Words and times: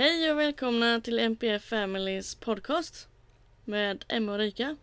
Hej 0.00 0.32
och 0.32 0.38
välkomna 0.38 1.00
till 1.00 1.18
MPF 1.18 1.64
Families 1.64 2.34
podcast 2.34 3.08
med 3.64 4.04
Emma 4.08 4.32
och 4.32 4.38
Rika. 4.38 4.76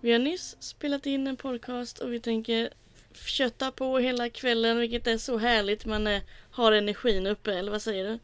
Vi 0.00 0.12
har 0.12 0.18
nyss 0.18 0.56
spelat 0.60 1.06
in 1.06 1.26
en 1.26 1.36
podcast 1.36 1.98
och 1.98 2.12
vi 2.12 2.20
tänker 2.20 2.70
kötta 3.14 3.72
på 3.72 3.98
hela 3.98 4.30
kvällen 4.30 4.78
vilket 4.78 5.06
är 5.06 5.18
så 5.18 5.38
härligt 5.38 5.86
man 5.86 6.06
är, 6.06 6.22
har 6.50 6.72
energin 6.72 7.26
uppe, 7.26 7.54
eller 7.54 7.70
vad 7.72 7.82
säger 7.82 8.04
du? 8.04 8.18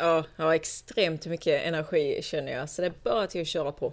Ja, 0.00 0.24
jag 0.36 0.44
har 0.44 0.54
extremt 0.54 1.26
mycket 1.26 1.66
energi 1.66 2.20
känner 2.22 2.52
jag, 2.52 2.70
så 2.70 2.82
det 2.82 2.88
är 2.88 2.92
bara 3.02 3.26
till 3.26 3.40
att 3.40 3.46
köra 3.46 3.72
på. 3.72 3.92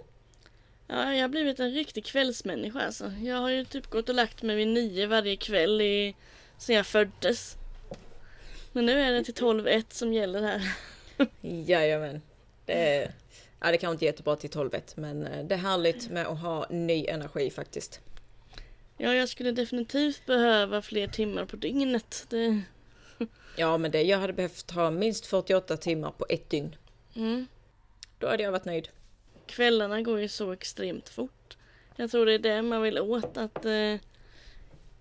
Ja, 0.86 1.14
jag 1.14 1.20
har 1.22 1.28
blivit 1.28 1.60
en 1.60 1.70
riktig 1.70 2.04
kvällsmänniska 2.04 2.80
alltså. 2.80 3.12
Jag 3.22 3.36
har 3.36 3.50
ju 3.50 3.64
typ 3.64 3.86
gått 3.86 4.08
och 4.08 4.14
lagt 4.14 4.42
mig 4.42 4.56
vid 4.56 4.68
nio 4.68 5.06
varje 5.06 5.36
kväll 5.36 5.80
i, 5.80 6.14
sen 6.58 6.76
jag 6.76 6.86
föddes. 6.86 7.56
Men 8.72 8.86
nu 8.86 9.00
är 9.00 9.12
det 9.12 9.24
till 9.24 9.34
12-1 9.34 9.84
som 9.88 10.12
gäller 10.12 10.42
här. 10.42 10.76
Jajamän. 11.68 12.22
Det, 12.66 12.96
är, 12.96 13.12
ja, 13.60 13.70
det 13.70 13.78
kanske 13.78 13.92
inte 13.92 14.04
jättebra 14.04 14.36
till 14.36 14.50
12 14.50 14.70
men 14.94 15.26
eh, 15.26 15.44
det 15.44 15.54
är 15.54 15.58
härligt 15.58 16.10
med 16.10 16.26
att 16.26 16.40
ha 16.40 16.66
ny 16.70 17.06
energi 17.06 17.50
faktiskt. 17.50 18.00
Ja, 18.96 19.14
jag 19.14 19.28
skulle 19.28 19.52
definitivt 19.52 20.26
behöva 20.26 20.82
fler 20.82 21.08
timmar 21.08 21.44
på 21.44 21.56
dygnet. 21.56 22.26
Det... 22.28 22.62
Ja, 23.58 23.78
men 23.78 23.90
det, 23.90 24.02
jag 24.02 24.18
hade 24.18 24.32
behövt 24.32 24.70
ha 24.70 24.90
minst 24.90 25.26
48 25.26 25.76
timmar 25.76 26.10
på 26.10 26.26
ett 26.28 26.50
dygn. 26.50 26.76
Mm. 27.14 27.46
Då 28.18 28.28
hade 28.28 28.42
jag 28.42 28.52
varit 28.52 28.64
nöjd. 28.64 28.88
Kvällarna 29.46 30.02
går 30.02 30.20
ju 30.20 30.28
så 30.28 30.52
extremt 30.52 31.08
fort. 31.08 31.56
Jag 31.96 32.10
tror 32.10 32.26
det 32.26 32.32
är 32.32 32.38
det 32.38 32.62
man 32.62 32.82
vill 32.82 32.98
åt, 32.98 33.36
att 33.36 33.64
eh, 33.64 33.94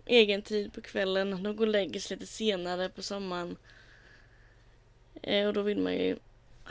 egen 0.05 0.41
tid 0.41 0.73
på 0.73 0.81
kvällen. 0.81 1.43
De 1.43 1.55
går 1.55 1.65
och 1.65 1.71
lägger 1.71 1.99
sig 1.99 2.17
lite 2.17 2.31
senare 2.31 2.89
på 2.89 3.01
sommaren. 3.01 3.55
Eh, 5.21 5.47
och 5.47 5.53
då 5.53 5.61
vill 5.61 5.79
man 5.79 5.93
ju 5.93 6.17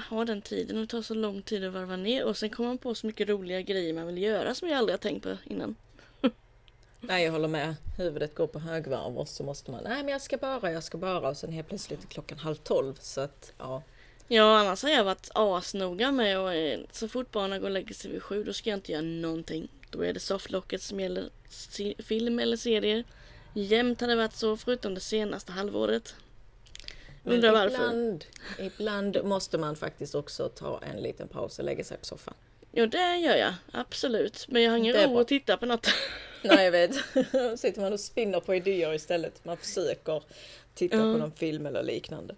ha 0.09 0.25
den 0.25 0.43
tiden 0.43 0.77
och 0.77 0.83
det 0.83 0.89
tar 0.89 1.03
så 1.03 1.15
lång 1.15 1.43
tid 1.43 1.65
att 1.65 1.73
varva 1.73 1.97
ner. 1.97 2.25
Och 2.25 2.37
sen 2.37 2.51
kommer 2.51 2.69
man 2.69 2.79
på 2.79 2.95
så 2.95 3.07
mycket 3.07 3.29
roliga 3.29 3.61
grejer 3.61 3.95
man 3.95 4.07
vill 4.07 4.19
göra 4.19 4.55
som 4.55 4.69
jag 4.69 4.79
aldrig 4.79 4.93
har 4.93 4.99
tänkt 4.99 5.23
på 5.23 5.37
innan. 5.45 5.77
Nej, 7.09 7.25
jag 7.25 7.33
håller 7.33 7.49
med. 7.49 7.75
Huvudet 7.99 8.35
går 8.35 8.47
på 8.47 8.59
högvarv 8.59 9.19
och 9.19 9.29
så 9.29 9.45
måste 9.45 9.71
man, 9.71 9.85
nej 9.85 10.03
men 10.03 10.09
jag 10.09 10.23
ska 10.23 10.37
bara, 10.37 10.73
jag 10.73 10.83
ska 10.83 10.99
bara 10.99 11.29
och 11.29 11.37
sen 11.37 11.53
helt 11.53 11.69
plötsligt 11.69 12.05
är 12.05 12.09
klockan 12.09 12.39
halv 12.39 12.55
tolv 12.55 12.95
så 13.01 13.21
att 13.21 13.53
ja. 13.59 13.83
Ja, 14.29 14.59
annars 14.59 14.83
har 14.83 14.91
jag 14.91 15.05
varit 15.05 15.31
asnoga 15.35 16.13
med 16.13 16.41
och 16.41 16.55
eh, 16.55 16.81
så 16.93 17.09
fort 17.09 17.31
barnen 17.31 17.61
går 17.61 17.67
och 17.67 17.73
lägger 17.73 17.95
sig 17.95 18.11
vid 18.11 18.23
sju 18.23 18.45
då 18.45 18.53
ska 18.53 18.71
jag 18.71 18.77
inte 18.77 18.93
göra 18.93 19.03
någonting. 19.03 19.69
Då 19.91 20.05
är 20.05 20.13
det 20.13 20.21
softlocket 20.21 20.83
som 20.83 21.01
gäller 21.01 21.29
film 22.03 22.39
eller 22.39 22.57
serier. 22.57 23.05
Jämt 23.55 24.01
har 24.01 24.09
det 24.09 24.17
varit 24.17 24.35
så 24.35 24.57
förutom 24.57 24.95
det 24.95 25.01
senaste 25.01 25.53
halvåret. 25.53 26.15
Undrar 27.25 27.53
varför. 27.53 27.85
Ibland, 27.85 28.25
ibland 28.59 29.25
måste 29.25 29.59
man 29.59 29.77
faktiskt 29.77 30.15
också 30.15 30.49
ta 30.49 30.81
en 30.83 31.03
liten 31.03 31.29
paus 31.29 31.59
och 31.59 31.65
lägga 31.65 31.85
sig 31.85 31.99
på 31.99 32.05
soffan. 32.05 32.35
Jo, 32.73 32.87
det 32.87 33.17
gör 33.17 33.37
jag. 33.37 33.55
Absolut. 33.73 34.47
Men 34.49 34.63
jag 34.63 34.71
har 34.71 34.79
ingen 34.79 34.95
ro 34.95 35.19
att 35.19 35.29
titta 35.29 35.57
på 35.57 35.67
något. 35.67 35.87
Nej, 36.55 36.65
jag 36.65 36.73
vet. 36.73 36.95
Sitter 37.61 37.81
man 37.81 37.93
och 37.93 38.01
spinner 38.01 38.41
på 38.41 38.55
idéer 38.55 38.95
istället. 38.95 39.45
Man 39.45 39.57
försöker 39.57 40.23
titta 40.75 40.97
Ja. 40.97 41.03
på 41.03 41.19
någon 41.19 41.33
film 41.33 41.67
eller 41.67 41.83
liknande. 41.83 42.35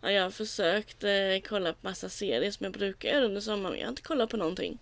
Ja, 0.00 0.10
jag 0.10 0.22
har 0.22 0.30
försökt 0.30 1.04
eh, 1.04 1.10
kolla 1.48 1.72
på 1.72 1.78
massa 1.80 2.08
serier 2.08 2.50
som 2.50 2.64
jag 2.64 2.72
brukar 2.72 3.08
göra 3.08 3.24
under 3.24 3.40
sommaren. 3.40 3.70
men 3.72 3.80
Jag 3.80 3.86
har 3.86 3.90
inte 3.92 4.02
kollat 4.02 4.30
på 4.30 4.36
någonting. 4.36 4.78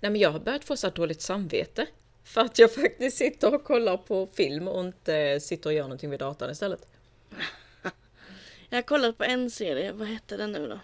Nej, 0.00 0.10
men 0.12 0.20
jag 0.20 0.30
har 0.30 0.38
börjat 0.40 0.64
få 0.64 0.76
så 0.76 0.90
dåligt 0.90 1.20
samvete. 1.22 1.86
För 2.24 2.40
att 2.40 2.58
jag 2.58 2.74
faktiskt 2.82 3.16
sitter 3.16 3.54
och 3.54 3.64
kollar 3.64 3.96
på 3.96 4.28
film 4.34 4.68
och 4.68 4.80
inte 4.84 5.40
sitter 5.40 5.70
och 5.70 5.74
gör 5.74 5.82
någonting 5.82 6.10
vid 6.10 6.18
datorn 6.20 6.50
istället. 6.50 6.86
Jag 8.68 8.76
har 8.76 8.82
kollat 8.82 9.18
på 9.18 9.24
en 9.24 9.50
serie. 9.50 9.92
Vad 9.92 10.08
hette 10.08 10.36
den 10.36 10.52
nu 10.52 10.68
då? 10.68 10.80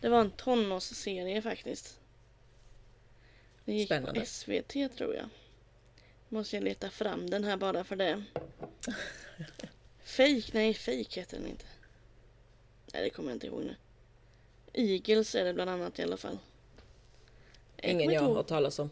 Det 0.00 0.08
var 0.08 0.20
en 0.20 0.30
tonårsserie 0.30 1.42
faktiskt. 1.42 2.00
Det 3.64 3.72
gick 3.72 3.88
Spännande. 3.88 4.20
på 4.20 4.26
SVT 4.26 4.96
tror 4.96 5.14
jag. 5.14 5.28
Måste 6.28 6.56
jag 6.56 6.62
leta 6.64 6.90
fram 6.90 7.30
den 7.30 7.44
här 7.44 7.56
bara 7.56 7.84
för 7.84 7.96
det. 7.96 8.24
Fake? 10.04 10.42
Nej, 10.52 10.74
fake 10.74 11.20
heter 11.20 11.36
den 11.38 11.46
inte. 11.46 11.64
Nej, 12.94 13.02
det 13.02 13.10
kommer 13.10 13.28
jag 13.30 13.36
inte 13.36 13.46
ihåg 13.46 13.64
nu. 13.64 13.76
Eagles 14.72 15.34
är 15.34 15.44
det 15.44 15.54
bland 15.54 15.70
annat 15.70 15.98
i 15.98 16.02
alla 16.02 16.16
fall. 16.16 16.38
Jag 17.76 17.90
Ingen 17.90 18.10
jag 18.10 18.22
har 18.22 18.34
hört 18.34 18.46
talas 18.46 18.78
om. 18.78 18.90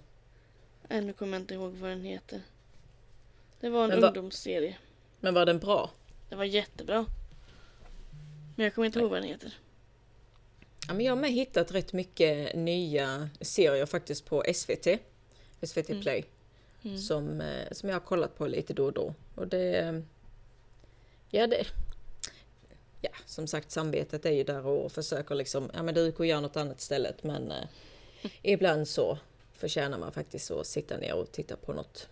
Nu 0.88 1.12
kommer 1.12 1.32
jag 1.32 1.42
inte 1.42 1.54
ihåg 1.54 1.72
vad 1.72 1.90
den 1.90 2.04
heter. 2.04 2.42
Det 3.60 3.68
var 3.68 3.84
en 3.84 3.88
Men 3.90 4.00
vad- 4.00 4.08
ungdomsserie. 4.16 4.76
Men 5.20 5.34
var 5.34 5.46
den 5.46 5.58
bra? 5.58 5.90
Det 6.28 6.36
var 6.36 6.44
jättebra. 6.44 7.06
Men 8.56 8.64
jag 8.64 8.74
kommer 8.74 8.86
inte 8.86 8.98
Nej. 8.98 9.02
ihåg 9.04 9.10
vad 9.10 9.22
den 9.22 9.28
heter. 9.28 9.58
Ja, 10.88 10.94
men 10.94 11.04
jag 11.06 11.12
har 11.12 11.20
med 11.20 11.32
hittat 11.32 11.72
rätt 11.72 11.92
mycket 11.92 12.56
nya 12.56 13.28
serier 13.40 13.86
faktiskt 13.86 14.24
på 14.24 14.44
SVT. 14.54 14.98
SVT 15.62 15.88
Mm. 15.90 16.02
Play. 16.02 16.18
Mm. 16.18 16.30
Som, 16.98 17.40
eh, 17.40 17.72
som 17.72 17.88
jag 17.88 17.96
har 17.96 18.00
kollat 18.00 18.38
på 18.38 18.46
lite 18.46 18.74
då 18.74 18.84
och 18.84 18.92
då. 18.92 19.14
Och 19.34 19.48
det... 19.48 20.02
Ja, 21.30 21.46
det... 21.46 21.66
Ja, 23.00 23.10
som 23.26 23.46
sagt 23.46 23.70
samvetet 23.70 24.26
är 24.26 24.30
ju 24.30 24.44
där 24.44 24.66
och 24.66 24.92
försöker 24.92 25.34
liksom, 25.34 25.70
ja 25.74 25.82
men 25.82 25.94
du 25.94 26.10
går 26.10 26.18
och 26.18 26.26
gör 26.26 26.40
något 26.40 26.56
annat 26.56 26.80
istället 26.80 27.22
men 27.22 27.50
eh, 27.52 27.68
ibland 28.42 28.88
så 28.88 29.18
förtjänar 29.52 29.98
man 29.98 30.12
faktiskt 30.12 30.50
att 30.50 30.66
sitta 30.66 30.96
ner 30.96 31.14
och 31.14 31.32
titta 31.32 31.56
på 31.56 31.72
något 31.72 32.08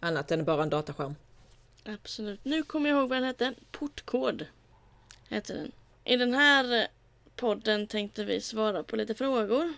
annat 0.00 0.30
än 0.30 0.44
bara 0.44 0.62
en 0.62 0.70
dataskärm. 0.70 1.14
Absolut. 1.84 2.40
Nu 2.44 2.62
kommer 2.62 2.90
jag 2.90 2.98
ihåg 2.98 3.08
vad 3.08 3.16
den 3.16 3.24
hette. 3.24 3.54
Portkod. 3.70 4.46
Hette 5.28 5.54
den. 5.54 5.72
I 6.04 6.16
den 6.16 6.34
här 6.34 6.80
eh, 6.82 6.86
podden 7.36 7.86
tänkte 7.86 8.24
vi 8.24 8.40
svara 8.40 8.82
på 8.82 8.96
lite 8.96 9.14
frågor. 9.14 9.72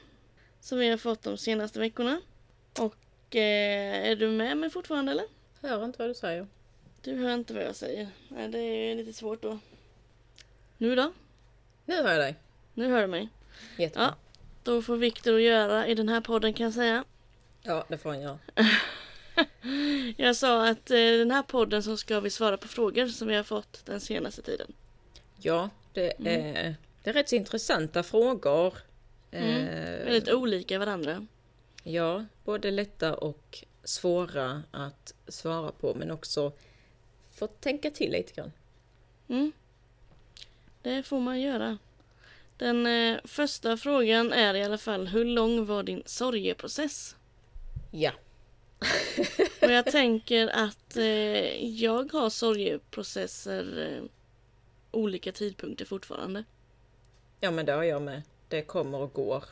Som 0.61 0.79
vi 0.79 0.89
har 0.89 0.97
fått 0.97 1.23
de 1.23 1.39
senaste 1.39 1.79
veckorna. 1.79 2.21
Och 2.81 2.95
eh, 3.37 4.11
är 4.11 4.17
du 4.17 4.29
med 4.29 4.57
mig 4.57 4.71
fortfarande 4.71 5.13
eller? 5.13 5.25
Hör 5.63 5.85
inte 5.85 5.99
vad 5.99 6.09
du 6.11 6.15
säger. 6.15 6.47
Du 7.03 7.15
hör 7.17 7.35
inte 7.35 7.55
vad 7.55 7.63
jag 7.65 7.77
säger. 7.77 8.09
Nej, 8.29 8.49
det 8.49 8.59
är 8.59 8.95
lite 8.95 9.13
svårt 9.13 9.43
då. 9.43 9.59
Nu 10.79 10.95
då? 10.97 11.13
Nu 11.85 11.95
hör 12.03 12.11
jag 12.13 12.21
dig. 12.21 12.35
Nu 12.75 12.89
hör 12.89 13.01
du 13.01 13.07
mig. 13.07 13.29
Jättebra. 13.79 14.05
Ja. 14.05 14.15
Då 14.63 14.83
får 14.83 14.97
Viktor 14.97 15.41
göra 15.41 15.87
i 15.87 15.95
den 15.95 16.09
här 16.09 16.21
podden 16.21 16.53
kan 16.55 16.65
jag 16.65 16.73
säga. 16.75 17.05
Ja, 17.63 17.85
det 17.89 17.99
får 17.99 18.11
han 18.11 18.21
göra. 18.21 18.39
Jag 20.17 20.37
sa 20.37 20.69
att 20.69 20.91
eh, 20.91 20.97
den 20.97 21.31
här 21.31 21.43
podden 21.43 21.83
så 21.83 21.97
ska 21.97 22.21
vi 22.21 22.31
svara 22.31 22.57
på 22.57 22.69
frågor 22.69 23.07
som 23.07 23.29
vi 23.29 23.35
har 23.35 23.43
fått 23.43 23.87
den 23.87 24.01
senaste 24.01 24.43
tiden. 24.43 24.73
Ja, 25.37 25.71
det 25.93 26.11
Mm. 26.11 26.57
är, 26.57 26.75
det 27.03 27.11
är 27.11 27.15
rätt 27.15 27.29
så 27.29 27.37
intressanta 27.37 28.03
frågor. 28.03 28.75
Mm. 29.31 29.67
Eh, 29.67 30.05
Väldigt 30.05 30.31
olika 30.33 30.79
varandra. 30.79 31.27
Ja, 31.89 32.25
både 32.45 32.71
lätta 32.71 33.15
och 33.15 33.65
svåra 33.85 34.63
att 34.71 35.15
svara 35.29 35.73
på 35.73 35.95
men 35.95 36.11
också 36.11 36.53
få 37.31 37.47
tänka 37.47 37.91
till 37.91 38.13
lite 38.13 38.33
grann. 38.33 38.53
Mm. 39.29 39.53
Det 40.83 41.03
får 41.03 41.21
man 41.21 41.41
göra. 41.41 41.79
Den 42.57 42.87
eh, 42.87 43.19
första 43.25 43.77
frågan 43.77 44.33
är 44.33 44.55
i 44.55 44.65
alla 44.65 44.79
fall 44.79 45.07
hur 45.07 45.25
lång 45.25 45.67
var 45.67 45.83
din 45.83 46.03
sorgeprocess? 46.07 47.17
Ja, 47.91 48.13
Och 49.63 49.71
jag 49.71 49.87
tänker 49.87 50.49
att 50.49 50.97
eh, 50.97 51.65
jag 51.67 52.13
har 52.13 52.31
sorgeprocesser 52.31 53.93
eh, 53.97 54.05
olika 54.91 55.33
tidpunkter 55.33 55.85
fortfarande. 55.85 56.45
ja 57.41 57.51
men 57.51 57.67
det 57.67 57.73
har 57.73 57.83
jag 57.83 58.03
med. 58.03 58.23
Det 58.49 58.63
kommer 58.63 58.99
och 58.99 59.13
går, 59.13 59.45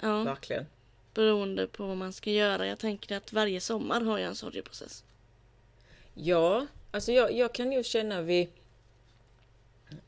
Ja, 0.00 0.22
verkligen. 0.22 0.66
Beroende 1.14 1.66
på 1.66 1.86
vad 1.86 1.96
man 1.96 2.12
ska 2.12 2.30
göra. 2.30 2.66
Jag 2.66 2.78
tänker 2.78 3.16
att 3.16 3.32
varje 3.32 3.60
sommar 3.60 4.00
har 4.00 4.18
jag 4.18 4.28
en 4.28 4.34
sorgeprocess. 4.36 5.04
Ja, 6.14 6.66
alltså 6.90 7.12
jag, 7.12 7.32
jag 7.32 7.54
kan 7.54 7.72
ju 7.72 7.82
känna 7.82 8.22
vid, 8.22 8.48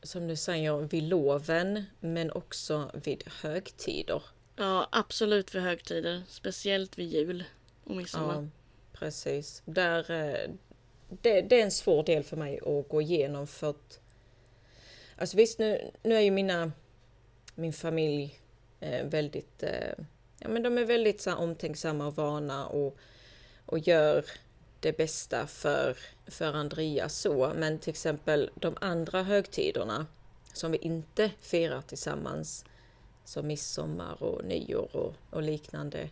som 0.03 0.27
du 0.27 0.35
säger, 0.35 0.77
vid 0.77 1.03
loven 1.03 1.83
men 1.99 2.31
också 2.31 2.91
vid 2.93 3.23
högtider. 3.41 4.23
Ja, 4.55 4.87
absolut 4.91 5.55
vid 5.55 5.61
högtider. 5.61 6.23
Speciellt 6.27 6.97
vid 6.97 7.07
jul 7.07 7.43
och 7.83 7.95
midsommar. 7.95 8.35
Ja, 8.35 8.47
precis. 8.93 9.61
Där, 9.65 10.11
eh, 10.11 10.49
det, 11.21 11.41
det 11.41 11.59
är 11.59 11.63
en 11.63 11.71
svår 11.71 12.03
del 12.03 12.23
för 12.23 12.37
mig 12.37 12.59
att 12.59 12.89
gå 12.89 13.01
igenom 13.01 13.47
för 13.47 13.69
att... 13.69 13.99
Alltså 15.17 15.37
visst, 15.37 15.59
nu, 15.59 15.91
nu 16.03 16.15
är 16.15 16.21
ju 16.21 16.31
mina, 16.31 16.71
min 17.55 17.73
familj 17.73 18.39
eh, 18.79 19.05
väldigt... 19.05 19.63
Ja, 20.43 20.49
men 20.49 20.63
de 20.63 20.77
är 20.77 20.85
väldigt 20.85 21.21
så 21.21 21.29
här, 21.29 21.37
omtänksamma 21.37 22.07
och 22.07 22.15
vana 22.15 22.67
och, 22.67 22.97
och 23.65 23.79
gör 23.79 24.25
det 24.79 24.97
bästa 24.97 25.47
för, 25.47 25.97
för 26.27 26.53
Andreas 26.53 27.15
så. 27.15 27.53
Men 27.55 27.79
till 27.79 27.89
exempel 27.89 28.51
de 28.55 28.77
andra 28.81 29.23
högtiderna 29.23 30.05
som 30.53 30.71
vi 30.71 30.77
inte 30.77 31.31
firar 31.39 31.81
tillsammans, 31.81 32.65
som 33.25 33.47
midsommar 33.47 34.23
och 34.23 34.45
nyår 34.45 34.95
och, 34.95 35.15
och 35.29 35.41
liknande. 35.41 36.09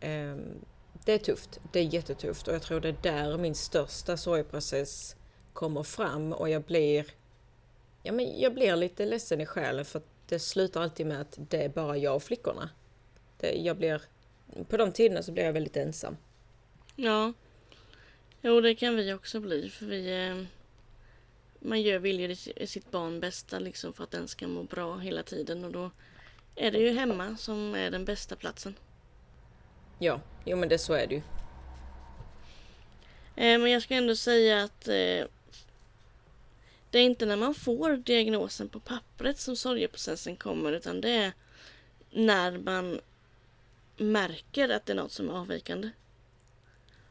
Eh, 0.00 0.36
det 1.04 1.12
är 1.12 1.18
tufft, 1.18 1.60
det 1.72 1.80
är 1.80 1.94
jättetufft 1.94 2.48
och 2.48 2.54
jag 2.54 2.62
tror 2.62 2.80
det 2.80 2.88
är 2.88 2.96
där 3.02 3.38
min 3.38 3.54
största 3.54 4.16
sorgprocess 4.16 5.16
kommer 5.52 5.82
fram 5.82 6.32
och 6.32 6.48
jag 6.48 6.62
blir, 6.62 7.06
ja, 8.02 8.12
men 8.12 8.40
jag 8.40 8.54
blir 8.54 8.76
lite 8.76 9.06
ledsen 9.06 9.40
i 9.40 9.46
själen 9.46 9.84
för 9.84 9.98
att 9.98 10.08
det 10.28 10.38
slutar 10.38 10.82
alltid 10.82 11.06
med 11.06 11.20
att 11.20 11.38
det 11.38 11.64
är 11.64 11.68
bara 11.68 11.96
jag 11.96 12.16
och 12.16 12.22
flickorna. 12.22 12.70
Det, 13.46 13.52
jag 13.52 13.76
blir, 13.76 14.02
på 14.68 14.76
de 14.76 14.92
tiderna 14.92 15.22
så 15.22 15.32
blir 15.32 15.44
jag 15.44 15.52
väldigt 15.52 15.76
ensam. 15.76 16.16
Ja. 16.96 17.32
Jo, 18.42 18.60
det 18.60 18.74
kan 18.74 18.96
vi 18.96 19.12
också 19.12 19.40
bli. 19.40 19.70
För 19.70 19.86
vi... 19.86 20.26
Eh, 20.26 20.44
man 21.60 21.82
gör, 21.82 21.98
vill 21.98 22.20
ju 22.20 22.36
sitt 22.66 22.90
barn 22.90 23.20
bästa 23.20 23.58
liksom 23.58 23.92
för 23.92 24.04
att 24.04 24.10
den 24.10 24.28
ska 24.28 24.48
må 24.48 24.62
bra 24.62 24.98
hela 24.98 25.22
tiden. 25.22 25.64
Och 25.64 25.72
då 25.72 25.90
är 26.54 26.70
det 26.70 26.78
ju 26.78 26.90
hemma 26.90 27.36
som 27.36 27.74
är 27.74 27.90
den 27.90 28.04
bästa 28.04 28.36
platsen. 28.36 28.74
Ja, 29.98 30.20
jo 30.44 30.56
men 30.56 30.68
det 30.68 30.78
så 30.78 30.92
är 30.92 31.06
det 31.06 31.14
ju. 31.14 31.22
Eh, 33.36 33.58
men 33.58 33.70
jag 33.70 33.82
ska 33.82 33.94
ändå 33.94 34.16
säga 34.16 34.62
att 34.62 34.88
eh, 34.88 35.26
det 36.90 36.98
är 36.98 37.02
inte 37.02 37.26
när 37.26 37.36
man 37.36 37.54
får 37.54 37.96
diagnosen 37.96 38.68
på 38.68 38.80
pappret 38.80 39.38
som 39.38 39.56
sorgeprocessen 39.56 40.36
kommer 40.36 40.72
utan 40.72 41.00
det 41.00 41.10
är 41.10 41.32
när 42.10 42.58
man 42.58 43.00
märker 43.96 44.68
att 44.68 44.86
det 44.86 44.92
är 44.92 44.96
något 44.96 45.12
som 45.12 45.28
är 45.28 45.32
avvikande. 45.32 45.90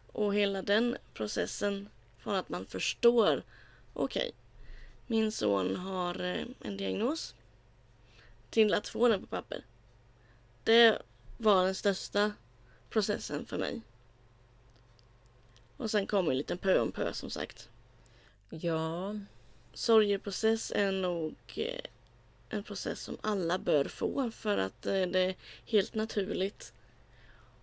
Och 0.07 0.35
hela 0.35 0.61
den 0.61 0.97
processen 1.13 1.89
från 2.17 2.35
att 2.35 2.49
man 2.49 2.65
förstår 2.65 3.43
okej, 3.93 4.21
okay, 4.21 4.31
min 5.07 5.31
son 5.31 5.75
har 5.75 6.21
eh, 6.21 6.45
en 6.61 6.77
diagnos 6.77 7.35
till 8.49 8.73
att 8.73 8.87
få 8.87 9.07
den 9.07 9.21
på 9.21 9.27
papper. 9.27 9.65
Det 10.63 11.01
var 11.37 11.65
den 11.65 11.75
största 11.75 12.31
processen 12.89 13.45
för 13.45 13.57
mig. 13.57 13.81
Och 15.77 15.91
sen 15.91 16.07
kommer 16.07 16.31
en 16.31 16.37
liten 16.37 16.57
pö 16.57 16.79
om 16.79 16.91
pö 16.91 17.13
som 17.13 17.29
sagt. 17.29 17.69
Ja. 18.49 19.15
Sorgeprocess 19.73 20.71
är 20.75 20.91
nog 20.91 21.35
eh, 21.55 21.81
en 22.49 22.63
process 22.63 22.99
som 22.99 23.17
alla 23.21 23.57
bör 23.57 23.85
få 23.85 24.31
för 24.31 24.57
att 24.57 24.85
eh, 24.85 25.01
det 25.01 25.19
är 25.19 25.35
helt 25.65 25.95
naturligt. 25.95 26.73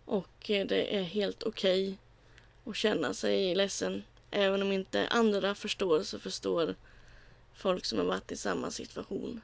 Och 0.04 0.50
eh, 0.50 0.66
det 0.66 0.96
är 0.96 1.02
helt 1.02 1.42
okej 1.42 1.84
okay 1.84 2.70
att 2.70 2.76
känna 2.76 3.14
sig 3.14 3.54
ledsen. 3.54 4.02
Även 4.30 4.62
om 4.62 4.72
inte 4.72 5.08
andra 5.08 5.54
förstår 5.54 6.02
så 6.02 6.18
förstår 6.18 6.74
folk 7.54 7.84
som 7.84 7.98
har 7.98 8.06
varit 8.06 8.32
i 8.32 8.36
samma 8.36 8.70
situation. 8.70 9.40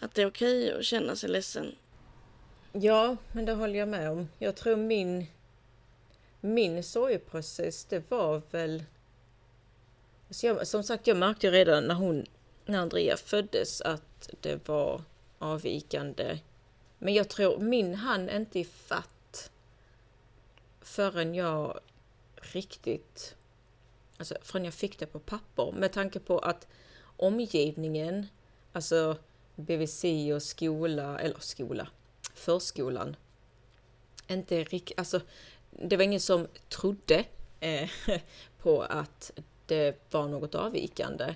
Att 0.00 0.14
det 0.14 0.22
är 0.22 0.26
okej 0.26 0.64
okay 0.64 0.78
att 0.78 0.84
känna 0.84 1.16
sig 1.16 1.30
ledsen. 1.30 1.74
Ja, 2.72 3.16
men 3.32 3.44
det 3.44 3.52
håller 3.52 3.78
jag 3.78 3.88
med 3.88 4.10
om. 4.10 4.28
Jag 4.38 4.56
tror 4.56 4.76
min, 4.76 5.26
min 6.40 6.82
sorgeprocess, 6.82 7.84
det 7.84 8.10
var 8.10 8.42
väl... 8.50 8.84
Alltså 10.28 10.46
jag, 10.46 10.66
som 10.66 10.82
sagt, 10.82 11.06
jag 11.06 11.16
märkte 11.16 11.50
redan 11.50 11.84
när 11.84 11.94
hon, 11.94 12.26
när 12.64 12.78
Andrea 12.78 13.16
föddes 13.16 13.80
att 13.80 14.30
det 14.40 14.68
var 14.68 15.02
avvikande. 15.38 16.38
Men 16.98 17.14
jag 17.14 17.28
tror 17.28 17.58
min 17.58 17.94
hann 17.94 18.30
inte 18.30 18.58
i 18.58 18.64
fatt 18.64 19.50
förrän 20.80 21.34
jag 21.34 21.80
riktigt, 22.36 23.36
alltså 24.16 24.36
förrän 24.42 24.64
jag 24.64 24.74
fick 24.74 24.98
det 24.98 25.06
på 25.06 25.18
papper. 25.18 25.72
Med 25.72 25.92
tanke 25.92 26.20
på 26.20 26.38
att 26.38 26.66
omgivningen, 27.16 28.26
alltså 28.72 29.16
BVC 29.56 30.04
och 30.34 30.42
skola, 30.42 31.18
eller 31.18 31.40
skola, 31.40 31.88
förskolan, 32.34 33.16
inte 34.28 34.64
riktigt, 34.64 34.98
alltså 34.98 35.20
det 35.70 35.96
var 35.96 36.04
ingen 36.04 36.20
som 36.20 36.48
trodde 36.68 37.24
eh, 37.60 37.90
på 38.58 38.82
att 38.82 39.30
det 39.66 40.12
var 40.12 40.28
något 40.28 40.54
avvikande. 40.54 41.34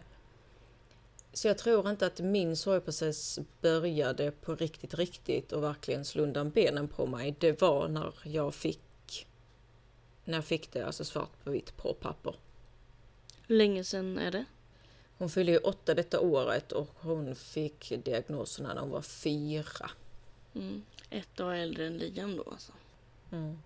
Så 1.39 1.49
jag 1.49 1.59
tror 1.59 1.91
inte 1.91 2.07
att 2.07 2.21
min 2.21 2.57
sorgprocess 2.57 3.39
började 3.61 4.31
på 4.31 4.55
riktigt, 4.55 4.95
riktigt 4.95 5.53
och 5.53 5.63
verkligen 5.63 6.05
slå 6.05 6.23
undan 6.23 6.51
benen 6.51 6.89
på 6.89 7.07
mig. 7.07 7.35
Det 7.39 7.61
var 7.61 7.89
när 7.89 8.13
jag 8.25 8.55
fick, 8.55 9.27
när 10.25 10.35
jag 10.35 10.45
fick 10.45 10.73
det 10.73 10.87
alltså 10.87 11.05
svart 11.05 11.45
på 11.45 11.51
vitt 11.51 11.77
på 11.77 11.95
papper. 11.95 12.35
Hur 13.47 13.57
länge 13.57 13.85
sedan 13.85 14.19
är 14.19 14.31
det? 14.31 14.45
Hon 15.19 15.31
fyllde 15.31 15.53
ju 15.53 15.59
åtta 15.59 15.95
detta 15.95 16.21
året 16.21 16.73
och 16.73 16.89
hon 17.01 17.35
fick 17.35 18.05
diagnosen 18.05 18.67
när 18.67 18.77
hon 18.77 18.91
var 18.91 19.03
fyra. 19.03 19.91
Mm. 20.55 20.83
Ett 21.11 21.41
år 21.41 21.53
äldre 21.53 21.87
än 21.87 21.99
Liam 21.99 22.37
då 22.37 22.45
alltså. 22.51 22.73
Mm. 23.33 23.59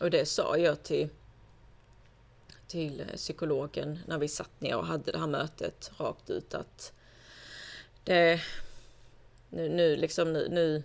Och 0.00 0.10
det 0.10 0.26
sa 0.26 0.56
jag 0.56 0.82
till, 0.82 1.08
till 2.72 3.04
psykologen 3.16 3.98
när 4.06 4.18
vi 4.18 4.28
satt 4.28 4.60
ner 4.60 4.76
och 4.76 4.86
hade 4.86 5.12
det 5.12 5.18
här 5.18 5.26
mötet 5.26 5.92
rakt 5.98 6.30
ut 6.30 6.54
att 6.54 6.92
det 8.04 8.40
nu, 9.48 9.68
nu 9.68 9.96
liksom 9.96 10.32
nu, 10.32 10.48
nu, 10.48 10.82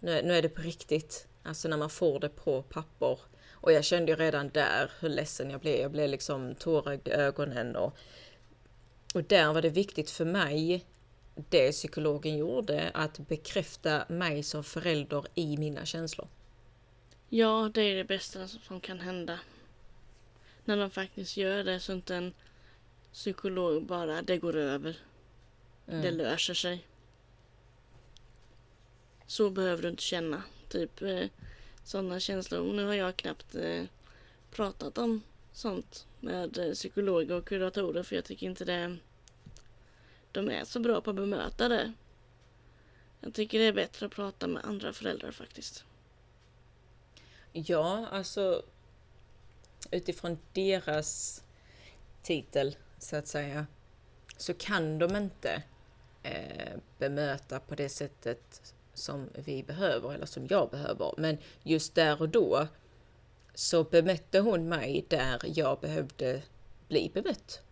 nu, 0.00 0.36
är 0.36 0.42
det 0.42 0.48
på 0.48 0.62
riktigt. 0.62 1.26
Alltså 1.42 1.68
när 1.68 1.76
man 1.76 1.90
får 1.90 2.20
det 2.20 2.28
på 2.28 2.62
papper. 2.62 3.18
Och 3.50 3.72
jag 3.72 3.84
kände 3.84 4.12
ju 4.12 4.16
redan 4.16 4.48
där 4.48 4.90
hur 5.00 5.08
ledsen 5.08 5.50
jag 5.50 5.60
blev. 5.60 5.80
Jag 5.80 5.90
blev 5.90 6.08
liksom 6.08 6.54
tårögd 6.54 7.08
i 7.08 7.10
ögonen 7.10 7.76
och 7.76 7.96
och 9.14 9.24
där 9.24 9.52
var 9.52 9.62
det 9.62 9.70
viktigt 9.70 10.10
för 10.10 10.24
mig, 10.24 10.84
det 11.48 11.72
psykologen 11.72 12.36
gjorde, 12.36 12.90
att 12.94 13.18
bekräfta 13.18 14.04
mig 14.08 14.42
som 14.42 14.64
förälder 14.64 15.24
i 15.34 15.56
mina 15.56 15.84
känslor. 15.84 16.28
Ja, 17.28 17.70
det 17.74 17.80
är 17.82 17.96
det 17.96 18.04
bästa 18.04 18.48
som 18.48 18.80
kan 18.80 19.00
hända. 19.00 19.38
När 20.70 20.76
de 20.76 20.90
faktiskt 20.90 21.36
gör 21.36 21.64
det 21.64 21.80
så 21.80 21.92
inte 21.92 22.16
en 22.16 22.34
psykolog 23.12 23.86
bara, 23.86 24.22
det 24.22 24.38
går 24.38 24.56
över. 24.56 24.96
Mm. 25.88 26.02
Det 26.02 26.10
löser 26.10 26.54
sig. 26.54 26.86
Så 29.26 29.50
behöver 29.50 29.82
du 29.82 29.88
inte 29.88 30.02
känna. 30.02 30.42
Typ 30.68 31.02
eh, 31.02 31.26
sådana 31.84 32.20
känslor. 32.20 32.72
Nu 32.72 32.86
har 32.86 32.94
jag 32.94 33.16
knappt 33.16 33.54
eh, 33.54 33.84
pratat 34.50 34.98
om 34.98 35.22
sånt 35.52 36.06
med 36.20 36.58
eh, 36.58 36.72
psykologer 36.72 37.34
och 37.34 37.44
kuratorer 37.44 38.02
för 38.02 38.16
jag 38.16 38.24
tycker 38.24 38.46
inte 38.46 38.64
det 38.64 38.96
de 40.32 40.50
är 40.50 40.64
så 40.64 40.80
bra 40.80 41.00
på 41.00 41.10
att 41.10 41.16
bemöta 41.16 41.68
det. 41.68 41.92
Jag 43.20 43.34
tycker 43.34 43.58
det 43.58 43.64
är 43.64 43.72
bättre 43.72 44.06
att 44.06 44.12
prata 44.12 44.46
med 44.46 44.64
andra 44.64 44.92
föräldrar 44.92 45.32
faktiskt. 45.32 45.84
Ja, 47.52 48.06
alltså 48.06 48.62
utifrån 49.90 50.38
deras 50.52 51.42
titel 52.22 52.76
så 52.98 53.16
att 53.16 53.26
säga 53.26 53.66
så 54.36 54.54
kan 54.54 54.98
de 54.98 55.16
inte 55.16 55.62
eh, 56.22 56.78
bemöta 56.98 57.60
på 57.60 57.74
det 57.74 57.88
sättet 57.88 58.74
som 58.94 59.28
vi 59.34 59.62
behöver 59.62 60.14
eller 60.14 60.26
som 60.26 60.46
jag 60.46 60.70
behöver. 60.70 61.14
Men 61.16 61.38
just 61.62 61.94
där 61.94 62.22
och 62.22 62.28
då 62.28 62.68
så 63.54 63.84
bemötte 63.84 64.40
hon 64.40 64.68
mig 64.68 65.04
där 65.08 65.40
jag 65.44 65.80
behövde 65.80 66.42
bli 66.88 67.10
bemött. 67.14 67.62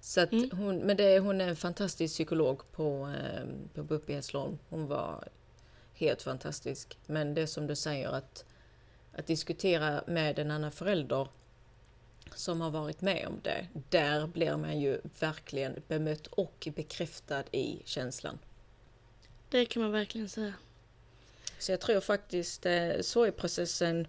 Så 0.00 0.20
att 0.20 0.32
mm. 0.32 0.50
hon, 0.52 0.78
men 0.78 0.96
det, 0.96 1.18
hon 1.18 1.40
är 1.40 1.48
en 1.48 1.56
fantastisk 1.56 2.14
psykolog 2.14 2.72
på, 2.72 3.14
eh, 3.22 3.44
på 3.74 3.82
BUP 3.82 4.10
i 4.10 4.14
Hässleholm. 4.14 4.58
Hon 4.68 4.86
var 4.86 5.28
helt 5.94 6.22
fantastisk. 6.22 6.98
Men 7.06 7.34
det 7.34 7.46
som 7.46 7.66
du 7.66 7.76
säger 7.76 8.08
att, 8.08 8.44
att 9.12 9.26
diskutera 9.26 10.02
med 10.06 10.38
en 10.38 10.50
annan 10.50 10.72
förälder 10.72 11.28
som 12.34 12.60
har 12.60 12.70
varit 12.70 13.00
med 13.00 13.26
om 13.26 13.40
det, 13.42 13.66
där 13.88 14.26
blir 14.26 14.56
man 14.56 14.80
ju 14.80 15.00
verkligen 15.20 15.82
bemött 15.88 16.26
och 16.26 16.68
bekräftad 16.76 17.44
i 17.52 17.82
känslan. 17.84 18.38
Det 19.48 19.66
kan 19.66 19.82
man 19.82 19.92
verkligen 19.92 20.28
säga. 20.28 20.54
Så 21.58 21.72
jag 21.72 21.80
tror 21.80 22.00
faktiskt 22.00 22.66
eh, 22.66 23.00
sorgprocessen 23.00 24.06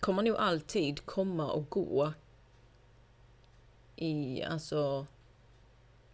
kommer 0.00 0.22
nog 0.22 0.36
alltid 0.36 1.06
komma 1.06 1.52
och 1.52 1.70
gå 1.70 2.12
i, 3.96 4.42
alltså, 4.42 5.06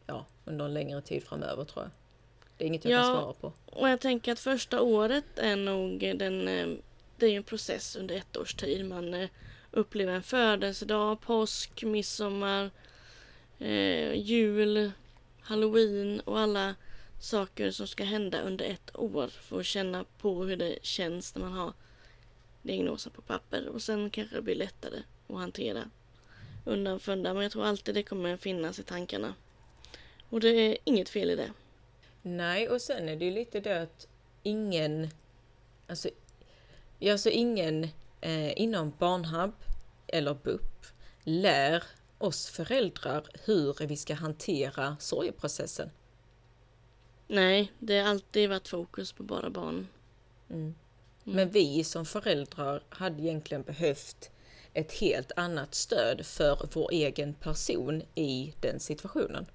ja, 0.07 0.27
under 0.45 0.65
en 0.65 0.75
längre 0.75 1.03
tid 1.03 1.25
framöver 1.25 1.65
tror 1.65 1.85
jag. 1.85 1.91
Det 2.57 2.65
är 2.65 2.67
inget 2.67 2.85
jag 2.85 2.93
ja, 2.93 3.03
kan 3.03 3.23
svara 3.23 3.33
på. 3.33 3.53
och 3.67 3.89
jag 3.89 4.01
tänker 4.01 4.33
att 4.33 4.41
första 4.41 4.81
året 4.81 5.25
är 5.37 5.57
nog 5.57 6.01
den, 6.01 6.49
eh, 6.49 6.69
det 7.17 7.27
är 7.27 7.31
ju 7.31 7.37
en 7.37 7.43
process 7.43 7.97
under 7.97 8.15
ett 8.15 8.37
års 8.37 8.55
tid. 8.55 8.87
Man 8.87 9.29
uppleva 9.71 10.13
en 10.13 10.23
födelsedag, 10.23 11.21
påsk, 11.21 11.83
midsommar, 11.83 12.71
eh, 13.59 14.13
jul, 14.13 14.93
halloween 15.41 16.21
och 16.21 16.39
alla 16.39 16.75
saker 17.21 17.71
som 17.71 17.87
ska 17.87 18.05
hända 18.05 18.41
under 18.41 18.65
ett 18.65 18.97
år 18.97 19.29
för 19.29 19.61
att 19.61 19.67
känna 19.67 20.05
på 20.19 20.45
hur 20.45 20.57
det 20.57 20.79
känns 20.83 21.35
när 21.35 21.43
man 21.43 21.53
har 21.53 21.73
diagnosen 22.63 23.13
på 23.13 23.23
papper 23.23 23.69
och 23.69 23.83
sen 23.83 24.11
kanske 24.11 24.37
det 24.37 24.43
blir 24.43 24.55
lättare 24.55 25.03
att 25.29 25.37
hantera 25.37 25.91
undan 26.65 27.01
för 27.01 27.13
undan 27.13 27.35
men 27.35 27.43
jag 27.43 27.53
tror 27.53 27.65
alltid 27.65 27.95
det 27.95 28.03
kommer 28.03 28.37
finnas 28.37 28.79
i 28.79 28.83
tankarna. 28.83 29.35
Och 30.29 30.41
det 30.41 30.49
är 30.49 30.79
inget 30.85 31.09
fel 31.09 31.31
i 31.31 31.37
det. 31.37 31.53
Nej, 32.23 32.69
och 32.69 32.83
sen 32.83 33.09
är 33.09 33.17
det 33.17 33.25
ju 33.25 33.31
lite 33.31 33.61
det 33.61 33.83
att 33.83 34.09
ingen, 34.43 35.11
alltså, 35.87 36.09
ja, 36.99 37.13
alltså 37.13 37.31
ingen 37.31 37.89
eh, 38.27 38.61
inom 38.61 38.93
Barnhub 38.99 39.53
eller 40.07 40.35
BUP 40.35 40.87
lär 41.25 41.85
oss 42.19 42.49
föräldrar 42.49 43.27
hur 43.45 43.87
vi 43.87 43.97
ska 43.97 44.15
hantera 44.15 44.97
sorgeprocessen. 45.01 45.91
Nej, 47.29 47.73
det 47.79 48.01
har 48.01 48.11
alltid 48.11 48.49
varit 48.49 48.69
fokus 48.69 49.13
på 49.13 49.23
bara 49.23 49.51
barn. 49.51 49.89
Mm. 50.51 50.75
Men 51.25 51.51
vi 51.51 51.85
som 51.85 52.07
föräldrar 52.07 52.83
hade 52.89 53.23
egentligen 53.23 53.63
behövt 53.63 54.31
ett 54.75 54.93
helt 54.93 55.33
annat 55.37 55.75
stöd 55.75 56.27
för 56.27 56.69
vår 56.73 56.93
egen 56.93 57.35
person 57.35 58.03
i 58.15 58.53
den 58.61 58.81
situationen. 58.81 59.47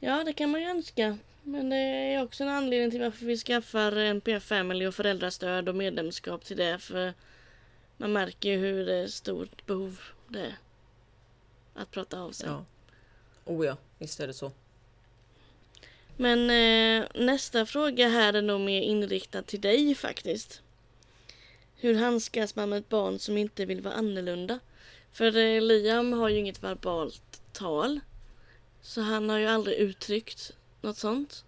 Ja, 0.00 0.24
det 0.24 0.32
kan 0.32 0.50
man 0.50 0.60
ju 0.60 0.66
önska. 0.66 1.18
Men 1.42 1.70
det 1.70 1.76
är 1.76 2.22
också 2.22 2.44
en 2.44 2.50
anledning 2.50 2.90
till 2.90 3.00
varför 3.00 3.26
vi 3.26 3.36
skaffar 3.36 3.96
NPF 3.96 4.44
Family 4.44 4.86
och 4.86 4.94
föräldrastöd 4.94 5.68
och 5.68 5.74
medlemskap 5.74 6.44
till 6.44 6.56
det. 6.56 6.78
För 6.78 7.14
man 7.96 8.12
märker 8.12 8.48
ju 8.48 8.56
hur 8.56 9.08
stort 9.08 9.66
behov 9.66 10.00
det 10.28 10.40
är. 10.40 10.58
Att 11.74 11.90
prata 11.90 12.20
av 12.20 12.32
sig. 12.32 12.48
Ja. 12.48 12.64
Oh 13.44 13.66
ja, 13.66 13.76
visst 13.98 14.20
är 14.20 14.26
det 14.26 14.34
så. 14.34 14.52
Men 16.16 16.50
eh, 16.50 17.08
nästa 17.14 17.66
fråga 17.66 18.08
här 18.08 18.32
är 18.32 18.42
nog 18.42 18.60
mer 18.60 18.80
inriktad 18.80 19.42
till 19.42 19.60
dig 19.60 19.94
faktiskt. 19.94 20.62
Hur 21.76 21.94
handskas 21.94 22.56
man 22.56 22.68
med 22.68 22.78
ett 22.78 22.88
barn 22.88 23.18
som 23.18 23.36
inte 23.36 23.64
vill 23.64 23.80
vara 23.80 23.94
annorlunda? 23.94 24.58
För 25.12 25.36
eh, 25.36 25.62
Liam 25.62 26.12
har 26.12 26.28
ju 26.28 26.38
inget 26.38 26.62
verbalt 26.62 27.42
tal. 27.52 28.00
Så 28.82 29.00
han 29.00 29.28
har 29.28 29.38
ju 29.38 29.46
aldrig 29.46 29.78
uttryckt 29.78 30.52
något 30.80 30.96
sånt. 30.96 31.44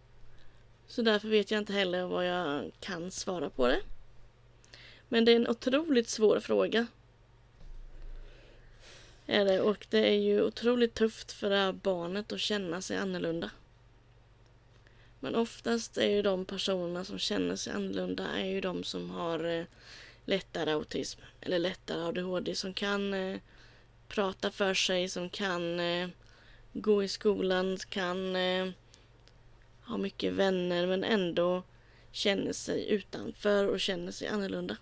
Så 0.87 1.03
därför 1.03 1.29
vet 1.29 1.50
jag 1.50 1.59
inte 1.59 1.73
heller 1.73 2.07
vad 2.07 2.26
jag 2.26 2.71
kan 2.81 3.11
svara 3.11 3.50
på 3.50 3.67
det. 3.67 3.81
Men 5.08 5.25
det 5.25 5.32
är 5.32 5.36
en 5.36 5.48
otroligt 5.48 6.08
svår 6.08 6.40
fråga. 6.40 6.86
Är 9.26 9.44
det 9.44 9.60
och 9.60 9.86
det 9.90 10.08
är 10.08 10.18
ju 10.18 10.42
otroligt 10.42 10.94
tufft 10.94 11.32
för 11.32 11.50
det 11.50 11.56
här 11.56 11.72
barnet 11.72 12.32
att 12.32 12.40
känna 12.40 12.82
sig 12.82 12.96
annorlunda. 12.96 13.50
Men 15.20 15.34
oftast 15.34 15.98
är 15.98 16.10
ju 16.10 16.22
de 16.22 16.44
personerna 16.44 17.04
som 17.04 17.18
känner 17.18 17.56
sig 17.56 17.72
annorlunda 17.72 18.28
är 18.28 18.44
ju 18.44 18.60
de 18.60 18.84
som 18.84 19.10
har 19.10 19.44
eh, 19.44 19.64
lättare 20.25 20.72
autism 20.72 21.20
eller 21.40 21.58
lättare 21.58 22.02
ADHD 22.02 22.54
som 22.54 22.75
kan 22.75 23.14
eh, 23.14 23.40
prata 24.08 24.50
för 24.50 24.75
sig, 24.75 25.08
som 25.08 25.30
kan 25.30 25.80
eh, 25.80 26.08
gå 26.72 27.04
i 27.04 27.08
skolan, 27.08 27.78
kan 27.88 28.36
eh, 28.36 28.68
ha 29.84 29.96
mycket 29.96 30.32
vänner 30.32 30.86
men 30.86 31.04
ändå 31.04 31.62
känner 32.12 32.52
sig 32.52 32.88
utanför 32.88 33.68
och 33.68 33.80
känner 33.80 34.12
sig 34.12 34.28
annorlunda. 34.28 34.76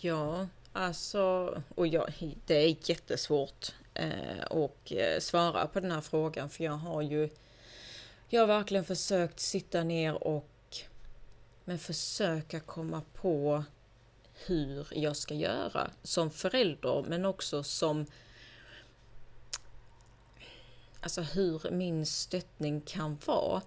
Ja, 0.00 0.48
alltså, 0.72 1.62
och 1.74 1.86
jag, 1.86 2.12
det 2.46 2.54
är 2.54 2.90
jättesvårt 2.90 3.74
eh, 3.94 4.42
att 4.50 4.90
eh, 4.90 5.20
svara 5.20 5.66
på 5.66 5.80
den 5.80 5.90
här 5.90 6.00
frågan 6.00 6.50
för 6.50 6.64
jag 6.64 6.72
har 6.72 7.02
ju 7.02 7.30
jag 8.28 8.40
har 8.40 8.46
verkligen 8.46 8.84
försökt 8.84 9.40
sitta 9.40 9.84
ner 9.84 10.24
och 10.24 10.48
men 11.64 11.78
försöka 11.78 12.60
komma 12.60 13.02
på 13.14 13.64
hur 14.46 14.86
jag 14.90 15.16
ska 15.16 15.34
göra 15.34 15.90
som 16.02 16.30
förälder 16.30 17.04
men 17.08 17.24
också 17.24 17.62
som 17.62 18.06
alltså 21.00 21.20
hur 21.20 21.70
min 21.70 22.06
stöttning 22.06 22.80
kan 22.80 23.18
vara. 23.24 23.62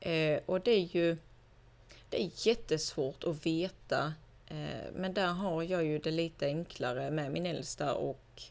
Eh, 0.00 0.40
och 0.46 0.60
det 0.60 0.70
är 0.70 0.96
ju 0.96 1.16
det 2.10 2.22
är 2.22 2.30
jättesvårt 2.48 3.24
att 3.24 3.46
veta 3.46 4.14
Eh, 4.46 4.92
men 4.94 5.14
där 5.14 5.26
har 5.26 5.62
jag 5.62 5.84
ju 5.84 5.98
det 5.98 6.10
lite 6.10 6.46
enklare 6.46 7.10
med 7.10 7.32
min 7.32 7.46
äldsta 7.46 7.94
och 7.94 8.42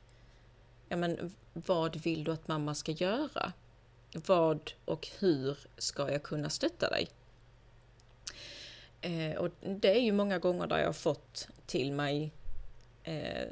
ja, 0.89 0.97
men, 0.97 1.35
vad 1.53 1.95
vill 1.95 2.23
du 2.23 2.31
att 2.31 2.47
mamma 2.47 2.75
ska 2.75 2.91
göra? 2.91 3.53
Vad 4.27 4.71
och 4.85 5.07
hur 5.19 5.57
ska 5.77 6.11
jag 6.11 6.23
kunna 6.23 6.49
stötta 6.49 6.89
dig? 6.89 7.07
Eh, 9.01 9.37
och 9.37 9.49
det 9.61 9.97
är 9.97 10.01
ju 10.01 10.11
många 10.11 10.39
gånger 10.39 10.67
där 10.67 10.77
jag 10.77 10.85
har 10.85 10.93
fått 10.93 11.47
till 11.65 11.91
mig 11.91 12.31
eh, 13.03 13.47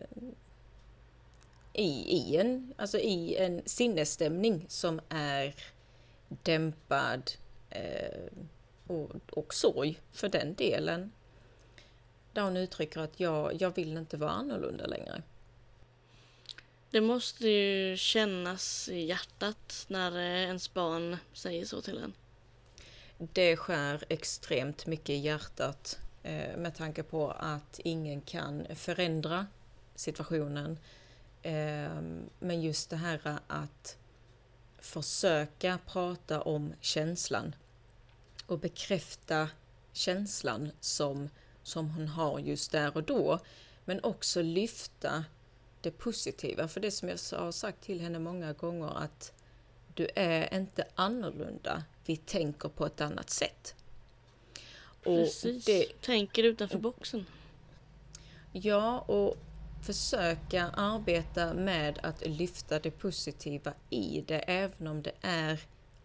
i, 1.73 2.17
i, 2.17 2.37
en, 2.37 2.73
alltså 2.77 2.97
i 2.97 3.35
en 3.35 3.61
sinnesstämning 3.65 4.65
som 4.67 5.01
är 5.09 5.55
dämpad 6.27 7.31
eh, 7.69 8.21
och, 8.87 9.11
och 9.31 9.53
sorg 9.53 9.99
för 10.11 10.29
den 10.29 10.55
delen. 10.55 11.11
Där 12.33 12.41
hon 12.41 12.57
uttrycker 12.57 12.99
att 12.99 13.19
jag, 13.19 13.61
jag 13.61 13.75
vill 13.75 13.97
inte 13.97 14.17
vara 14.17 14.31
annorlunda 14.31 14.85
längre. 14.85 15.21
Det 16.91 17.01
måste 17.01 17.49
ju 17.49 17.97
kännas 17.97 18.89
i 18.89 19.05
hjärtat 19.05 19.85
när 19.87 20.17
eh, 20.17 20.43
ens 20.43 20.73
barn 20.73 21.17
säger 21.33 21.65
så 21.65 21.81
till 21.81 21.97
en. 21.97 22.13
Det 23.17 23.57
skär 23.57 24.03
extremt 24.09 24.85
mycket 24.85 25.09
i 25.09 25.17
hjärtat 25.17 25.99
eh, 26.23 26.57
med 26.57 26.75
tanke 26.75 27.03
på 27.03 27.31
att 27.31 27.79
ingen 27.83 28.21
kan 28.21 28.65
förändra 28.75 29.47
situationen. 29.95 30.79
Eh, 31.41 32.01
men 32.39 32.61
just 32.61 32.89
det 32.89 32.95
här 32.95 33.39
att 33.47 33.97
försöka 34.79 35.79
prata 35.87 36.41
om 36.41 36.73
känslan 36.81 37.55
och 38.45 38.59
bekräfta 38.59 39.49
känslan 39.93 40.71
som, 40.79 41.29
som 41.63 41.89
hon 41.89 42.07
har 42.07 42.39
just 42.39 42.71
där 42.71 42.97
och 42.97 43.03
då. 43.03 43.39
Men 43.85 44.03
också 44.03 44.41
lyfta 44.41 45.25
det 45.81 45.91
positiva. 45.91 46.67
För 46.67 46.79
det 46.79 46.91
som 46.91 47.09
jag 47.09 47.17
har 47.31 47.51
sagt 47.51 47.81
till 47.81 48.01
henne 48.01 48.19
många 48.19 48.53
gånger 48.53 48.97
att 48.97 49.33
du 49.93 50.07
är 50.15 50.53
inte 50.57 50.87
annorlunda, 50.95 51.83
vi 52.05 52.17
tänker 52.17 52.69
på 52.69 52.85
ett 52.85 53.01
annat 53.01 53.29
sätt. 53.29 53.75
Och 54.97 55.03
Precis, 55.03 55.65
det, 55.65 56.01
tänker 56.01 56.43
utanför 56.43 56.79
boxen. 56.79 57.25
Ja, 58.51 58.99
och 58.99 59.37
försöka 59.83 60.67
arbeta 60.67 61.53
med 61.53 61.99
att 62.03 62.27
lyfta 62.27 62.79
det 62.79 62.91
positiva 62.91 63.73
i 63.89 64.23
det, 64.27 64.39
även 64.39 64.87
om 64.87 65.01
det 65.01 65.13
är 65.21 65.59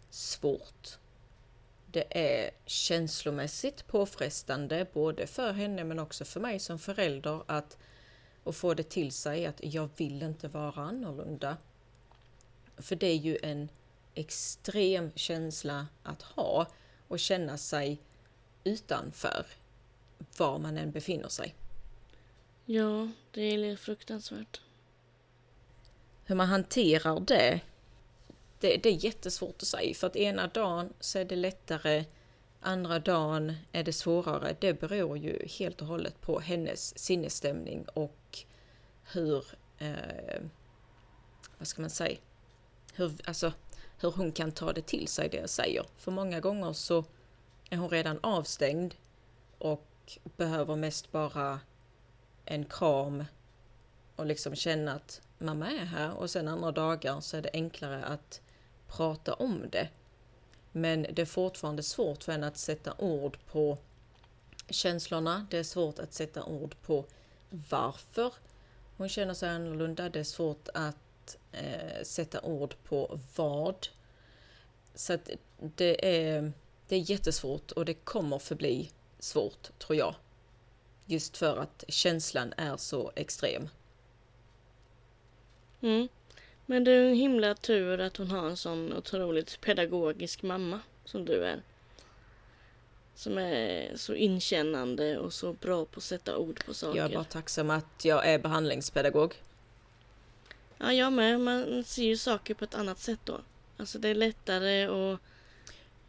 svårt. 0.09 0.98
Det 1.91 2.05
är 2.09 2.51
känslomässigt 2.65 3.87
påfrestande, 3.87 4.87
både 4.93 5.27
för 5.27 5.51
henne 5.51 5.83
men 5.83 5.99
också 5.99 6.25
för 6.25 6.39
mig 6.39 6.59
som 6.59 6.79
förälder, 6.79 7.43
att 7.47 7.77
och 8.43 8.55
få 8.55 8.73
det 8.73 8.89
till 8.89 9.11
sig 9.11 9.45
att 9.45 9.63
jag 9.63 9.89
vill 9.97 10.23
inte 10.23 10.47
vara 10.47 10.81
annorlunda. 10.81 11.57
För 12.77 12.95
det 12.95 13.07
är 13.07 13.15
ju 13.15 13.37
en 13.43 13.69
extrem 14.13 15.11
känsla 15.15 15.87
att 16.03 16.21
ha 16.21 16.67
och 17.07 17.19
känna 17.19 17.57
sig 17.57 18.01
utanför 18.63 19.45
var 20.37 20.59
man 20.59 20.77
än 20.77 20.91
befinner 20.91 21.29
sig. 21.29 21.55
Ja, 22.65 23.09
det 23.31 23.41
är 23.41 23.75
fruktansvärt. 23.75 24.61
Hur 26.25 26.35
man 26.35 26.47
hanterar 26.47 27.19
det, 27.19 27.61
det, 28.59 28.77
det 28.77 28.89
är 28.89 29.05
jättesvårt 29.05 29.61
att 29.61 29.67
säga 29.67 29.93
för 29.93 30.07
att 30.07 30.15
ena 30.15 30.47
dagen 30.47 30.93
så 30.99 31.19
är 31.19 31.25
det 31.25 31.35
lättare 31.35 32.05
andra 32.61 32.99
dagen 32.99 33.55
är 33.71 33.83
det 33.83 33.93
svårare. 33.93 34.55
Det 34.59 34.73
beror 34.73 35.17
ju 35.17 35.47
helt 35.47 35.81
och 35.81 35.87
hållet 35.87 36.21
på 36.21 36.39
hennes 36.39 36.99
sinnesstämning 36.99 37.85
och 37.93 38.39
hur, 39.11 39.45
eh, 39.77 40.41
vad 41.57 41.67
ska 41.67 41.81
man 41.81 41.89
säga, 41.89 42.17
hur, 42.93 43.11
alltså, 43.25 43.53
hur 43.99 44.11
hon 44.11 44.31
kan 44.31 44.51
ta 44.51 44.73
det 44.73 44.81
till 44.81 45.07
sig 45.07 45.29
det 45.29 45.37
jag 45.37 45.49
säger. 45.49 45.85
För 45.97 46.11
många 46.11 46.39
gånger 46.39 46.73
så 46.73 47.03
är 47.69 47.77
hon 47.77 47.89
redan 47.89 48.19
avstängd 48.23 48.95
och 49.57 50.17
behöver 50.37 50.75
mest 50.75 51.11
bara 51.11 51.59
en 52.45 52.65
kram 52.65 53.23
och 54.15 54.25
liksom 54.25 54.55
känna 54.55 54.93
att 54.93 55.21
mamma 55.37 55.71
är 55.71 55.85
här 55.85 56.13
och 56.13 56.29
sen 56.29 56.47
andra 56.47 56.71
dagar 56.71 57.19
så 57.19 57.37
är 57.37 57.41
det 57.41 57.49
enklare 57.53 58.03
att 58.03 58.41
prata 58.89 59.33
om 59.33 59.69
det. 59.69 59.89
Men 60.71 61.07
det 61.13 61.21
är 61.21 61.25
fortfarande 61.25 61.83
svårt 61.83 62.23
för 62.23 62.31
henne 62.31 62.47
att 62.47 62.57
sätta 62.57 62.93
ord 62.97 63.37
på 63.45 63.77
känslorna. 64.69 65.47
Det 65.49 65.57
är 65.57 65.63
svårt 65.63 65.99
att 65.99 66.13
sätta 66.13 66.43
ord 66.43 66.75
på 66.81 67.05
varför 67.69 68.33
hon 68.97 69.09
känner 69.09 69.33
sig 69.33 69.49
annorlunda. 69.49 70.09
Det 70.09 70.19
är 70.19 70.23
svårt 70.23 70.67
att 70.73 71.37
eh, 71.51 72.03
sätta 72.03 72.41
ord 72.41 72.75
på 72.83 73.19
vad. 73.35 73.87
Så 74.95 75.13
att 75.13 75.29
det 75.57 76.27
är, 76.27 76.51
det 76.87 76.95
är 76.95 77.11
jättesvårt 77.11 77.71
och 77.71 77.85
det 77.85 77.93
kommer 77.93 78.39
förbli 78.39 78.91
svårt, 79.19 79.79
tror 79.79 79.97
jag. 79.97 80.15
Just 81.05 81.37
för 81.37 81.57
att 81.57 81.83
känslan 81.87 82.53
är 82.57 82.77
så 82.77 83.11
extrem. 83.15 83.69
Mm. 85.81 86.07
Men 86.69 86.83
det 86.83 86.91
är 86.91 87.09
en 87.09 87.15
himla 87.15 87.55
tur 87.55 87.99
att 87.99 88.17
hon 88.17 88.31
har 88.31 88.49
en 88.49 88.57
sån 88.57 88.93
otroligt 88.93 89.61
pedagogisk 89.61 90.41
mamma 90.41 90.79
som 91.05 91.25
du 91.25 91.43
är. 91.43 91.61
Som 93.15 93.37
är 93.37 93.91
så 93.95 94.13
inkännande 94.13 95.17
och 95.17 95.33
så 95.33 95.53
bra 95.53 95.85
på 95.85 95.97
att 95.97 96.03
sätta 96.03 96.37
ord 96.37 96.65
på 96.65 96.73
saker. 96.73 96.97
Jag 96.97 97.11
är 97.11 97.15
bara 97.15 97.23
tacksam 97.23 97.69
att 97.69 98.05
jag 98.05 98.27
är 98.27 98.39
behandlingspedagog. 98.39 99.35
Ja, 100.77 100.93
jag 100.93 101.13
med. 101.13 101.39
Man 101.39 101.83
ser 101.83 102.03
ju 102.03 102.17
saker 102.17 102.53
på 102.53 102.63
ett 102.63 102.75
annat 102.75 102.99
sätt 102.99 103.19
då. 103.23 103.39
Alltså 103.77 103.99
det 103.99 104.09
är 104.09 104.15
lättare 104.15 104.85
att 104.85 105.19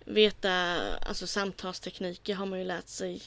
veta, 0.05 0.77
alltså 1.09 1.27
samtalstekniker 1.27 2.35
har 2.35 2.47
man 2.47 2.59
ju 2.59 2.65
lärt 2.65 2.89
sig. 2.89 3.23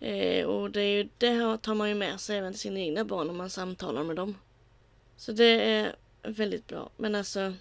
Eh, 0.00 0.46
och 0.46 0.70
det, 0.70 0.80
är 0.80 0.96
ju, 0.96 1.08
det 1.18 1.58
tar 1.58 1.74
man 1.74 1.88
ju 1.88 1.94
med 1.94 2.20
sig 2.20 2.38
även 2.38 2.52
till 2.52 2.60
sina 2.60 2.80
egna 2.80 3.04
barn 3.04 3.30
om 3.30 3.36
man 3.36 3.50
samtalar 3.50 4.04
med 4.04 4.16
dem. 4.16 4.34
Så 5.16 5.32
det 5.32 5.60
är 5.70 5.96
väldigt 6.26 6.66
bra. 6.66 6.90
Men 6.96 7.14
alltså 7.14 7.54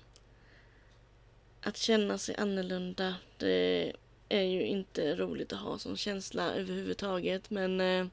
att 1.62 1.78
känna 1.78 2.18
sig 2.18 2.36
annorlunda, 2.36 3.16
det 3.38 3.94
är 4.30 4.42
ju 4.42 4.66
inte 4.66 5.16
roligt 5.16 5.54
att 5.54 5.60
ha 5.60 5.80
som 5.80 5.98
känsla 5.98 6.54
överhuvudtaget. 6.54 7.50
Men 7.50 7.82
eh, 7.82 8.08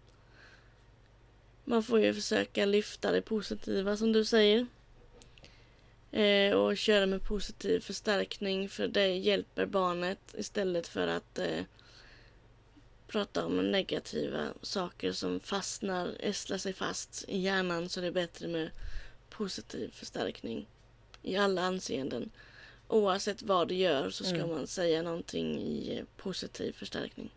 man 1.64 1.82
får 1.82 2.00
ju 2.00 2.14
försöka 2.14 2.64
lyfta 2.64 3.12
det 3.12 3.22
positiva 3.22 3.96
som 3.96 4.12
du 4.12 4.24
säger. 4.24 4.66
Eh, 6.12 6.54
och 6.54 6.76
köra 6.76 7.06
med 7.06 7.22
positiv 7.22 7.80
förstärkning 7.80 8.68
för 8.68 8.88
det 8.88 9.16
hjälper 9.16 9.66
barnet 9.66 10.34
istället 10.38 10.88
för 10.88 11.06
att 11.06 11.38
eh, 11.38 11.64
prata 13.08 13.46
om 13.46 13.70
negativa 13.70 14.48
saker 14.62 15.12
som 15.12 15.40
fastnar, 15.40 16.16
ästlar 16.20 16.58
sig 16.58 16.72
fast 16.72 17.24
i 17.28 17.38
hjärnan 17.38 17.88
så 17.88 18.00
det 18.00 18.06
är 18.06 18.12
bättre 18.12 18.48
med 18.48 18.70
positiv 19.32 19.90
förstärkning 19.90 20.66
i 21.22 21.36
alla 21.36 21.62
anseenden. 21.62 22.30
Oavsett 22.88 23.42
vad 23.42 23.68
du 23.68 23.74
gör 23.74 24.10
så 24.10 24.24
ska 24.24 24.36
mm. 24.36 24.50
man 24.50 24.66
säga 24.66 25.02
någonting 25.02 25.58
i 25.58 25.98
eh, 25.98 26.04
positiv 26.16 26.72
förstärkning. 26.72 27.34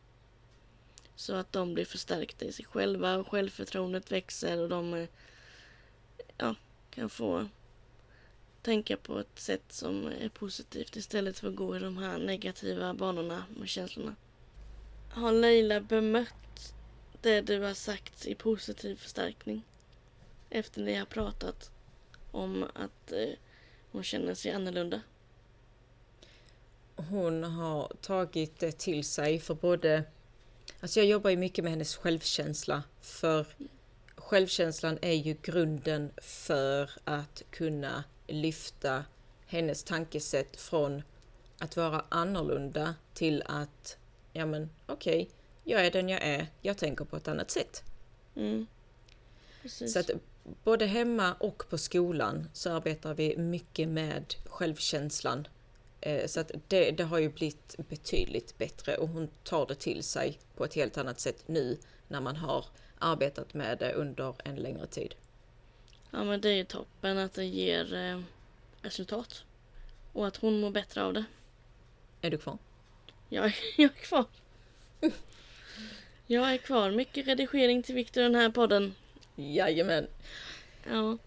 Så 1.16 1.34
att 1.34 1.52
de 1.52 1.74
blir 1.74 1.86
förstärkta 1.86 2.46
i 2.46 2.52
sig 2.52 2.66
själva 2.66 3.16
och 3.16 3.28
självförtroendet 3.28 4.12
växer 4.12 4.60
och 4.60 4.70
de 4.70 4.94
eh, 4.94 5.08
ja, 6.38 6.56
kan 6.90 7.10
få 7.10 7.48
tänka 8.62 8.98
på 8.98 9.20
ett 9.20 9.40
sätt 9.40 9.64
som 9.70 10.08
är 10.08 10.30
positivt 10.30 10.96
istället 10.96 11.40
för 11.40 11.48
att 11.48 11.56
gå 11.56 11.76
i 11.76 11.80
de 11.80 11.98
här 11.98 12.18
negativa 12.18 12.94
banorna 12.94 13.44
med 13.58 13.70
känslorna. 13.70 14.16
Har 15.10 15.32
Leila 15.32 15.80
bemött 15.80 16.74
det 17.22 17.42
du 17.42 17.62
har 17.62 17.74
sagt 17.74 18.26
i 18.26 18.36
positiv 18.36 18.96
förstärkning? 18.96 19.62
Efter 20.50 20.82
ni 20.82 20.96
har 20.96 21.06
pratat 21.06 21.72
om 22.36 22.64
att 22.74 23.12
eh, 23.12 23.30
hon 23.92 24.04
känner 24.04 24.34
sig 24.34 24.52
annorlunda? 24.52 25.02
Hon 26.96 27.44
har 27.44 27.92
tagit 28.02 28.60
det 28.60 28.72
till 28.72 29.04
sig 29.04 29.40
för 29.40 29.54
både 29.54 30.04
Alltså 30.80 31.00
jag 31.00 31.08
jobbar 31.08 31.30
ju 31.30 31.38
mycket 31.38 31.64
med 31.64 31.72
hennes 31.72 31.96
självkänsla 31.96 32.84
för 33.02 33.46
självkänslan 34.16 34.98
är 35.02 35.14
ju 35.14 35.38
grunden 35.42 36.12
för 36.18 36.92
att 37.04 37.44
kunna 37.50 38.04
lyfta 38.28 39.06
hennes 39.46 39.84
tankesätt 39.84 40.62
från 40.62 41.04
att 41.60 41.78
vara 41.78 42.06
annorlunda 42.10 42.96
till 43.14 43.44
att 43.46 43.98
ja 44.34 44.46
men 44.46 44.70
okej, 44.86 45.22
okay, 45.22 45.34
jag 45.64 45.86
är 45.86 45.92
den 45.92 46.10
jag 46.10 46.22
är, 46.24 46.48
jag 46.62 46.78
tänker 46.78 47.06
på 47.06 47.18
ett 47.18 47.28
annat 47.28 47.52
sätt. 47.52 47.84
Mm. 48.36 48.68
Så 49.66 50.00
att 50.00 50.10
både 50.64 50.86
hemma 50.86 51.34
och 51.34 51.64
på 51.70 51.78
skolan 51.78 52.50
så 52.54 52.72
arbetar 52.72 53.14
vi 53.14 53.38
mycket 53.38 53.90
med 53.90 54.36
självkänslan. 54.46 55.48
Eh, 56.02 56.28
så 56.28 56.40
att 56.40 56.52
det, 56.68 56.92
det 56.92 57.04
har 57.04 57.20
ju 57.20 57.30
blivit 57.30 57.76
betydligt 57.90 58.58
bättre 58.58 58.98
och 58.98 59.08
hon 59.08 59.28
tar 59.44 59.66
det 59.66 59.76
till 59.76 60.04
sig 60.04 60.40
på 60.56 60.66
ett 60.66 60.74
helt 60.74 60.98
annat 60.98 61.20
sätt 61.20 61.44
nu 61.48 61.78
när 62.08 62.22
man 62.22 62.36
har 62.36 62.66
arbetat 63.00 63.54
med 63.54 63.78
det 63.78 63.94
under 63.94 64.36
en 64.44 64.56
längre 64.56 64.88
tid. 64.88 65.16
Ja 66.12 66.24
men 66.24 66.42
det 66.42 66.50
är 66.50 66.56
ju 66.56 66.66
toppen 66.66 67.18
att 67.18 67.34
det 67.34 67.46
ger 67.46 67.94
eh, 67.94 68.22
resultat. 68.82 69.44
Och 70.14 70.28
att 70.28 70.38
hon 70.38 70.60
mår 70.60 70.72
bättre 70.72 71.04
av 71.04 71.14
det. 71.14 71.26
Är 72.22 72.30
du 72.30 72.38
kvar? 72.38 72.58
Jag, 73.30 73.46
jag 73.78 73.92
är 73.92 74.02
kvar. 74.02 74.26
Jag 76.28 76.54
är 76.54 76.58
kvar. 76.58 76.92
Mycket 76.92 77.28
redigering 77.28 77.84
till 77.84 77.96
Viktor 77.96 78.22
den 78.22 78.36
här 78.36 78.50
podden. 78.50 78.96
Jajamän. 79.36 80.08
Ja. 80.90 81.18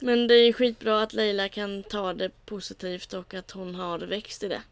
Men 0.00 0.26
det 0.26 0.34
är 0.34 0.52
skitbra 0.52 1.02
att 1.02 1.12
Leila 1.12 1.48
kan 1.48 1.82
ta 1.82 2.12
det 2.12 2.30
positivt 2.46 3.12
och 3.12 3.34
att 3.34 3.50
hon 3.50 3.74
har 3.74 3.98
växt 3.98 4.42
i 4.42 4.48
det. 4.48 4.62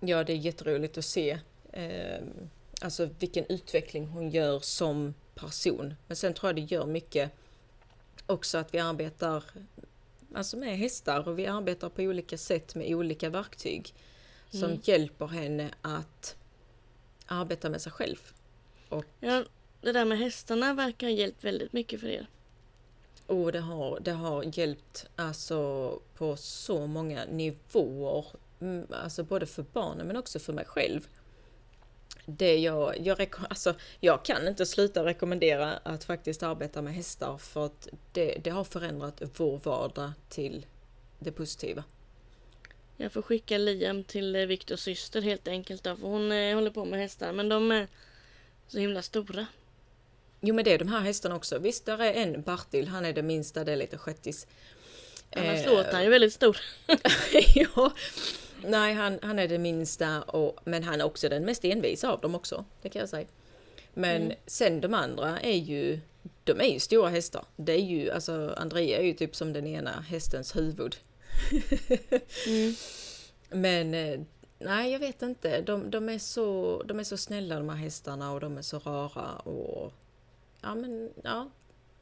Ja, 0.00 0.24
det 0.24 0.32
är 0.32 0.36
jätteroligt 0.36 0.98
att 0.98 1.04
se 1.04 1.38
eh, 1.72 2.22
alltså 2.80 3.08
vilken 3.18 3.46
utveckling 3.46 4.06
hon 4.06 4.30
gör 4.30 4.60
som 4.60 5.14
person. 5.34 5.94
Men 6.06 6.16
sen 6.16 6.34
tror 6.34 6.48
jag 6.48 6.56
det 6.56 6.74
gör 6.74 6.86
mycket 6.86 7.30
också 8.26 8.58
att 8.58 8.74
vi 8.74 8.78
arbetar 8.78 9.44
alltså 10.34 10.56
med 10.56 10.78
hästar 10.78 11.28
och 11.28 11.38
vi 11.38 11.46
arbetar 11.46 11.88
på 11.88 12.02
olika 12.02 12.38
sätt 12.38 12.74
med 12.74 12.94
olika 12.94 13.30
verktyg 13.30 13.94
som 14.50 14.64
mm. 14.64 14.80
hjälper 14.84 15.26
henne 15.26 15.70
att 15.82 16.36
arbeta 17.26 17.70
med 17.70 17.82
sig 17.82 17.92
själv. 17.92 18.16
Och 18.88 19.04
ja, 19.20 19.44
det 19.82 19.92
där 19.92 20.04
med 20.04 20.18
hästarna 20.18 20.74
verkar 20.74 21.06
ha 21.06 21.14
hjälpt 21.14 21.44
väldigt 21.44 21.72
mycket 21.72 22.00
för 22.00 22.08
er. 22.08 22.26
Och 23.26 23.52
det 23.52 23.60
har, 23.60 24.00
det 24.00 24.12
har 24.12 24.58
hjälpt 24.58 25.06
alltså 25.16 26.00
på 26.14 26.36
så 26.36 26.86
många 26.86 27.24
nivåer. 27.24 28.26
Mm, 28.60 28.86
alltså 28.90 29.24
både 29.24 29.46
för 29.46 29.64
barnen 29.72 30.06
men 30.06 30.16
också 30.16 30.38
för 30.38 30.52
mig 30.52 30.64
själv. 30.64 31.08
Det 32.26 32.56
jag, 32.56 33.00
jag, 33.00 33.34
alltså, 33.50 33.74
jag 34.00 34.24
kan 34.24 34.48
inte 34.48 34.66
sluta 34.66 35.04
rekommendera 35.04 35.72
att 35.72 36.04
faktiskt 36.04 36.42
arbeta 36.42 36.82
med 36.82 36.94
hästar 36.94 37.38
för 37.38 37.66
att 37.66 37.88
det, 38.12 38.38
det 38.44 38.50
har 38.50 38.64
förändrat 38.64 39.22
vår 39.36 39.60
vardag 39.64 40.12
till 40.28 40.66
det 41.18 41.32
positiva. 41.32 41.84
Jag 42.96 43.12
får 43.12 43.22
skicka 43.22 43.58
Liam 43.58 44.04
till 44.04 44.36
eh, 44.36 44.46
Viktors 44.46 44.80
syster 44.80 45.22
helt 45.22 45.48
enkelt 45.48 45.82
då, 45.84 45.96
för 45.96 46.06
hon 46.06 46.32
eh, 46.32 46.54
håller 46.54 46.70
på 46.70 46.84
med 46.84 47.00
hästar 47.00 47.32
men 47.32 47.48
de 47.48 47.72
är 47.72 47.88
så 48.68 48.78
himla 48.78 49.02
stora. 49.02 49.46
Jo 50.44 50.54
men 50.54 50.64
det 50.64 50.72
är 50.72 50.78
de 50.78 50.88
här 50.88 51.00
hästarna 51.00 51.36
också. 51.36 51.58
Visst, 51.58 51.86
där 51.86 51.98
är 51.98 52.12
en 52.12 52.42
Bartil, 52.42 52.88
han 52.88 53.04
är 53.04 53.12
det 53.12 53.22
minsta, 53.22 53.64
det 53.64 53.72
är 53.72 53.76
lite 53.76 53.98
skättis. 53.98 54.46
Annars 55.36 55.66
eh, 55.66 55.74
låter 55.74 55.92
han 55.92 56.04
ju 56.04 56.10
väldigt 56.10 56.32
stor. 56.32 56.56
ja, 57.54 57.92
nej 58.64 58.94
han, 58.94 59.18
han 59.22 59.38
är 59.38 59.48
det 59.48 59.58
minsta, 59.58 60.22
och, 60.22 60.60
men 60.64 60.82
han 60.82 61.00
är 61.00 61.04
också 61.04 61.28
den 61.28 61.44
mest 61.44 61.64
envisa 61.64 62.12
av 62.12 62.20
dem 62.20 62.34
också, 62.34 62.64
det 62.82 62.88
kan 62.88 63.00
jag 63.00 63.08
säga. 63.08 63.26
Men 63.94 64.22
mm. 64.22 64.36
sen 64.46 64.80
de 64.80 64.94
andra 64.94 65.40
är 65.40 65.56
ju, 65.56 66.00
de 66.44 66.60
är 66.60 66.72
ju 66.72 66.80
stora 66.80 67.08
hästar. 67.08 67.44
Det 67.56 67.72
är 67.72 67.84
ju, 67.84 68.10
alltså 68.10 68.54
Andrea 68.56 68.98
är 68.98 69.02
ju 69.02 69.12
typ 69.12 69.36
som 69.36 69.52
den 69.52 69.66
ena 69.66 70.00
hästens 70.00 70.56
huvud. 70.56 70.96
mm. 72.46 72.74
Men 73.50 73.94
eh, 73.94 74.20
nej, 74.58 74.92
jag 74.92 74.98
vet 74.98 75.22
inte. 75.22 75.60
De, 75.60 75.90
de, 75.90 76.08
är 76.08 76.18
så, 76.18 76.82
de 76.86 77.00
är 77.00 77.04
så 77.04 77.16
snälla 77.16 77.58
de 77.58 77.68
här 77.68 77.76
hästarna 77.76 78.32
och 78.32 78.40
de 78.40 78.58
är 78.58 78.62
så 78.62 78.78
rara 78.78 79.36
och 79.36 79.92
ja 80.62 80.74
men 80.74 81.12
ja, 81.22 81.50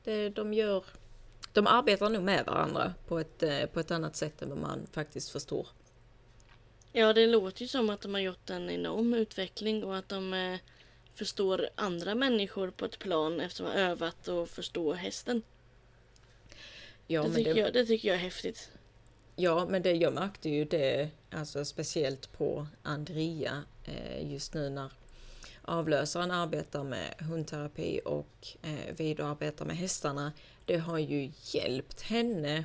det, 0.05 0.29
de 0.29 0.55
gör, 0.55 0.85
de 1.53 1.66
arbetar 1.66 2.09
nog 2.09 2.23
med 2.23 2.46
varandra 2.46 2.94
på 3.09 3.18
ett, 3.18 3.42
eh, 3.42 3.66
på 3.66 3.81
ett 3.81 3.90
annat 3.90 4.16
sätt 4.16 4.42
än 4.42 4.49
vad 4.49 4.59
man 4.59 4.87
faktiskt 4.92 5.31
förstår. 5.31 5.66
Ja, 6.92 7.12
det 7.12 7.27
låter 7.27 7.62
ju 7.62 7.68
som 7.68 7.90
att 7.90 8.01
de 8.01 8.14
har 8.14 8.20
gjort 8.20 8.51
en 8.51 8.70
enorm 8.70 9.14
utveckling 9.14 9.85
och 9.85 9.96
att 9.96 10.09
de 10.09 10.35
eh, 10.35 10.59
förstår 11.14 11.68
andra 11.75 12.14
människor 12.14 12.70
på 12.70 12.85
ett 12.85 12.99
plan 12.99 13.40
eftersom 13.40 13.66
de 13.66 13.73
har 13.73 13.79
övat 13.79 14.29
och 14.29 14.49
förstår 14.49 14.94
hästen. 14.94 15.42
Ja, 17.07 17.23
det, 17.23 17.35
tycker 17.35 17.55
det... 17.55 17.61
Jag, 17.61 17.73
det 17.73 17.87
tycker 17.87 18.09
jag 18.09 18.14
är 18.14 18.20
häftigt. 18.20 18.70
Ja, 19.37 19.66
men 19.68 19.83
det, 19.83 19.92
jag 19.92 20.14
märkte 20.14 20.51
ju 20.51 20.64
det, 20.64 21.09
alltså 21.31 21.64
speciellt 21.64 22.33
på 22.33 22.66
Andrea 22.83 23.62
eh, 23.85 24.33
just 24.33 24.55
nu 24.55 24.70
när 24.70 24.92
avlösaren 25.71 26.31
arbetar 26.31 26.85
med 26.85 27.15
hundterapi 27.19 28.01
och 28.05 28.49
eh, 28.63 28.95
Vido 28.97 29.25
arbetar 29.25 29.65
med 29.65 29.77
hästarna. 29.77 30.33
Det 30.65 30.77
har 30.77 30.99
ju 30.99 31.33
hjälpt 31.43 32.01
henne 32.01 32.65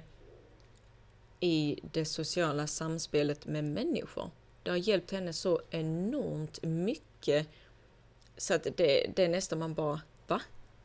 i 1.39 1.80
det 1.91 2.06
sociala 2.06 2.68
samspelet 2.68 3.46
med 3.46 3.63
människor. 3.63 4.30
Det 4.63 4.70
har 4.70 4.78
hjälpt 4.78 5.12
henne 5.12 5.34
så 5.34 5.62
enormt 5.70 6.63
mycket 6.63 7.48
så 8.38 8.54
att 8.54 8.63
det, 8.63 9.12
det 9.15 9.24
är 9.24 9.30
nästan 9.30 9.60
man 9.60 9.74
bara, 9.74 10.02
va? 10.28 10.41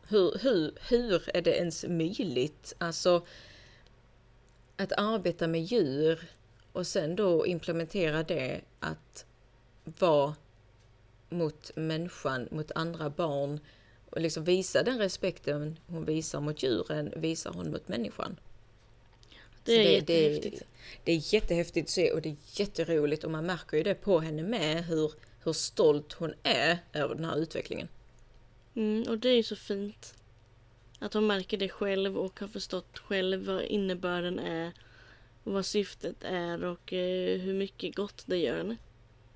Hur, 0.09 0.39
hur, 0.43 0.73
hur 0.89 1.37
är 1.37 1.43
det 1.43 1.57
ens 1.57 1.85
möjligt? 1.89 2.75
Alltså 2.79 3.27
att 4.77 4.93
arbeta 4.93 5.47
med 5.47 5.63
djur 5.63 6.31
och 6.73 6.87
sen 6.87 7.17
då 7.17 7.47
implementera 7.47 8.23
det 8.23 8.61
att 8.81 9.27
vara 9.85 10.35
mot 11.31 11.71
människan, 11.77 12.49
mot 12.51 12.71
andra 12.75 13.11
barn 13.11 13.61
och 14.11 14.21
liksom 14.21 14.45
visa 14.45 14.83
den 14.83 14.99
respekten 14.99 15.79
hon 15.87 16.05
visar 16.05 16.41
mot 16.41 16.63
djuren, 16.63 17.13
visar 17.17 17.53
hon 17.53 17.71
mot 17.71 17.89
människan. 17.89 18.37
Det 19.65 19.73
är 19.73 19.85
Så 19.85 19.91
jättehäftigt. 19.91 20.63
Det 21.05 21.13
är 21.13 21.35
jättehäftigt 21.35 21.87
att 21.87 21.91
se 21.91 22.13
och 22.13 22.23
det 22.23 22.29
är 22.29 22.37
jätteroligt 22.61 23.25
och 23.25 23.31
man 23.31 23.47
märker 23.47 23.77
ju 23.77 23.83
det 23.83 23.95
på 23.95 24.21
henne 24.21 24.43
med 24.43 24.85
hur, 24.85 25.13
hur 25.45 25.53
stolt 25.53 26.13
hon 26.13 26.35
är 26.43 26.79
över 26.93 27.15
den 27.15 27.25
här 27.25 27.37
utvecklingen. 27.37 27.89
Mm, 28.75 29.09
och 29.09 29.19
det 29.19 29.29
är 29.29 29.37
ju 29.37 29.43
så 29.43 29.57
fint. 29.57 30.15
Att 30.99 31.15
hon 31.15 31.27
märker 31.27 31.57
det 31.57 31.69
själv 31.69 32.19
och 32.19 32.41
har 32.41 32.49
förstått 32.49 32.99
själv 32.99 33.47
vad 33.47 33.63
innebörden 33.63 34.39
är. 34.39 34.73
Och 35.45 35.53
vad 35.53 35.67
syftet 35.67 36.25
är 36.25 36.65
och 36.65 36.93
eh, 36.93 37.41
hur 37.41 37.55
mycket 37.55 37.97
gott 37.97 38.23
det 38.27 38.37
gör 38.37 38.57
henne. 38.57 38.77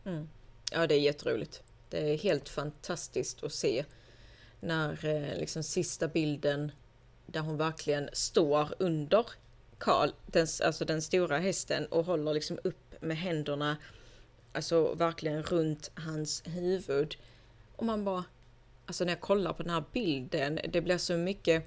Mm. 0.05 0.29
Ja, 0.73 0.87
det 0.87 0.95
är 0.95 1.01
jätteroligt. 1.01 1.63
Det 1.95 2.13
är 2.13 2.19
helt 2.19 2.49
fantastiskt 2.49 3.45
att 3.45 3.53
se 3.53 3.85
när 4.61 5.05
eh, 5.05 5.39
liksom 5.39 5.63
sista 5.63 6.09
bilden 6.09 6.73
där 7.27 7.41
hon 7.41 7.57
verkligen 7.57 8.09
står 8.13 8.75
under 8.79 9.27
Karl, 9.79 10.11
den, 10.27 10.47
alltså 10.65 10.85
den 10.85 11.03
stora 11.03 11.39
hästen 11.39 11.87
och 11.87 12.05
håller 12.05 12.35
liksom 12.35 12.59
upp 12.65 12.95
med 13.01 13.17
händerna, 13.17 13.77
alltså 14.53 14.95
verkligen 14.95 15.43
runt 15.43 15.91
hans 15.95 16.43
huvud. 16.47 17.17
Och 17.77 17.85
man 17.85 18.05
bara, 18.05 18.25
alltså 18.87 19.05
när 19.05 19.13
jag 19.13 19.21
kollar 19.21 19.53
på 19.53 19.63
den 19.63 19.73
här 19.73 19.85
bilden, 19.93 20.61
det 20.69 20.81
blir 20.81 20.99
så 20.99 21.17
mycket, 21.17 21.65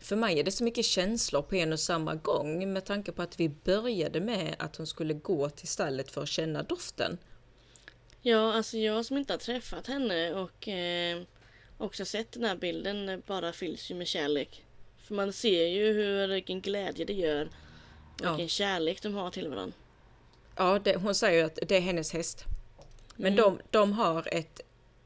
för 0.00 0.16
mig 0.16 0.40
är 0.40 0.44
det 0.44 0.52
så 0.52 0.64
mycket 0.64 0.84
känslor 0.84 1.42
på 1.42 1.54
en 1.54 1.72
och 1.72 1.80
samma 1.80 2.14
gång 2.14 2.72
med 2.72 2.84
tanke 2.84 3.12
på 3.12 3.22
att 3.22 3.40
vi 3.40 3.48
började 3.48 4.20
med 4.20 4.56
att 4.58 4.76
hon 4.76 4.86
skulle 4.86 5.14
gå 5.14 5.48
till 5.48 5.68
stallet 5.68 6.10
för 6.10 6.22
att 6.22 6.28
känna 6.28 6.62
doften. 6.62 7.18
Ja, 8.22 8.52
alltså 8.52 8.78
jag 8.78 9.04
som 9.04 9.16
inte 9.16 9.32
har 9.32 9.38
träffat 9.38 9.86
henne 9.86 10.34
och 10.34 10.68
eh, 10.68 11.22
också 11.78 12.04
sett 12.04 12.32
den 12.32 12.44
här 12.44 12.56
bilden 12.56 13.22
bara 13.26 13.52
fylls 13.52 13.90
ju 13.90 13.94
med 13.94 14.06
kärlek. 14.06 14.64
För 14.98 15.14
man 15.14 15.32
ser 15.32 15.66
ju 15.66 15.92
hur, 15.92 16.26
vilken 16.28 16.60
glädje 16.60 17.04
det 17.04 17.12
gör. 17.12 17.44
Och 18.14 18.20
Ja. 18.24 18.30
vilken 18.30 18.48
kärlek 18.48 19.02
de 19.02 19.14
har 19.14 19.30
till 19.30 19.48
varandra. 19.48 19.76
Ja, 20.56 20.78
det, 20.78 20.96
hon 20.96 21.14
säger 21.14 21.44
att 21.44 21.58
det 21.68 21.76
är 21.76 21.80
hennes 21.80 22.12
häst. 22.12 22.44
Men 23.16 23.32
Mm. 23.32 23.44
de, 23.44 23.60
de 23.70 23.92
har 23.92 24.28
ett, 24.34 24.60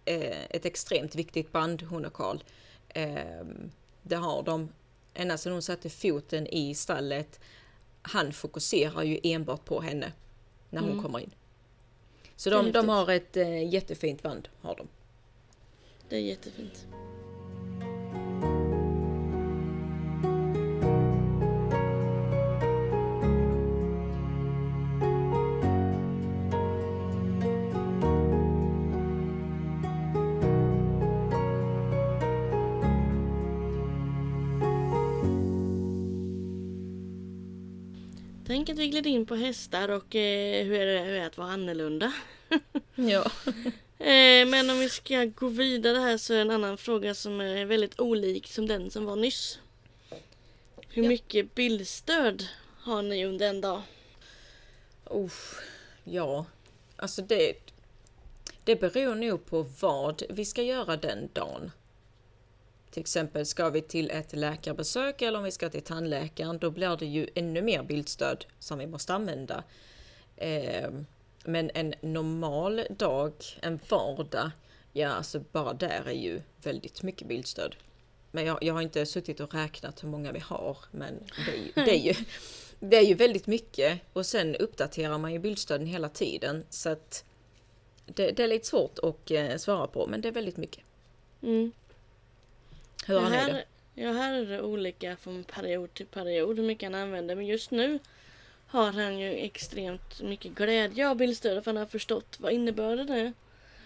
eh, 0.04 0.44
ett 0.50 0.64
extremt 0.66 1.14
viktigt 1.14 1.52
band, 1.52 1.82
hon 1.82 2.04
och 2.04 2.12
Karl. 2.12 2.38
Eh, 2.88 3.44
det 4.02 4.16
har 4.16 4.42
de 4.42 4.68
ända 5.14 5.38
sedan 5.38 5.52
hon 5.52 5.62
satte 5.62 5.90
foten 5.90 6.46
i 6.46 6.74
stallet. 6.74 7.40
Han 8.02 8.32
fokuserar 8.32 9.02
ju 9.02 9.20
enbart 9.22 9.64
på 9.64 9.80
henne 9.80 10.12
när 10.70 10.80
hon 10.80 10.90
Mm. 10.90 11.02
kommer 11.02 11.18
in. 11.18 11.30
Så 12.42 12.50
de, 12.50 12.72
de 12.72 12.88
har 12.88 13.10
ett 13.10 13.36
eh, 13.36 13.72
jättefint 13.74 14.22
band, 14.22 14.48
har 14.60 14.76
de. 14.76 14.88
Det 16.08 16.16
är 16.16 16.20
jättefint. 16.20 16.86
Tänk 38.46 38.68
att 38.68 38.78
vi 38.78 38.88
gled 38.88 39.06
in 39.06 39.26
på 39.26 39.34
hästar 39.34 39.88
och 39.88 40.14
eh, 40.14 40.64
hur, 40.64 40.80
är 40.80 40.86
det, 40.86 40.98
hur 40.98 41.12
är 41.12 41.20
det 41.20 41.26
att 41.26 41.38
vara 41.38 41.48
annorlunda. 41.48 42.12
Ja. 42.94 43.30
Eh, 43.98 44.46
men 44.46 44.70
om 44.70 44.78
vi 44.78 44.88
ska 44.88 45.24
gå 45.24 45.48
vidare 45.48 45.98
här 45.98 46.16
så 46.16 46.34
är 46.34 46.38
en 46.40 46.50
annan 46.50 46.78
fråga 46.78 47.14
som 47.14 47.40
är 47.40 47.64
väldigt 47.64 48.00
olik 48.00 48.46
som 48.46 48.66
den 48.66 48.90
som 48.90 49.04
var 49.04 49.16
nyss. 49.16 49.58
Hur 50.88 51.02
Ja. 51.02 51.08
mycket 51.08 51.54
bildstöd 51.54 52.46
har 52.78 53.02
ni 53.02 53.24
under 53.26 53.48
en 53.48 53.60
dag? 53.60 53.82
Uff, 55.04 55.60
ja, 56.04 56.44
alltså 56.96 57.22
det, 57.22 57.54
det 58.64 58.76
beror 58.76 59.14
nog 59.14 59.46
på 59.46 59.62
vad 59.80 60.22
vi 60.30 60.44
ska 60.44 60.62
göra 60.62 60.96
den 60.96 61.28
dagen. 61.32 61.70
Till 62.90 63.00
exempel 63.00 63.46
ska 63.46 63.70
vi 63.70 63.82
till 63.82 64.10
ett 64.10 64.32
läkarbesök 64.32 65.22
eller 65.22 65.38
om 65.38 65.44
vi 65.44 65.50
ska 65.50 65.68
till 65.70 65.82
tandläkaren, 65.82 66.58
då 66.58 66.70
blir 66.70 66.96
det 66.96 67.06
ju 67.06 67.28
ännu 67.34 67.62
mer 67.62 67.82
bildstöd 67.82 68.44
som 68.58 68.78
vi 68.78 68.86
måste 68.86 69.14
använda. 69.14 69.64
Eh, 70.36 70.90
men 71.44 71.70
en 71.74 71.94
normal 72.00 72.86
dag, 72.90 73.32
en 73.60 73.80
vardag, 73.88 74.50
ja 74.92 75.08
alltså 75.08 75.44
bara 75.52 75.72
där 75.72 76.02
är 76.06 76.12
ju 76.12 76.40
väldigt 76.62 77.02
mycket 77.02 77.28
bildstöd. 77.28 77.76
Men 78.30 78.44
jag, 78.44 78.58
jag 78.62 78.74
har 78.74 78.82
inte 78.82 79.06
suttit 79.06 79.40
och 79.40 79.54
räknat 79.54 80.02
hur 80.04 80.08
många 80.08 80.32
vi 80.32 80.38
har, 80.38 80.76
men 80.90 81.14
det 81.46 81.52
är 81.52 81.56
ju, 81.56 81.72
det 81.74 81.90
är 81.90 82.00
ju, 82.00 82.14
det 82.80 82.96
är 82.96 83.02
ju 83.02 83.14
väldigt 83.14 83.46
mycket. 83.46 84.00
Och 84.12 84.26
sen 84.26 84.56
uppdaterar 84.56 85.18
man 85.18 85.32
ju 85.32 85.38
bildstöden 85.38 85.86
hela 85.86 86.08
tiden, 86.08 86.64
så 86.70 86.88
att 86.88 87.24
det, 88.06 88.30
det 88.30 88.42
är 88.42 88.48
lite 88.48 88.66
svårt 88.66 88.98
att 88.98 89.30
eh, 89.30 89.56
svara 89.56 89.86
på, 89.86 90.06
men 90.06 90.20
det 90.20 90.28
är 90.28 90.32
väldigt 90.32 90.56
mycket. 90.56 90.84
Mm. 91.42 91.72
Hur 93.06 93.18
har 93.18 93.30
ni 93.30 93.36
det? 93.36 93.64
Ja, 93.94 94.12
här 94.12 94.34
är 94.34 94.46
det 94.46 94.62
olika 94.62 95.16
från 95.16 95.44
period 95.44 95.94
till 95.94 96.06
period 96.06 96.58
hur 96.58 96.66
mycket 96.66 96.86
han 96.92 96.94
använder. 96.94 97.34
Men 97.34 97.46
just 97.46 97.70
nu 97.70 97.98
har 98.72 98.92
han 98.92 99.18
ju 99.18 99.30
extremt 99.38 100.20
mycket 100.20 100.52
glädje 100.52 101.08
av 101.08 101.16
bildstödet 101.16 101.64
för 101.64 101.70
han 101.70 101.76
har 101.76 101.86
förstått 101.86 102.36
vad 102.40 102.52
innebörden 102.52 103.08
är. 103.08 103.32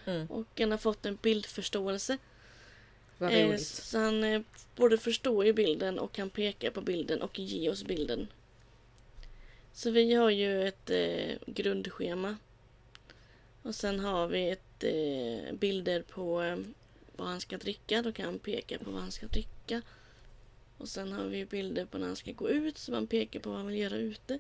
Mm. 0.05 0.27
Och 0.27 0.47
han 0.59 0.71
har 0.71 0.79
fått 0.79 1.07
en 1.07 1.19
bildförståelse. 1.23 2.19
Vad 3.19 3.33
Eh. 3.33 3.57
Så 3.57 3.99
han 3.99 4.25
eh, 4.25 4.43
både 4.77 4.99
förstår 4.99 5.47
ju 5.47 5.53
bilden 5.53 5.99
och 5.99 6.13
kan 6.13 6.31
peka 6.31 6.71
på 6.71 6.81
bilden 6.81 7.23
och 7.23 7.39
ge 7.39 7.71
oss 7.71 7.85
bilden. 7.85 8.29
Så 9.73 9.91
vi 9.91 10.15
har 10.15 10.31
ju 10.31 10.69
ett 10.69 10.91
eh, 10.91 11.37
grundschema. 11.47 12.37
Och 13.63 13.75
sen 13.75 14.01
har 14.01 14.27
vi 14.27 14.51
ett 14.51 14.85
eh, 14.85 15.55
bilder 15.55 16.03
på 16.03 16.43
eh, 16.43 16.57
vad 17.17 17.29
han 17.29 17.41
ska 17.41 17.57
dricka. 17.57 18.03
Då 18.03 18.13
kan 18.13 18.25
han 18.25 18.39
peka 18.39 18.79
på 18.79 18.91
vad 18.91 19.01
han 19.01 19.13
ska 19.13 19.27
dricka. 19.27 19.83
Och 20.79 20.89
sen 20.89 21.13
har 21.13 21.25
vi 21.25 21.45
bilder 21.45 21.85
på 21.85 21.99
när 21.99 22.07
han 22.07 22.17
ska 22.17 22.33
gå 22.33 22.49
ut 22.49 22.79
så 22.79 22.93
man 22.93 23.07
pekar 23.07 23.41
på 23.41 23.51
vad 23.51 23.59
han 23.59 23.67
vill 23.67 23.79
göra 23.79 23.97
ute. 23.97 24.39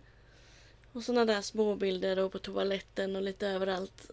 Och 0.96 1.02
sådana 1.02 1.24
där 1.24 1.40
småbilder 1.40 2.18
och 2.18 2.32
på 2.32 2.38
toaletten 2.38 3.16
och 3.16 3.22
lite 3.22 3.48
överallt. 3.48 4.10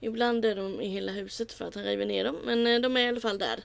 Ibland 0.00 0.44
är 0.44 0.56
de 0.56 0.80
i 0.80 0.88
hela 0.88 1.12
huset 1.12 1.52
för 1.52 1.64
att 1.64 1.74
han 1.74 1.84
river 1.84 2.06
ner 2.06 2.24
dem 2.24 2.36
men 2.44 2.66
eh, 2.66 2.80
de 2.80 2.96
är 2.96 3.00
i 3.00 3.08
alla 3.08 3.20
fall 3.20 3.38
där. 3.38 3.60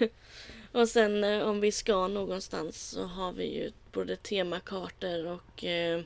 och 0.72 0.88
sen 0.88 1.24
eh, 1.24 1.48
om 1.48 1.60
vi 1.60 1.72
ska 1.72 2.08
någonstans 2.08 2.90
så 2.90 3.02
har 3.02 3.32
vi 3.32 3.44
ju 3.44 3.72
både 3.92 4.16
temakartor 4.16 5.26
och 5.26 5.64
eh, 5.64 6.00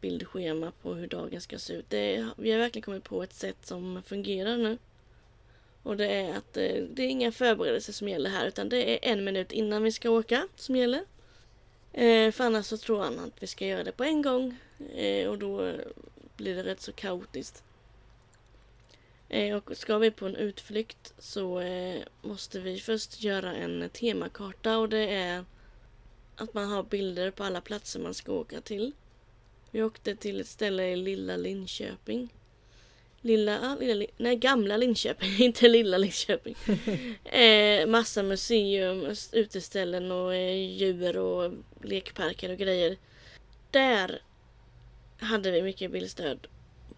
bildschema 0.00 0.72
på 0.82 0.94
hur 0.94 1.06
dagen 1.06 1.40
ska 1.40 1.58
se 1.58 1.72
ut. 1.72 1.90
Det, 1.90 2.26
vi 2.36 2.52
har 2.52 2.58
verkligen 2.58 2.84
kommit 2.84 3.04
på 3.04 3.22
ett 3.22 3.34
sätt 3.34 3.66
som 3.66 4.02
fungerar 4.06 4.56
nu. 4.56 4.78
Och 5.82 5.96
det 5.96 6.06
är 6.06 6.36
att 6.36 6.52
det 6.52 7.02
är 7.02 7.08
inga 7.08 7.32
förberedelser 7.32 7.92
som 7.92 8.08
gäller 8.08 8.30
här 8.30 8.46
utan 8.46 8.68
det 8.68 9.06
är 9.06 9.12
en 9.12 9.24
minut 9.24 9.52
innan 9.52 9.82
vi 9.82 9.92
ska 9.92 10.10
åka 10.10 10.48
som 10.56 10.76
gäller. 10.76 11.04
För 12.32 12.44
annars 12.44 12.66
så 12.66 12.76
tror 12.76 13.00
han 13.00 13.18
att 13.18 13.42
vi 13.42 13.46
ska 13.46 13.66
göra 13.66 13.84
det 13.84 13.92
på 13.92 14.04
en 14.04 14.22
gång 14.22 14.56
eh, 14.94 15.28
och 15.28 15.38
då 15.38 15.74
blir 16.36 16.54
det 16.54 16.62
rätt 16.62 16.80
så 16.80 16.92
kaotiskt. 16.92 17.62
Eh, 19.28 19.56
och 19.56 19.76
ska 19.76 19.98
vi 19.98 20.10
på 20.10 20.26
en 20.26 20.36
utflykt 20.36 21.14
så 21.18 21.60
eh, 21.60 22.02
måste 22.22 22.60
vi 22.60 22.80
först 22.80 23.22
göra 23.22 23.54
en 23.54 23.90
temakarta 23.92 24.78
och 24.78 24.88
det 24.88 25.14
är 25.14 25.44
att 26.36 26.54
man 26.54 26.68
har 26.68 26.82
bilder 26.82 27.30
på 27.30 27.44
alla 27.44 27.60
platser 27.60 28.00
man 28.00 28.14
ska 28.14 28.32
åka 28.32 28.60
till. 28.60 28.92
Vi 29.70 29.82
åkte 29.82 30.16
till 30.16 30.40
ett 30.40 30.46
ställe 30.46 30.88
i 30.88 30.96
lilla 30.96 31.36
Linköping. 31.36 32.28
Lilla, 33.20 33.60
ah, 33.62 33.76
lilla 33.80 34.06
nej 34.16 34.36
gamla 34.36 34.76
Linköping, 34.76 35.36
inte 35.38 35.68
lilla 35.68 35.98
Linköping. 35.98 36.56
eh, 37.24 37.86
massa 37.86 38.22
museum, 38.22 39.14
uteställen 39.32 40.12
och 40.12 40.34
eh, 40.34 40.70
djur 40.70 41.18
och 41.18 41.52
lekparker 41.82 42.50
och 42.50 42.58
grejer. 42.58 42.96
Där 43.70 44.22
hade 45.18 45.50
vi 45.50 45.62
mycket 45.62 45.90
bildstöd 45.90 46.46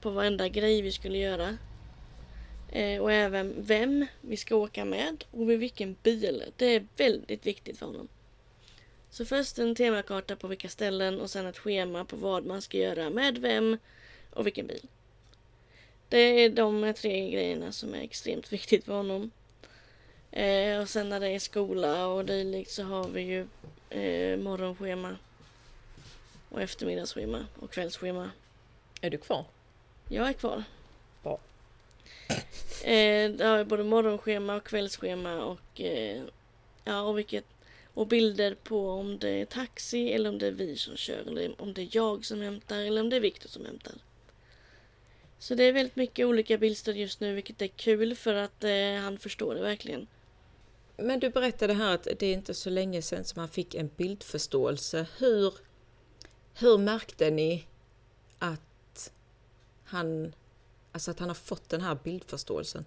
på 0.00 0.11
varenda 0.11 0.48
grej 0.48 0.83
vi 0.83 0.92
skulle 0.92 1.18
göra. 1.18 1.56
Eh, 2.72 3.02
och 3.02 3.12
även 3.12 3.54
vem 3.59 4.06
vi 4.20 4.37
ska 4.37 4.56
åka 4.56 4.85
med 4.85 5.24
och 5.30 5.46
med 5.46 5.59
vilken 5.59 5.96
bil. 6.02 6.44
Det 6.56 6.66
är 6.66 6.87
väldigt 6.96 7.46
viktigt 7.46 7.78
för 7.78 7.87
honom. 7.87 8.09
Så 9.11 9.24
först 9.24 9.59
en 9.59 9.74
temakarta 9.74 10.37
på 10.37 10.48
vilka 10.48 10.68
ställen 10.68 11.20
och 11.20 11.30
sen 11.30 11.46
ett 11.46 11.59
schema 11.59 12.04
på 12.04 12.16
vad 12.16 12.46
man 12.46 12.62
ska 12.62 12.78
göra 12.78 13.11
med 13.11 13.38
vem 13.38 13.78
och 14.30 14.46
vilken 14.46 14.66
bil. 14.66 14.87
Det 16.09 16.18
är 16.18 16.50
de 16.50 16.94
tre 16.96 17.30
grejerna 17.30 17.72
som 17.72 17.94
är 17.94 18.00
extremt 18.00 18.52
viktigt 18.52 18.85
för 18.85 18.92
honom. 18.92 19.30
Eh, 20.30 20.80
och 20.80 20.88
sen 20.88 21.09
när 21.09 21.20
det 21.20 21.28
är 21.28 21.38
skola 21.38 22.06
och 22.06 22.24
dylikt 22.24 22.70
så 22.70 22.83
har 22.83 23.09
vi 23.09 23.20
ju 23.20 23.46
eh, 23.90 24.38
morgonschema 24.38 25.16
och 26.50 26.62
eftermiddagsschema 26.62 27.46
och 27.60 27.70
kvällsschema. 27.70 28.30
Är 29.00 29.10
du 29.10 29.18
kvar? 29.18 29.44
Jag 30.08 30.28
är 30.28 30.32
kvar. 30.32 30.64
Bra. 31.22 31.38
Eh, 32.84 33.30
det 33.30 33.44
har 33.44 33.58
ju 33.58 33.64
både 33.64 33.84
morgonschema 33.84 34.56
och 34.56 34.64
kvällsschema 34.64 35.44
och 35.44 35.80
eh, 35.80 36.22
ja, 36.84 37.00
och 37.00 37.18
vilket 37.18 37.44
Och 37.94 38.06
bilder 38.06 38.54
på 38.54 38.90
om 38.90 39.18
det 39.18 39.28
är 39.28 39.44
taxi 39.44 40.12
eller 40.12 40.30
om 40.30 40.38
det 40.38 40.46
är 40.46 40.52
vi 40.52 40.76
som 40.76 40.96
kör 40.96 41.26
eller 41.26 41.62
om 41.62 41.74
det 41.74 41.82
är 41.82 41.88
jag 41.90 42.24
som 42.24 42.40
hämtar 42.40 42.78
eller 42.78 43.00
om 43.00 43.10
det 43.10 43.16
är 43.16 43.20
Viktor 43.20 43.48
som 43.48 43.64
hämtar. 43.64 43.92
Så 45.38 45.54
det 45.54 45.64
är 45.64 45.72
väldigt 45.72 45.96
mycket 45.96 46.26
olika 46.26 46.58
bildstöd 46.58 46.96
just 46.96 47.20
nu 47.20 47.34
vilket 47.34 47.62
är 47.62 47.66
kul 47.66 48.16
för 48.16 48.34
att 48.34 48.64
eh, 48.64 48.94
han 49.00 49.18
förstår 49.18 49.54
det 49.54 49.60
verkligen. 49.60 50.06
Men 50.96 51.20
du 51.20 51.30
berättade 51.30 51.74
här 51.74 51.94
att 51.94 52.08
det 52.18 52.26
är 52.26 52.32
inte 52.32 52.54
så 52.54 52.70
länge 52.70 53.02
sedan 53.02 53.24
som 53.24 53.40
han 53.40 53.48
fick 53.48 53.74
en 53.74 53.90
bildförståelse. 53.96 55.06
Hur, 55.18 55.54
hur 56.54 56.78
märkte 56.78 57.30
ni 57.30 57.66
att 58.38 59.12
han, 59.84 60.34
alltså 60.92 61.10
att 61.10 61.18
han 61.18 61.28
har 61.28 61.34
fått 61.34 61.68
den 61.68 61.80
här 61.80 61.98
bildförståelsen? 62.04 62.84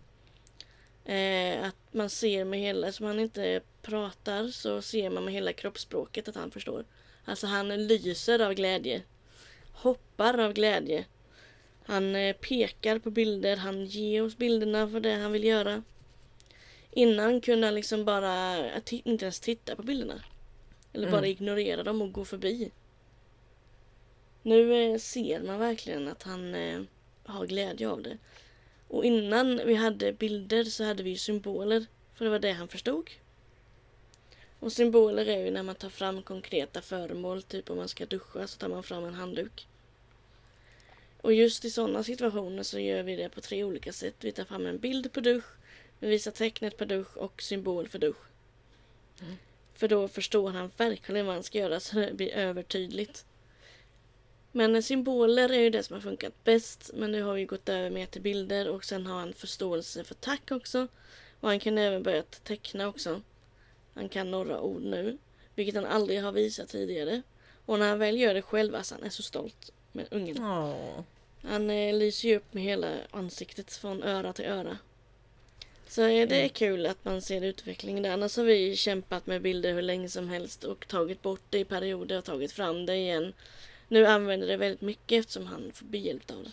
Eh, 1.06 1.68
att 1.68 1.76
man 1.94 2.10
ser 2.10 2.46
med 2.46 2.60
hela, 2.60 2.92
som 2.92 3.06
han 3.06 3.20
inte 3.20 3.62
pratar 3.82 4.48
så 4.48 4.82
ser 4.82 5.10
man 5.10 5.26
med 5.26 5.34
hela 5.34 5.54
kroppsspråket 5.54 6.28
att 6.28 6.36
han 6.36 6.52
förstår. 6.52 6.86
Alltså 7.26 7.48
han 7.48 7.88
lyser 7.88 8.40
av 8.40 8.54
glädje. 8.54 9.02
Hoppar 9.74 10.40
av 10.40 10.54
glädje. 10.54 11.06
Han 11.86 12.16
eh, 12.16 12.36
pekar 12.36 13.00
på 13.00 13.10
bilder, 13.12 13.58
han 13.58 13.86
ger 13.86 14.24
oss 14.24 14.38
bilderna 14.38 14.88
för 14.88 15.00
det 15.00 15.14
han 15.14 15.32
vill 15.32 15.44
göra. 15.44 15.84
Innan 16.92 17.42
kunde 17.42 17.68
han 17.68 17.76
liksom 17.76 18.06
bara 18.06 18.58
inte 18.90 19.26
ens 19.26 19.40
titta 19.40 19.76
på 19.76 19.84
bilderna. 19.84 20.24
Eller 20.94 21.12
bara 21.12 21.18
Mm. 21.18 21.32
ignorera 21.32 21.84
dem 21.84 22.02
och 22.02 22.12
gå 22.12 22.26
förbi. 22.26 22.72
Nu 24.44 24.74
eh, 24.74 24.98
ser 24.98 25.40
man 25.40 25.60
verkligen 25.60 26.08
att 26.08 26.24
han 26.24 26.56
eh, 26.56 26.82
har 27.24 27.46
glädje 27.48 27.90
av 27.90 28.02
det. 28.02 28.18
Och 28.88 29.06
innan 29.06 29.62
vi 29.66 29.76
hade 29.76 30.14
bilder 30.14 30.64
så 30.64 30.84
hade 30.84 31.04
vi 31.04 31.18
symboler. 31.18 31.86
För 32.14 32.26
det 32.26 32.32
var 32.32 32.40
det 32.40 32.52
han 32.52 32.68
förstod. 32.68 33.10
Och 34.60 34.72
symboler 34.72 35.26
är 35.26 35.46
ju 35.46 35.52
när 35.52 35.64
man 35.64 35.76
tar 35.76 35.90
fram 35.90 36.22
konkreta 36.22 36.82
föremål. 36.82 37.44
Typ 37.44 37.70
om 37.70 37.78
man 37.78 37.88
ska 37.88 38.06
duscha 38.06 38.48
så 38.48 38.58
tar 38.58 38.70
man 38.70 38.84
fram 38.84 39.06
en 39.06 39.14
handduk. 39.14 39.68
Och 41.22 41.34
just 41.34 41.66
i 41.66 41.70
sådana 41.70 42.04
situationer 42.04 42.64
så 42.64 42.80
gör 42.80 43.04
vi 43.04 43.16
det 43.16 43.30
på 43.30 43.42
tre 43.42 43.64
olika 43.64 43.94
sätt. 43.94 44.16
Vi 44.20 44.32
tar 44.32 44.46
fram 44.46 44.66
en 44.66 44.78
bild 44.78 45.14
på 45.14 45.20
dusch. 45.20 45.46
Vi 46.00 46.10
visar 46.10 46.32
tecknet 46.32 46.78
på 46.78 46.86
dusch 46.86 47.18
och 47.18 47.42
symbol 47.42 47.88
för 47.88 48.00
dusch. 48.00 48.26
För 49.74 49.88
då 49.88 50.08
förstår 50.08 50.50
han 50.50 50.72
verkligen 50.78 51.26
vad 51.26 51.36
han 51.36 51.44
ska 51.44 51.58
göra 51.58 51.80
så 51.80 52.00
det 52.00 52.14
blir 52.14 52.32
övertydligt. 52.32 53.26
Men 54.56 54.84
symboler 54.84 55.50
är 55.50 55.60
ju 55.60 55.70
det 55.70 55.84
som 55.84 55.94
har 55.94 56.02
funkat 56.02 56.44
bäst. 56.44 56.92
Men 56.94 57.12
nu 57.12 57.22
har 57.22 57.34
vi 57.34 57.46
gått 57.46 57.70
över 57.70 57.90
mer 57.90 58.06
till 58.06 58.22
bilder 58.22 58.70
och 58.70 58.86
sen 58.86 59.06
har 59.06 59.20
han 59.20 59.34
förståelse 59.34 60.04
för 60.04 60.16
tack 60.16 60.52
också. 60.52 60.88
Och 61.40 61.50
han 61.50 61.60
kan 61.60 61.78
även 61.78 62.04
börja 62.04 62.24
teckna 62.24 62.88
också. 62.88 63.22
Han 63.94 64.10
kan 64.10 64.32
några 64.32 64.62
ord 64.62 64.82
nu. 64.82 65.18
Vilket 65.56 65.76
han 65.76 65.86
aldrig 65.86 66.24
har 66.24 66.32
visat 66.32 66.70
tidigare. 66.70 67.22
Och 67.66 67.80
när 67.80 67.90
han 67.90 68.00
väl 68.00 68.18
gör 68.18 68.34
det 68.34 68.42
själv, 68.42 68.76
alltså 68.76 68.96
han 68.96 69.04
är 69.04 69.10
så 69.10 69.24
stolt 69.24 69.72
med 69.92 70.08
ungen. 70.12 70.44
Åh. 70.44 71.04
Han 71.42 71.70
eh, 71.70 71.96
lyser 71.96 72.30
ju 72.30 72.36
upp 72.38 72.54
med 72.54 72.64
hela 72.64 72.88
ansiktet 73.12 73.74
från 73.74 74.04
öra 74.04 74.34
till 74.34 74.46
öra. 74.46 74.78
Så 75.88 76.02
eh, 76.02 76.28
det 76.28 76.46
är 76.46 76.50
kul 76.50 76.86
att 76.86 77.06
man 77.06 77.22
ser 77.22 77.42
utvecklingen 77.42 78.04
där. 78.04 78.12
Annars 78.12 78.38
har 78.38 78.44
vi 78.44 78.76
kämpat 78.76 79.28
med 79.28 79.42
bilder 79.42 79.74
hur 79.74 79.82
länge 79.82 80.10
som 80.10 80.30
helst 80.30 80.64
och 80.64 80.88
tagit 80.88 81.22
bort 81.22 81.42
det 81.50 81.60
i 81.60 81.66
perioder 81.66 82.18
och 82.18 82.24
tagit 82.24 82.52
fram 82.52 82.86
det 82.86 82.96
igen. 82.96 83.34
Nu 83.88 84.06
använder 84.06 84.48
det 84.48 84.58
väldigt 84.58 84.82
mycket 84.82 85.20
eftersom 85.20 85.46
han 85.46 85.72
får 85.74 85.86
behjälpt 85.86 86.32
av 86.32 86.44
det. 86.44 86.52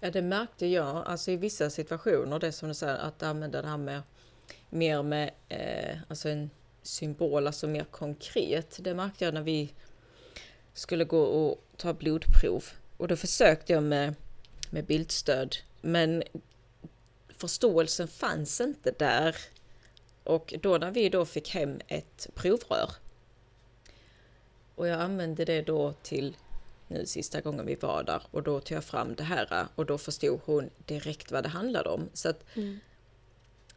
Ja, 0.00 0.10
det 0.10 0.22
märkte 0.22 0.66
jag 0.66 0.96
alltså 1.06 1.30
i 1.30 1.36
vissa 1.36 1.70
situationer, 1.70 2.38
det 2.38 2.52
som 2.52 2.68
du 2.68 2.74
säger, 2.74 2.98
att 2.98 3.22
använda 3.22 3.62
det 3.62 3.68
här 3.68 3.76
med 3.76 4.02
mer 4.70 5.02
med 5.02 5.30
eh, 5.48 5.96
alltså 6.08 6.28
en 6.28 6.50
symbol, 6.82 7.46
alltså 7.46 7.66
mer 7.66 7.84
konkret. 7.84 8.78
Det 8.80 8.94
märkte 8.94 9.24
jag 9.24 9.34
när 9.34 9.42
vi 9.42 9.72
skulle 10.74 11.04
gå 11.04 11.22
och 11.22 11.64
ta 11.76 11.92
blodprov 11.92 12.64
och 12.96 13.08
då 13.08 13.16
försökte 13.16 13.72
jag 13.72 13.82
med, 13.82 14.14
med 14.70 14.84
bildstöd, 14.84 15.56
men 15.80 16.22
förståelsen 17.28 18.08
fanns 18.08 18.60
inte 18.60 18.90
där. 18.98 19.36
Och 20.24 20.54
då 20.62 20.78
när 20.78 20.90
vi 20.90 21.08
då 21.08 21.24
fick 21.24 21.50
hem 21.50 21.80
ett 21.88 22.28
provrör 22.34 22.90
och 24.74 24.88
jag 24.88 25.00
använde 25.00 25.44
det 25.44 25.62
då 25.62 25.92
till 26.02 26.36
nu 26.88 27.06
sista 27.06 27.40
gången 27.40 27.66
vi 27.66 27.74
var 27.74 28.02
där 28.02 28.22
och 28.30 28.42
då 28.42 28.60
tog 28.60 28.76
jag 28.76 28.84
fram 28.84 29.14
det 29.14 29.24
här 29.24 29.66
och 29.74 29.86
då 29.86 29.98
förstod 29.98 30.40
hon 30.44 30.70
direkt 30.86 31.32
vad 31.32 31.42
det 31.42 31.48
handlade 31.48 31.88
om. 31.88 32.08
Så 32.12 32.28
att 32.28 32.44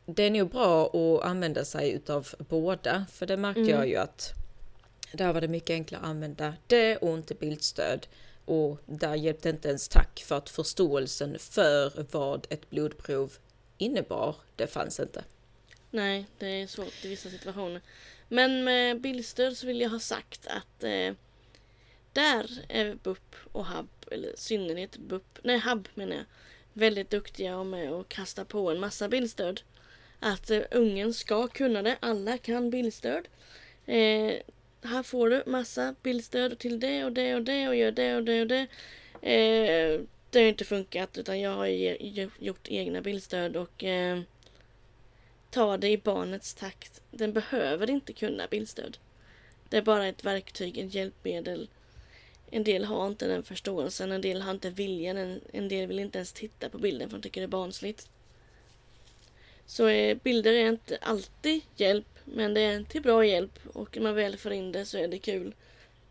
det 0.05 0.23
är 0.23 0.31
nog 0.31 0.49
bra 0.49 0.85
att 0.85 1.23
använda 1.23 1.65
sig 1.65 1.91
utav 1.91 2.27
båda 2.37 3.05
för 3.11 3.25
det 3.25 3.37
märkte 3.37 3.61
jag 3.61 3.87
ju 3.87 3.95
att 3.95 4.33
där 5.13 5.33
var 5.33 5.41
det 5.41 5.47
mycket 5.47 5.69
enklare 5.69 6.01
att 6.01 6.07
använda 6.07 6.53
det 6.67 6.97
och 6.97 7.17
inte 7.17 7.35
bildstöd. 7.35 8.07
Och 8.45 8.79
där 8.85 9.15
hjälpte 9.15 9.49
inte 9.49 9.67
ens 9.67 9.87
tack 9.87 10.23
för 10.25 10.37
att 10.37 10.49
förståelsen 10.49 11.39
för 11.39 12.05
vad 12.11 12.47
ett 12.49 12.69
blodprov 12.69 13.33
innebar, 13.77 14.35
det 14.55 14.67
fanns 14.67 14.99
inte. 14.99 15.23
Nej, 15.91 16.25
det 16.39 16.47
är 16.47 16.67
svårt 16.67 17.05
i 17.05 17.07
vissa 17.07 17.29
situationer. 17.29 17.81
Men 18.27 18.63
med 18.63 19.01
bildstöd 19.01 19.57
så 19.57 19.67
vill 19.67 19.81
jag 19.81 19.89
ha 19.89 19.99
sagt 19.99 20.47
att 20.47 20.83
eh, 20.83 21.13
där 22.13 22.65
är 22.69 22.95
BUP 23.03 23.35
och 23.51 23.65
HUB, 23.65 23.89
eller 24.11 24.33
i 24.33 24.37
synnerhet 24.37 24.97
BUP, 24.97 25.39
nej 25.43 25.59
HUB 25.59 25.87
menar 25.93 26.15
jag, 26.15 26.25
väldigt 26.73 27.09
duktiga 27.09 27.57
och 27.57 27.65
med 27.65 27.91
att 27.91 28.09
kasta 28.09 28.45
på 28.45 28.71
en 28.71 28.79
massa 28.79 29.09
bildstöd. 29.09 29.61
Att 30.19 30.51
eh, 30.51 30.61
ungen 30.71 31.13
ska 31.13 31.47
kunna 31.47 31.81
det, 31.81 31.97
alla 31.99 32.37
kan 32.37 32.69
bildstöd. 32.69 33.27
Eh, 33.85 34.33
här 34.83 35.03
får 35.03 35.29
du 35.29 35.43
massa 35.45 35.95
bildstöd 36.03 36.59
till 36.59 36.79
det 36.79 37.05
och 37.05 37.11
det 37.11 37.35
och 37.35 37.41
det 37.41 37.67
och 37.67 37.75
gör 37.75 37.91
det 37.91 38.15
och 38.15 38.23
det 38.23 38.41
och 38.41 38.47
det. 38.47 38.67
Eh, 39.21 40.01
det 40.29 40.39
har 40.39 40.47
inte 40.47 40.65
funkat 40.65 41.17
utan 41.17 41.39
jag 41.39 41.51
har 41.55 41.65
ju 41.65 42.29
gjort 42.39 42.67
egna 42.67 43.01
bildstöd 43.01 43.55
och 43.55 43.83
eh, 43.83 44.19
ta 45.55 45.77
det 45.77 45.89
i 45.89 45.97
barnets 45.97 46.53
takt. 46.53 47.01
Den 47.11 47.33
behöver 47.33 47.89
inte 47.89 48.13
kunna 48.13 48.47
bildstöd. 48.47 48.97
Det 49.69 49.77
är 49.77 49.81
bara 49.81 50.07
ett 50.07 50.25
verktyg, 50.25 50.77
ett 50.77 50.93
hjälpmedel. 50.93 51.69
En 52.51 52.63
del 52.63 52.85
har 52.85 53.07
inte 53.07 53.27
den 53.27 53.43
förståelsen, 53.43 54.11
en 54.11 54.21
del 54.21 54.41
har 54.41 54.51
inte 54.51 54.69
viljan, 54.69 55.17
en, 55.17 55.41
en 55.53 55.67
del 55.67 55.87
vill 55.87 55.99
inte 55.99 56.17
ens 56.17 56.33
titta 56.33 56.69
på 56.69 56.77
bilden 56.77 57.09
för 57.09 57.17
de 57.17 57.21
tycker 57.23 57.41
det 57.41 57.45
är 57.45 57.47
barnsligt. 57.47 58.09
Så 59.65 59.87
eh, 59.87 60.17
bilder 60.23 60.53
är 60.53 60.69
inte 60.69 60.97
alltid 61.01 61.61
hjälp, 61.75 62.19
men 62.25 62.53
det 62.53 62.61
är 62.61 62.83
till 62.83 63.01
bra 63.01 63.25
hjälp 63.25 63.59
och 63.73 63.95
när 63.95 64.03
man 64.03 64.15
väl 64.15 64.37
får 64.37 64.53
in 64.53 64.71
det 64.71 64.85
så 64.85 64.97
är 64.97 65.07
det 65.07 65.19
kul. 65.19 65.53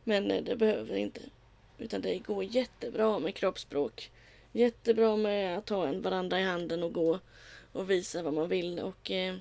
Men 0.04 0.30
eh, 0.30 0.44
det 0.44 0.56
behöver 0.56 0.96
inte. 0.96 1.20
Utan 1.78 2.00
det 2.00 2.18
går 2.18 2.44
jättebra 2.44 3.18
med 3.18 3.34
kroppsspråk. 3.34 4.10
Jättebra 4.52 5.16
med 5.16 5.58
att 5.58 5.66
ta 5.66 5.86
en 5.86 6.02
varandra 6.02 6.40
i 6.40 6.44
handen 6.44 6.82
och 6.82 6.92
gå 6.92 7.20
och 7.74 7.90
visa 7.90 8.22
vad 8.22 8.34
man 8.34 8.48
vill 8.48 8.78
och 8.78 9.10
eh, 9.10 9.36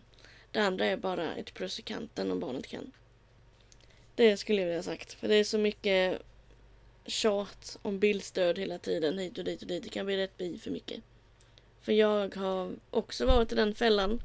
det 0.52 0.60
andra 0.60 0.86
är 0.86 0.98
bara 0.98 1.36
ett 1.36 1.54
plus 1.54 1.80
i 1.80 1.82
kanten 1.82 2.32
om 2.32 2.40
barnet 2.40 2.68
kan. 2.68 2.92
Det 4.16 4.38
skulle 4.38 4.62
jag 4.62 4.66
vilja 4.66 4.78
ha 4.78 4.84
sagt 4.84 5.14
för 5.14 5.28
det 5.28 5.36
är 5.36 5.44
så 5.44 5.58
mycket 5.58 6.22
tjat 7.06 7.78
om 7.82 8.00
bildstöd 8.00 8.60
hela 8.60 8.78
tiden 8.78 9.18
hit 9.18 9.38
och 9.38 9.44
dit 9.44 9.62
och 9.62 9.68
dit. 9.68 9.84
Det 9.84 9.90
kan 9.90 10.06
bli 10.06 10.18
rätt 10.18 10.38
bi 10.38 10.58
för 10.58 10.72
mycket. 10.72 11.02
För 11.82 11.92
jag 11.92 12.36
har 12.36 12.72
också 12.90 13.26
varit 13.26 13.52
i 13.52 13.56
den 13.56 13.76
fällan 13.76 14.22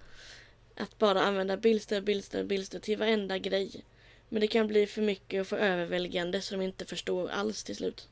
att 0.76 0.98
bara 0.98 1.22
använda 1.22 1.56
bildstöd, 1.56 2.04
bildstöd, 2.04 2.46
bildstöd 2.46 2.82
till 2.82 2.98
varenda 2.98 3.38
grej. 3.38 3.84
Men 4.28 4.40
det 4.40 4.46
kan 4.46 4.66
bli 4.66 4.86
för 4.86 5.02
mycket 5.02 5.40
och 5.40 5.46
för 5.46 5.56
överväldigande 5.56 6.40
så 6.40 6.54
de 6.54 6.62
inte 6.62 6.84
förstår 6.84 7.28
alls 7.28 7.64
till 7.64 7.76
slut. 7.76 8.08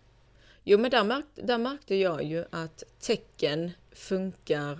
Jo, 0.64 0.78
men 0.78 0.90
där, 0.90 1.04
märk, 1.04 1.24
där 1.34 1.58
märkte 1.58 1.94
jag 1.94 2.24
ju 2.24 2.44
att 2.50 2.82
tecken 3.00 3.70
funkar 3.92 4.78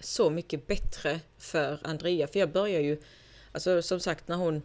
så 0.00 0.30
mycket 0.30 0.66
bättre 0.66 1.20
för 1.38 1.78
Andrea. 1.82 2.26
För 2.26 2.38
jag 2.38 2.52
börjar 2.52 2.80
ju, 2.80 3.02
alltså 3.52 3.82
som 3.82 4.00
sagt 4.00 4.28
när 4.28 4.36
hon, 4.36 4.62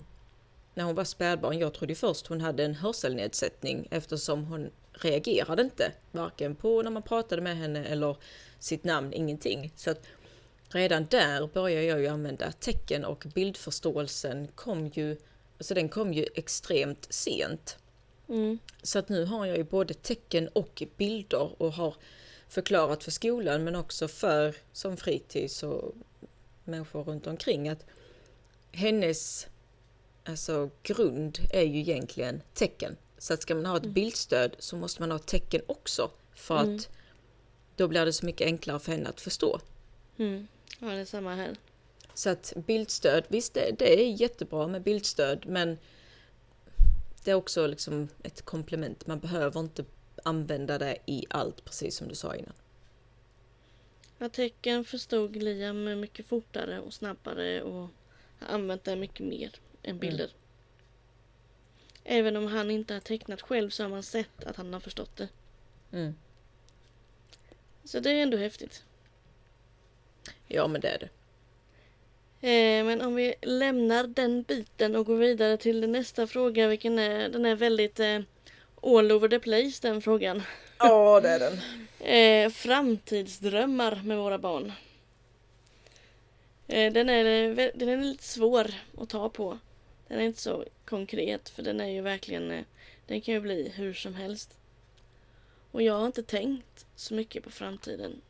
när 0.73 0.83
hon 0.83 0.95
var 0.95 1.03
spädbarn, 1.03 1.59
jag 1.59 1.73
trodde 1.73 1.95
först 1.95 2.27
hon 2.27 2.41
hade 2.41 2.65
en 2.65 2.75
hörselnedsättning 2.75 3.87
eftersom 3.91 4.45
hon 4.45 4.69
reagerade 4.93 5.61
inte, 5.61 5.91
varken 6.11 6.55
på 6.55 6.81
när 6.81 6.91
man 6.91 7.03
pratade 7.03 7.41
med 7.41 7.57
henne 7.57 7.85
eller 7.85 8.17
sitt 8.59 8.83
namn, 8.83 9.13
ingenting. 9.13 9.71
Så 9.75 9.91
att 9.91 10.01
redan 10.69 11.07
där 11.09 11.47
började 11.47 11.85
jag 11.85 11.99
ju 11.99 12.07
använda 12.07 12.51
tecken 12.51 13.05
och 13.05 13.23
bildförståelsen 13.33 14.47
kom 14.55 14.87
ju, 14.87 15.17
alltså 15.57 15.73
den 15.73 15.89
kom 15.89 16.13
ju 16.13 16.25
extremt 16.35 17.07
sent. 17.13 17.77
Mm. 18.29 18.59
Så 18.83 18.99
att 18.99 19.09
nu 19.09 19.25
har 19.25 19.45
jag 19.45 19.57
ju 19.57 19.63
både 19.63 19.93
tecken 19.93 20.47
och 20.47 20.83
bilder 20.97 21.61
och 21.61 21.73
har 21.73 21.95
förklarat 22.53 23.03
för 23.03 23.11
skolan 23.11 23.63
men 23.63 23.75
också 23.75 24.07
för 24.07 24.55
som 24.71 24.97
fritids 24.97 25.63
och 25.63 25.95
människor 26.63 27.03
runt 27.03 27.27
omkring 27.27 27.69
att 27.69 27.85
hennes 28.71 29.47
alltså, 30.25 30.69
grund 30.83 31.39
är 31.51 31.61
ju 31.61 31.79
egentligen 31.79 32.41
tecken. 32.53 32.97
Så 33.17 33.33
att 33.33 33.41
ska 33.41 33.55
man 33.55 33.65
ha 33.65 33.77
ett 33.77 33.85
bildstöd 33.85 34.55
så 34.59 34.75
måste 34.77 35.01
man 35.01 35.11
ha 35.11 35.19
tecken 35.19 35.61
också 35.67 36.11
för 36.35 36.59
Mm. 36.59 36.75
att 36.75 36.89
då 37.75 37.87
blir 37.87 38.05
det 38.05 38.13
så 38.13 38.25
mycket 38.25 38.45
enklare 38.45 38.79
för 38.79 38.91
henne 38.91 39.09
att 39.09 39.21
förstå. 39.21 39.59
Mm. 40.17 40.47
Ja, 40.79 40.87
det 40.87 40.93
är 40.99 41.05
samma 41.05 41.35
här. 41.35 41.55
Så 42.13 42.29
att 42.29 42.53
bildstöd, 42.55 43.23
visst 43.27 43.53
det, 43.53 43.75
det 43.79 44.01
är 44.01 44.21
jättebra 44.21 44.67
med 44.67 44.83
bildstöd 44.83 45.45
men 45.47 45.77
det 47.23 47.31
är 47.31 47.35
också 47.35 47.67
liksom 47.67 48.07
ett 48.23 48.41
komplement. 48.41 49.07
Man 49.07 49.19
behöver 49.19 49.59
inte 49.59 49.85
använda 50.23 50.77
det 50.77 50.97
i 51.05 51.25
allt, 51.29 51.65
precis 51.65 51.97
som 51.97 52.07
du 52.07 52.15
sa 52.15 52.35
innan. 52.35 52.53
Tecken 54.29 54.85
förstod 54.85 55.35
Liam 55.35 55.99
mycket 55.99 56.25
fortare 56.25 56.79
och 56.79 56.93
snabbare 56.93 57.61
och 57.61 57.89
har 58.39 58.47
använt 58.47 58.83
det 58.83 58.95
mycket 58.95 59.25
mer 59.25 59.55
än 59.83 59.99
bilder. 59.99 60.25
Mm. 60.25 60.37
Även 62.03 62.35
om 62.35 62.47
han 62.47 62.71
inte 62.71 62.93
har 62.93 63.01
tecknat 63.01 63.41
själv 63.41 63.69
så 63.69 63.83
har 63.83 63.89
man 63.89 64.03
sett 64.03 64.43
att 64.43 64.55
han 64.55 64.73
har 64.73 64.79
förstått 64.79 65.15
det. 65.15 65.29
Mm. 65.91 66.15
Så 67.83 67.99
det 67.99 68.11
är 68.11 68.23
ändå 68.23 68.37
häftigt. 68.37 68.83
Ja, 70.47 70.67
men 70.67 70.81
det 70.81 70.87
är 70.87 70.99
det. 70.99 71.09
Eh, 72.47 72.85
men 72.85 73.01
om 73.01 73.15
vi 73.15 73.35
lämnar 73.41 74.07
den 74.07 74.43
biten 74.43 74.95
och 74.95 75.05
går 75.05 75.17
vidare 75.17 75.57
till 75.57 75.89
nästa 75.89 76.27
fråga, 76.27 76.67
vilken 76.67 76.99
är, 76.99 77.29
den 77.29 77.45
är 77.45 77.55
väldigt 77.55 77.99
eh, 77.99 78.19
all 78.83 79.11
over 79.11 79.27
the 79.27 79.39
place 79.39 79.79
den 79.81 80.01
frågan. 80.01 80.43
Ja, 80.77 81.19
det 81.19 81.29
är 81.29 81.39
den. 81.39 81.59
Eh, 81.99 82.49
framtidsdrömmar 82.49 84.01
med 84.03 84.17
våra 84.17 84.37
barn. 84.37 84.73
Eh, 86.67 86.93
den, 86.93 87.09
är, 87.09 87.55
den 87.77 87.89
är 87.89 87.97
lite 87.97 88.23
svår 88.23 88.73
att 88.97 89.09
ta 89.09 89.29
på. 89.29 89.57
Den 90.07 90.19
är 90.19 90.23
inte 90.23 90.41
så 90.41 90.65
konkret 90.85 91.49
för 91.49 91.63
den 91.63 91.81
är 91.81 91.87
ju 91.87 92.01
verkligen, 92.01 92.51
eh, 92.51 92.63
den 93.07 93.21
kan 93.21 93.33
ju 93.33 93.39
bli 93.39 93.71
hur 93.75 93.93
som 93.93 94.15
helst. 94.15 94.57
Och 95.71 95.81
jag 95.81 95.93
har 95.93 96.05
inte 96.05 96.23
tänkt 96.23 96.85
så 96.95 97.13
mycket 97.13 97.43
på 97.43 97.49
framtiden. 97.49 98.21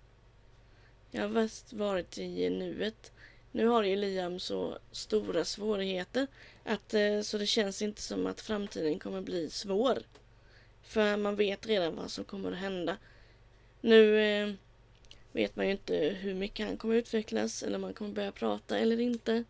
Jag 1.12 1.22
har 1.22 1.30
mest 1.30 1.74
varit 1.74 2.18
i 2.18 2.50
nuet. 2.50 3.12
Nu 3.52 3.68
har 3.68 3.84
ju 3.84 3.96
Liam 3.96 4.40
så 4.40 4.78
stora 4.92 5.46
svårigheter 5.46 6.28
att, 6.64 6.94
eh, 6.94 7.22
så 7.22 7.38
det 7.38 7.46
känns 7.46 7.82
inte 7.82 8.02
som 8.02 8.28
att 8.28 8.42
framtiden 8.42 9.00
kommer 9.00 9.22
bli 9.22 9.50
svår. 9.50 10.04
För 10.84 11.18
man 11.18 11.36
vet 11.36 11.68
redan 11.68 11.96
vad 11.96 12.12
som 12.12 12.24
kommer 12.24 12.52
att 12.52 12.58
hända. 12.58 12.98
Nu 13.82 14.20
eh, 14.20 14.54
vet 15.32 15.56
man 15.56 15.66
ju 15.66 15.72
inte 15.72 15.96
hur 15.96 16.34
mycket 16.34 16.68
han 16.68 16.78
kommer 16.78 16.96
utvecklas 16.96 17.64
eller 17.64 17.76
om 17.76 17.84
han 17.84 17.94
kommer 17.94 18.12
börja 18.12 18.32
prata 18.32 18.78
eller 18.78 19.00
inte. 19.00 19.44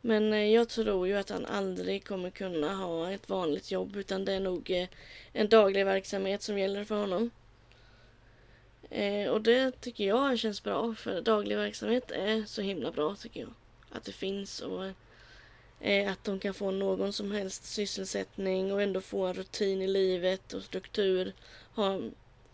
Men 0.00 0.32
eh, 0.32 0.44
jag 0.44 0.68
tror 0.68 1.08
ju 1.08 1.16
att 1.16 1.30
han 1.30 1.46
aldrig 1.46 2.04
kommer 2.04 2.30
kunna 2.30 2.74
ha 2.74 3.10
ett 3.10 3.28
vanligt 3.28 3.70
jobb 3.70 3.96
utan 3.96 4.24
det 4.24 4.32
är 4.32 4.40
nog 4.40 4.70
eh, 4.70 4.88
en 5.32 5.48
daglig 5.48 5.84
verksamhet 5.84 6.42
som 6.42 6.58
gäller 6.58 6.84
för 6.84 7.00
honom. 7.00 7.30
Eh, 8.90 9.28
och 9.28 9.42
det 9.42 9.80
tycker 9.80 10.04
jag 10.04 10.38
känns 10.38 10.62
bra 10.62 10.94
för 10.94 11.20
daglig 11.20 11.56
verksamhet 11.56 12.10
är 12.10 12.44
så 12.44 12.62
himla 12.62 12.90
bra 12.90 13.16
tycker 13.16 13.40
jag. 13.40 13.54
Att 13.90 14.04
det 14.04 14.12
finns 14.12 14.60
och 14.60 14.86
eh, 14.86 14.92
att 16.06 16.24
de 16.24 16.38
kan 16.40 16.54
få 16.54 16.70
någon 16.70 17.12
som 17.12 17.32
helst 17.32 17.64
sysselsättning 17.64 18.72
och 18.72 18.82
ändå 18.82 19.00
få 19.00 19.26
en 19.26 19.34
rutin 19.34 19.82
i 19.82 19.86
livet 19.86 20.52
och 20.52 20.62
struktur. 20.62 21.32
Ha, 21.74 22.00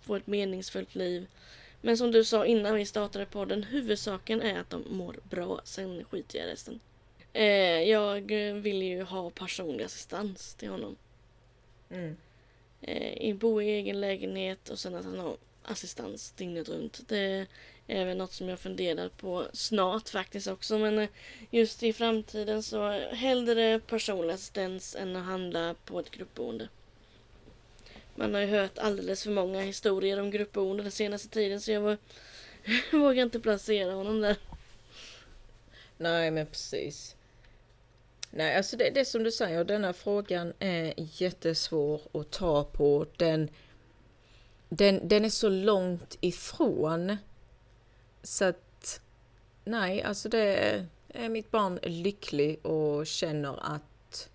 få 0.01 0.17
ett 0.17 0.27
meningsfullt 0.27 0.95
liv. 0.95 1.27
Men 1.81 1.97
som 1.97 2.13
du 2.13 2.25
sa 2.25 2.47
innan 2.47 2.75
vi 2.75 2.87
startade 2.87 3.27
podden, 3.27 3.63
huvudsaken 3.63 4.43
är 4.43 4.61
att 4.61 4.71
de 4.71 4.85
mår 4.91 5.17
bra. 5.31 5.61
Sen 5.65 6.05
skiter 6.05 6.39
jag 6.39 6.49
i 6.49 6.51
resten. 6.51 6.81
Eh, 7.33 7.83
jag 7.83 8.21
vill 8.55 8.83
ju 8.83 9.03
ha 9.03 9.31
personlig 9.31 9.85
assistans 9.85 10.55
till 10.55 10.69
honom. 10.69 10.97
Mm. 11.91 12.17
Eh, 12.81 13.37
bo 13.37 13.63
i 13.63 13.69
egen 13.69 14.01
lägenhet 14.01 14.69
och 14.69 14.79
sen 14.79 14.95
att 14.95 15.05
han 15.05 15.19
har 15.19 15.37
assistans 15.63 16.33
dygnet 16.33 16.69
runt. 16.69 17.09
Det 17.09 17.47
är 17.91 18.05
väl 18.05 18.17
något 18.17 18.33
som 18.33 18.49
jag 18.49 18.59
funderar 18.59 19.09
på 19.09 19.47
snart 19.53 20.09
faktiskt 20.09 20.47
också. 20.47 20.79
Men 20.79 20.99
eh, 20.99 21.09
just 21.51 21.83
i 21.83 21.93
framtiden 21.93 22.63
så 22.63 22.91
hellre 23.13 23.81
personlig 23.81 24.35
assistans 24.35 24.97
än 24.97 25.17
att 25.17 25.25
handla 25.25 25.75
på 25.85 26.01
ett 26.01 26.11
gruppboende. 26.11 26.69
Man 28.15 28.35
har 28.35 28.41
ju 28.41 28.47
hört 28.47 28.79
alldeles 28.79 29.23
för 29.23 29.31
många 29.31 29.61
historier 29.61 30.21
om 30.21 30.31
gruppboende 30.31 30.83
den 30.83 30.93
senaste 30.93 31.29
tiden 31.29 31.61
så 31.61 31.73
jag 31.73 31.97
vågar 32.93 33.23
inte 33.23 33.41
placera 33.41 33.93
honom 33.93 34.21
där. 34.21 34.37
Nej 35.97 36.31
men 36.31 36.47
precis. 36.47 37.17
Nej, 38.31 38.57
alltså 38.57 38.77
det, 38.77 38.91
det 38.91 39.05
som 39.05 39.23
du 39.23 39.33
säger, 39.33 39.65
denna 39.65 39.93
frågan 39.93 40.53
är 40.59 40.95
jättesvår 40.97 42.01
att 42.13 42.31
ta 42.31 42.65
på. 42.65 43.07
Den, 43.17 43.49
den, 44.69 45.09
den 45.09 45.25
är 45.25 45.29
så 45.31 45.49
långt 45.49 46.19
ifrån. 46.21 47.17
Så 48.23 48.45
att, 48.45 49.01
nej, 49.65 50.03
alltså 50.03 50.29
det 50.29 50.87
är, 51.09 51.29
mitt 51.29 51.51
barn 51.51 51.79
lycklig 51.83 52.67
och 52.67 53.07
känner 53.07 53.75
att 53.75 54.29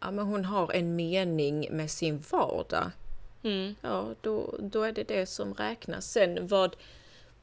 ja, 0.00 0.10
men 0.10 0.26
hon 0.26 0.44
har 0.44 0.72
en 0.72 0.96
mening 0.96 1.68
med 1.70 1.90
sin 1.90 2.24
vardag. 2.30 2.90
Mm. 3.42 3.74
Ja, 3.80 4.14
då, 4.20 4.54
då 4.60 4.82
är 4.82 4.92
det 4.92 5.04
det 5.04 5.26
som 5.26 5.54
räknas. 5.54 6.10
Sen 6.10 6.46
vad, 6.46 6.76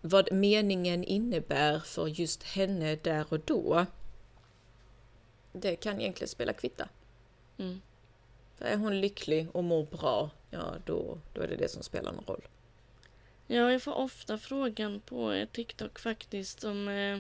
vad 0.02 0.34
meningen 0.34 1.04
innebär 1.04 1.80
för 1.80 2.08
just 2.08 2.44
henne 2.44 2.96
där 2.96 3.26
och 3.30 3.40
då 3.40 3.86
det 5.54 5.76
kan 5.76 6.02
egentligen 6.02 6.30
spela 6.30 6.54
kvitta. 6.54 6.90
Mm. 7.58 7.82
är 8.60 8.78
hon 8.78 9.02
lycklig 9.02 9.48
och 9.54 9.64
mår 9.64 9.84
bra, 9.84 10.30
ja 10.50 10.74
då, 10.86 11.18
då 11.34 11.42
är 11.42 11.48
det 11.48 11.56
det 11.56 11.68
som 11.68 11.84
spelar 11.84 12.12
någon 12.12 12.26
roll. 12.26 12.48
Ja, 13.52 13.72
jag 13.72 13.82
får 13.82 13.94
ofta 13.94 14.38
frågan 14.38 15.02
på 15.06 15.46
TikTok 15.52 16.00
faktiskt 16.00 16.64
om 16.64 16.88
eh, 16.88 17.20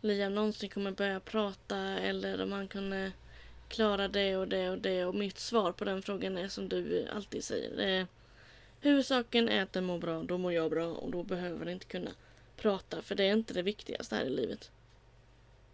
Liam 0.00 0.34
någonsin 0.34 0.68
kommer 0.68 0.90
börja 0.90 1.20
prata 1.20 1.76
eller 1.78 2.42
om 2.42 2.52
han 2.52 2.68
kunde 2.68 3.12
klara 3.68 4.08
det 4.08 4.36
och 4.36 4.48
det 4.48 4.70
och 4.70 4.78
det. 4.78 5.04
Och 5.04 5.14
mitt 5.14 5.38
svar 5.38 5.72
på 5.72 5.84
den 5.84 6.02
frågan 6.02 6.38
är 6.38 6.48
som 6.48 6.68
du 6.68 7.08
alltid 7.14 7.44
säger. 7.44 7.80
Är, 7.80 8.06
huvudsaken 8.80 9.48
är 9.48 9.62
att 9.62 9.72
den 9.72 9.84
mår 9.84 9.98
bra, 9.98 10.22
då 10.22 10.38
mår 10.38 10.52
jag 10.52 10.70
bra 10.70 10.86
och 10.86 11.10
då 11.10 11.22
behöver 11.22 11.64
den 11.64 11.74
inte 11.74 11.86
kunna 11.86 12.10
prata. 12.56 13.02
För 13.02 13.14
det 13.14 13.24
är 13.24 13.32
inte 13.32 13.54
det 13.54 13.62
viktigaste 13.62 14.14
här 14.14 14.24
i 14.24 14.30
livet. 14.30 14.70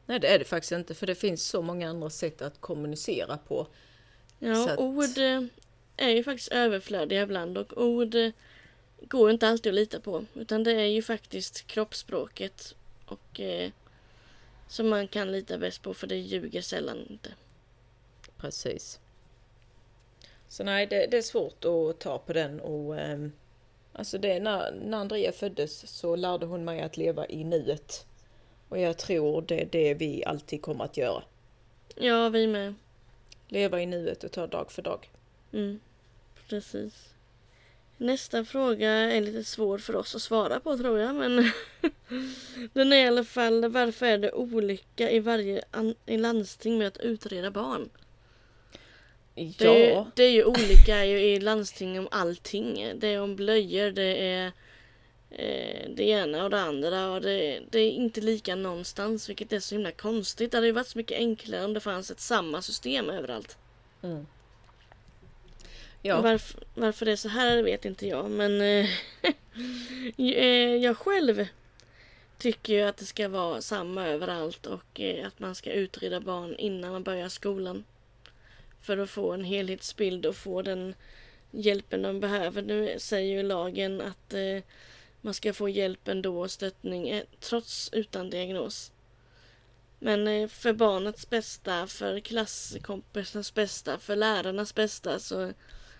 Nej 0.06 0.20
det 0.20 0.28
är 0.28 0.38
det 0.38 0.44
faktiskt 0.44 0.72
inte 0.72 0.94
för 0.94 1.06
det 1.06 1.14
finns 1.14 1.42
så 1.42 1.62
många 1.62 1.90
andra 1.90 2.10
sätt 2.10 2.42
att 2.42 2.60
kommunicera 2.60 3.38
på. 3.38 3.66
Ja, 4.38 4.70
att... 4.70 4.78
ord 4.78 5.18
eh, 5.18 5.42
är 5.96 6.10
ju 6.10 6.24
faktiskt 6.24 6.52
överflödiga 6.52 7.22
ibland 7.22 7.58
och 7.58 7.82
ord 7.82 8.14
eh, 8.14 8.30
går 9.00 9.30
inte 9.30 9.48
alltid 9.48 9.70
att 9.70 9.74
lita 9.74 10.00
på. 10.00 10.24
Utan 10.34 10.64
det 10.64 10.72
är 10.72 10.86
ju 10.86 11.02
faktiskt 11.02 11.66
kroppsspråket 11.66 12.74
och 13.06 13.40
eh, 13.40 13.70
som 14.68 14.88
man 14.88 15.08
kan 15.08 15.32
lita 15.32 15.58
bäst 15.58 15.82
på 15.82 15.94
för 15.94 16.06
det 16.06 16.16
ljuger 16.16 16.60
sällan 16.60 17.06
inte. 17.10 17.30
Precis. 18.36 19.00
Så 20.48 20.64
nej, 20.64 20.86
det, 20.86 21.06
det 21.06 21.16
är 21.16 21.22
svårt 21.22 21.64
att 21.64 22.00
ta 22.00 22.18
på 22.18 22.32
den 22.32 22.60
och 22.60 22.98
eh, 22.98 23.28
alltså 23.92 24.18
det 24.18 24.40
när, 24.40 24.72
när 24.72 24.98
Andrea 24.98 25.32
föddes 25.32 25.98
så 25.98 26.16
lärde 26.16 26.46
hon 26.46 26.64
mig 26.64 26.80
att 26.80 26.96
leva 26.96 27.26
i 27.26 27.44
nuet. 27.44 28.06
Och 28.68 28.78
jag 28.78 28.98
tror 28.98 29.42
det 29.42 29.62
är 29.62 29.66
det 29.66 29.94
vi 29.94 30.24
alltid 30.24 30.62
kommer 30.62 30.84
att 30.84 30.96
göra. 30.96 31.22
Ja, 31.94 32.28
vi 32.28 32.46
med. 32.46 32.74
Leva 33.48 33.80
i 33.80 33.86
nuet 33.86 34.24
och 34.24 34.32
ta 34.32 34.46
dag 34.46 34.72
för 34.72 34.82
dag. 34.82 35.10
Mm, 35.52 35.80
precis. 36.48 37.15
Nästa 37.98 38.44
fråga 38.44 38.90
är 38.90 39.20
lite 39.20 39.44
svår 39.44 39.78
för 39.78 39.96
oss 39.96 40.14
att 40.14 40.22
svara 40.22 40.60
på 40.60 40.76
tror 40.76 40.98
jag, 40.98 41.14
men 41.14 41.52
den 42.72 42.92
är 42.92 43.04
i 43.04 43.08
alla 43.08 43.24
fall 43.24 43.68
varför 43.68 44.06
är 44.06 44.18
det 44.18 44.32
olika 44.32 45.10
i 45.10 45.20
varje 45.20 45.64
i 46.06 46.18
landsting 46.18 46.78
med 46.78 46.86
att 46.86 46.98
utreda 46.98 47.50
barn? 47.50 47.88
Ja. 49.34 49.44
Det, 49.58 50.06
det 50.14 50.22
är 50.22 50.30
ju 50.30 50.44
olika 50.44 51.04
i, 51.04 51.34
i 51.34 51.40
landsting 51.40 51.98
om 51.98 52.08
allting. 52.10 52.92
Det 52.96 53.08
är 53.08 53.20
om 53.20 53.36
blöjor, 53.36 53.90
det 53.90 54.32
är 54.32 54.46
eh, 55.30 55.90
det 55.96 56.04
ena 56.04 56.44
och 56.44 56.50
det 56.50 56.60
andra 56.60 57.10
och 57.10 57.20
det, 57.20 57.62
det, 57.70 57.78
är 57.78 57.90
inte 57.90 58.20
lika 58.20 58.54
någonstans 58.54 59.28
vilket 59.28 59.52
är 59.52 59.60
så 59.60 59.74
himla 59.74 59.90
konstigt. 59.90 60.50
Det 60.50 60.56
hade 60.56 60.66
ju 60.66 60.72
varit 60.72 60.86
så 60.86 60.98
mycket 60.98 61.18
enklare 61.18 61.64
om 61.64 61.74
det 61.74 61.80
fanns 61.80 62.10
ett 62.10 62.20
samma 62.20 62.62
system 62.62 63.10
överallt. 63.10 63.58
Mm. 64.02 64.26
Ja. 66.06 66.20
Varför, 66.20 66.60
varför 66.74 67.06
det 67.06 67.12
är 67.12 67.16
så 67.16 67.28
här 67.28 67.62
vet 67.62 67.84
inte 67.84 68.06
jag 68.06 68.30
men 68.30 68.60
eh, 68.60 68.88
eh, 70.16 70.76
jag 70.76 70.96
själv 70.96 71.46
tycker 72.38 72.72
ju 72.72 72.82
att 72.82 72.96
det 72.96 73.04
ska 73.04 73.28
vara 73.28 73.62
samma 73.62 74.06
överallt 74.06 74.66
och 74.66 75.00
eh, 75.00 75.26
att 75.26 75.38
man 75.38 75.54
ska 75.54 75.72
utreda 75.72 76.20
barn 76.20 76.56
innan 76.58 76.92
man 76.92 77.02
börjar 77.02 77.28
skolan. 77.28 77.84
För 78.80 78.98
att 78.98 79.10
få 79.10 79.32
en 79.32 79.44
helhetsbild 79.44 80.26
och 80.26 80.36
få 80.36 80.62
den 80.62 80.94
hjälpen 81.50 82.02
de 82.02 82.20
behöver. 82.20 82.62
Nu 82.62 82.98
säger 82.98 83.36
ju 83.36 83.42
lagen 83.42 84.00
att 84.00 84.34
eh, 84.34 84.62
man 85.20 85.34
ska 85.34 85.52
få 85.52 85.68
hjälp 85.68 86.08
ändå 86.08 86.40
och 86.40 86.50
stöttning 86.50 87.08
eh, 87.08 87.24
trots 87.40 87.90
utan 87.92 88.30
diagnos. 88.30 88.92
Men 89.98 90.28
eh, 90.28 90.48
för 90.48 90.72
barnets 90.72 91.30
bästa, 91.30 91.86
för 91.86 92.20
klasskompisarnas 92.20 93.54
bästa, 93.54 93.98
för 93.98 94.16
lärarnas 94.16 94.74
bästa, 94.74 95.18
så 95.18 95.52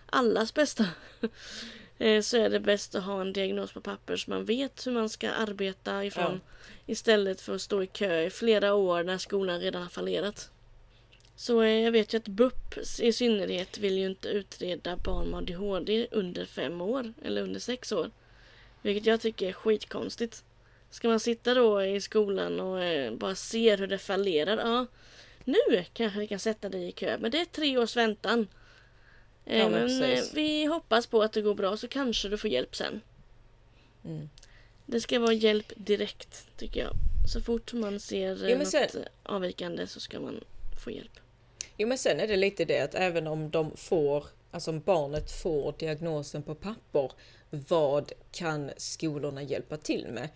allas 0.07 0.54
bästa. 0.54 0.86
eh, 1.98 2.20
så 2.20 2.36
är 2.36 2.50
det 2.50 2.61
bäst 2.61 2.94
att 2.94 3.04
ha 3.04 3.20
en 3.20 3.32
diagnos 3.32 3.72
på 3.72 3.80
papper 3.80 4.16
så 4.16 4.30
man 4.30 4.44
vet 4.44 4.86
hur 4.86 4.92
man 4.92 5.09
ska 5.09 5.30
arbeta 5.30 6.04
ifrån 6.04 6.40
istället 6.86 7.40
för 7.40 7.54
att 7.54 7.62
stå 7.62 7.82
i 7.82 7.86
kö 7.86 8.22
i 8.22 8.30
flera 8.30 8.74
år 8.74 9.02
när 9.02 9.18
skolan 9.18 9.61
redan 9.61 9.82
har 9.82 9.88
fallerat. 9.88 10.50
Så 11.36 11.62
eh, 11.62 11.80
jag 11.80 11.92
vet 11.92 12.14
ju 12.14 12.18
att 12.18 12.28
BUP 12.28 12.78
i 13.00 13.12
synnerhet 13.12 13.78
vill 13.78 13.98
ju 13.98 14.07
inte 14.07 14.28
utreda 14.28 14.96
barn 14.96 15.28
med 15.28 15.38
ADHD 15.38 16.07
under 16.11 16.44
fem 16.44 16.80
år 16.80 17.12
eller 17.24 17.42
under 17.42 17.61
sex 17.61 17.92
år. 17.92 18.11
Vilket 18.82 19.07
jag 19.07 19.20
tycker 19.20 19.48
är 19.48 19.52
skitkonstigt. 19.52 20.44
Ska 20.90 21.09
man 21.09 21.20
sitta 21.20 21.54
då 21.54 21.84
i 21.84 22.00
skolan 22.00 22.61
och 22.61 22.82
eh, 22.82 23.12
bara 23.12 23.34
se 23.34 23.76
hur 23.76 23.86
det 23.86 23.98
fallerar? 23.98 24.57
Ja, 24.57 24.86
nu 25.44 25.84
kanske 25.92 26.18
vi 26.20 26.26
kan 26.26 26.38
sätta 26.38 26.68
dig 26.68 26.88
i 26.88 26.92
kö, 26.92 27.18
men 27.20 27.30
det 27.30 27.40
är 27.40 27.44
tre 27.44 27.78
års 27.78 27.96
väntan. 27.96 28.48
Eh, 29.47 29.59
Ja, 29.59 29.68
men 29.68 29.99
men 29.99 30.12
eh, 30.12 30.22
vi 30.34 30.64
hoppas 30.64 31.07
på 31.07 31.22
att 31.22 31.32
det 31.32 31.42
går 31.42 31.55
bra 31.55 31.76
så 31.76 31.88
kanske 31.88 32.28
du 32.28 32.38
får 32.38 32.51
hjälp 32.51 32.76
sen. 32.76 33.01
Mm. 34.05 34.28
Det 34.86 35.01
ska 35.01 35.18
vara 35.20 35.32
hjälp 35.32 35.72
direkt 35.76 36.47
tycker 36.57 36.80
jag. 36.80 36.92
Så 37.32 37.40
fort 37.40 37.72
man 37.72 38.01
ser 38.01 38.30
eh, 38.44 38.51
Jo, 38.51 38.57
men 38.57 38.59
något 38.59 38.68
sen- 38.68 38.88
eh, 39.03 39.07
avvikande 39.22 39.86
så 39.86 40.01
ska 40.01 40.20
man 40.20 40.44
få 40.84 40.90
hjälp. 40.90 41.20
Jo 41.76 41.88
men 41.88 41.99
sen 41.99 42.20
är 42.20 42.26
det 42.26 42.36
lite 42.36 42.64
det 42.64 42.80
att 42.80 42.94
även 42.94 43.26
om 43.26 43.51
de 43.51 43.76
får, 43.76 44.26
alltså 44.51 44.70
om 44.70 44.80
barnet 44.80 45.30
får 45.42 45.74
diagnosen 45.78 46.42
på 46.42 46.55
papper, 46.55 47.12
vad 47.51 48.12
kan 48.32 48.70
skolorna 48.76 49.42
hjälpa 49.42 49.76
till 49.76 50.07
med? 50.07 50.28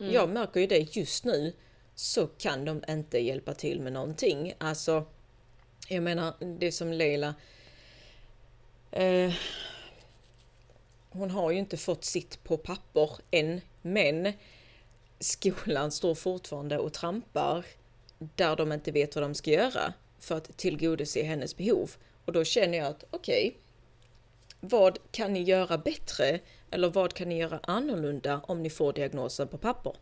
Mm. 0.00 0.12
Jag 0.12 0.28
märker 0.28 0.60
ju 0.60 0.66
det 0.66 0.96
just 0.96 1.24
nu, 1.24 1.52
så 1.94 2.26
kan 2.26 2.64
de 2.64 2.82
inte 2.88 3.18
hjälpa 3.18 3.54
till 3.54 3.80
med 3.80 3.92
någonting. 3.92 4.54
Alltså, 4.58 5.04
jag 5.88 6.02
menar 6.02 6.34
det 6.58 6.72
som 6.72 6.92
Leila 6.92 7.34
eh, 8.90 9.32
hon 11.10 11.30
har 11.30 11.50
ju 11.50 11.58
inte 11.58 11.76
fått 11.76 12.04
sitt 12.04 12.44
på 12.44 12.56
papper 12.56 13.10
än, 13.30 13.60
men 13.82 14.32
skolan 15.20 15.90
står 15.90 16.14
fortfarande 16.14 16.78
och 16.78 16.92
trampar 16.92 17.64
där 18.18 18.56
de 18.56 18.72
inte 18.72 18.92
vet 18.92 19.14
vad 19.14 19.24
de 19.24 19.34
ska 19.34 19.50
göra 19.50 19.92
för 20.18 20.36
att 20.36 20.56
tillgodose 20.56 21.22
hennes 21.22 21.56
behov. 21.56 21.90
Och 22.24 22.32
då 22.32 22.44
känner 22.44 22.78
jag 22.78 22.86
att 22.86 23.04
okej, 23.10 23.56
vad 24.60 24.98
kan 25.10 25.32
ni 25.32 25.42
göra 25.42 25.78
bättre? 25.78 26.40
Eller 26.70 26.88
vad 26.88 27.14
kan 27.14 27.28
ni 27.28 27.38
göra 27.38 27.60
annorlunda 27.62 28.40
om 28.46 28.62
ni 28.62 28.70
får 28.70 28.92
diagnosen 28.92 29.48
på 29.48 29.58
papper? 29.58 29.92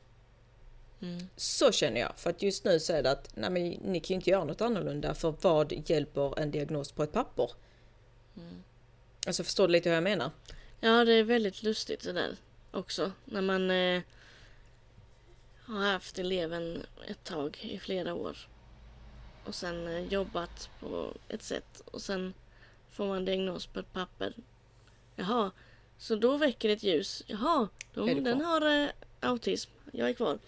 Mm. 1.03 1.29
Så 1.37 1.73
känner 1.73 2.01
jag. 2.01 2.13
För 2.17 2.31
att 2.31 2.43
just 2.43 2.65
nu 2.65 2.81
så 2.81 2.93
är 2.93 3.03
det 3.03 3.11
att 3.11 3.31
nej 3.35 3.51
men, 3.51 3.63
ni 3.93 4.01
kan 4.01 4.09
ju 4.09 4.15
inte 4.15 4.31
göra 4.31 4.45
något 4.45 4.61
annorlunda 4.61 5.15
för 5.15 5.35
vad 5.41 5.73
hjälper 5.91 6.41
en 6.41 6.51
diagnos 6.51 6.93
på 6.93 7.03
ett 7.03 7.13
papper? 7.13 7.51
Alltså 9.27 9.45
förstår 9.45 9.69
du 9.69 9.73
lite 9.73 9.89
hur 9.89 9.95
jag 9.95 10.05
menar? 10.05 10.31
Ja, 10.81 11.05
det 11.05 11.13
är 11.13 11.25
väldigt 11.25 11.63
lustigt 11.63 12.03
det 12.03 12.13
där 12.13 12.37
också. 12.71 13.13
När 13.25 13.41
man 13.41 13.71
eh, 13.71 14.03
har 15.65 15.93
haft 15.93 16.19
eleven 16.19 16.87
ett 17.09 17.25
tag 17.25 17.59
i 17.61 17.79
flera 17.79 18.15
år. 18.15 18.37
Och 19.45 19.55
sen 19.55 19.89
eh, 19.89 20.13
jobbat 20.13 20.71
på 20.81 21.13
ett 21.29 21.43
sätt. 21.43 21.83
Och 21.85 22.03
sen 22.03 22.35
får 22.91 23.07
man 23.07 23.25
diagnos 23.25 23.67
på 23.67 23.81
ett 23.81 23.93
papper. 23.93 24.35
Jaha, 25.17 25.51
så 25.99 26.17
då 26.17 26.37
väcker 26.37 26.69
ett 26.69 26.83
ljus. 26.83 27.23
Jaha, 27.27 27.69
du 27.95 28.21
den 28.21 28.41
har 28.41 28.83
eh, 28.83 28.89
autism. 29.21 29.71
Jag 29.93 30.09
är 30.09 30.13
kvar. 30.13 30.39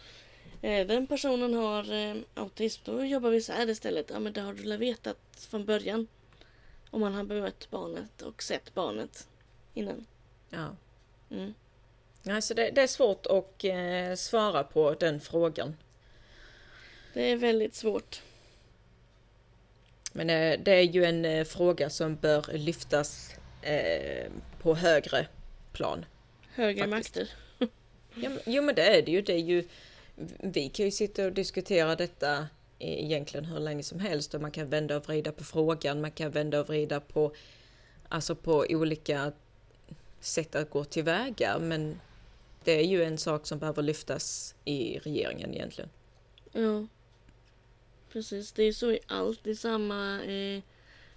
Eh, 0.62 0.86
den 0.86 1.06
personen 1.06 1.54
har 1.54 1.92
eh, 1.92 2.16
autism. 2.34 2.82
Då 2.84 3.04
jobbar 3.04 3.30
vi 3.30 3.40
så 3.40 3.52
här 3.52 3.68
istället. 3.68 4.10
Ja, 4.10 4.18
men 4.18 4.32
det 4.32 4.40
har 4.40 4.54
du 4.54 4.62
väl 4.62 4.78
vetat 4.78 5.18
från 5.50 5.64
början. 5.64 6.06
Om 6.90 7.00
man 7.00 7.14
har 7.14 7.24
bemött 7.24 7.70
barnet 7.70 8.22
och 8.22 8.42
sett 8.42 8.74
barnet 8.74 9.28
innan. 9.74 10.06
Ja. 10.50 10.76
Mm. 11.30 11.54
Alltså 12.28 12.54
det, 12.54 12.70
det 12.70 12.82
är 12.82 12.86
svårt 12.86 13.26
att 13.26 13.64
eh, 13.64 14.14
svara 14.16 14.64
på 14.64 14.94
den 14.94 15.20
frågan. 15.20 15.76
Det 17.14 17.32
är 17.32 17.36
väldigt 17.36 17.74
svårt. 17.74 18.22
Men 20.12 20.30
eh, 20.30 20.60
det 20.60 20.72
är 20.72 20.82
ju 20.82 21.04
en 21.04 21.24
eh, 21.24 21.44
fråga 21.44 21.90
som 21.90 22.16
bör 22.16 22.46
lyftas 22.52 23.34
eh, 23.62 24.30
på 24.62 24.74
högre 24.74 25.26
plan. 25.72 26.04
Högre 26.54 26.90
Faktiskt. 26.90 27.16
makter. 27.16 27.34
Ja, 28.14 28.28
men, 28.28 28.38
jo 28.46 28.62
men 28.62 28.74
det 28.74 28.98
är 28.98 29.02
det 29.02 29.12
ju. 29.12 29.22
Det 29.22 29.32
är 29.32 29.38
ju. 29.38 29.64
Vi 30.38 30.68
kan 30.68 30.84
ju 30.84 30.90
sitta 30.90 31.26
och 31.26 31.32
diskutera 31.32 31.96
detta 31.96 32.46
egentligen 32.78 33.44
hur 33.44 33.60
länge 33.60 33.82
som 33.82 34.00
helst 34.00 34.34
och 34.34 34.40
man 34.40 34.50
kan 34.50 34.68
vända 34.68 34.96
och 34.96 35.06
vrida 35.06 35.32
på 35.32 35.44
frågan. 35.44 36.00
Man 36.00 36.10
kan 36.10 36.30
vända 36.30 36.60
och 36.60 36.68
vrida 36.68 37.00
på, 37.00 37.32
alltså 38.08 38.34
på 38.34 38.66
olika 38.68 39.32
sätt 40.20 40.54
att 40.54 40.70
gå 40.70 40.84
tillväga. 40.84 41.58
Men 41.58 42.00
det 42.64 42.72
är 42.72 42.84
ju 42.84 43.04
en 43.04 43.18
sak 43.18 43.46
som 43.46 43.58
behöver 43.58 43.82
lyftas 43.82 44.54
i 44.64 44.98
regeringen 44.98 45.54
egentligen. 45.54 45.90
Ja. 46.52 46.86
Precis, 48.12 48.52
det 48.52 48.62
är 48.62 48.72
så 48.72 48.92
i 48.92 48.98
allt. 49.06 49.40
Det 49.44 49.50
är 49.50 49.54
samma 49.54 50.22
eh, 50.24 50.62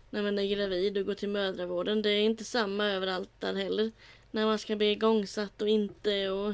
när 0.09 0.23
man 0.23 0.39
är 0.39 0.55
gravid 0.55 0.97
och 0.97 1.05
går 1.05 1.13
till 1.13 1.29
mödravården. 1.29 2.01
Det 2.01 2.09
är 2.09 2.21
inte 2.21 2.43
samma 2.43 2.85
överallt 2.85 3.29
där 3.39 3.53
heller. 3.53 3.91
När 4.31 4.45
man 4.45 4.59
ska 4.59 4.75
bli 4.75 4.91
igångsatt 4.91 5.61
och 5.61 5.69
inte 5.69 6.29
och 6.29 6.53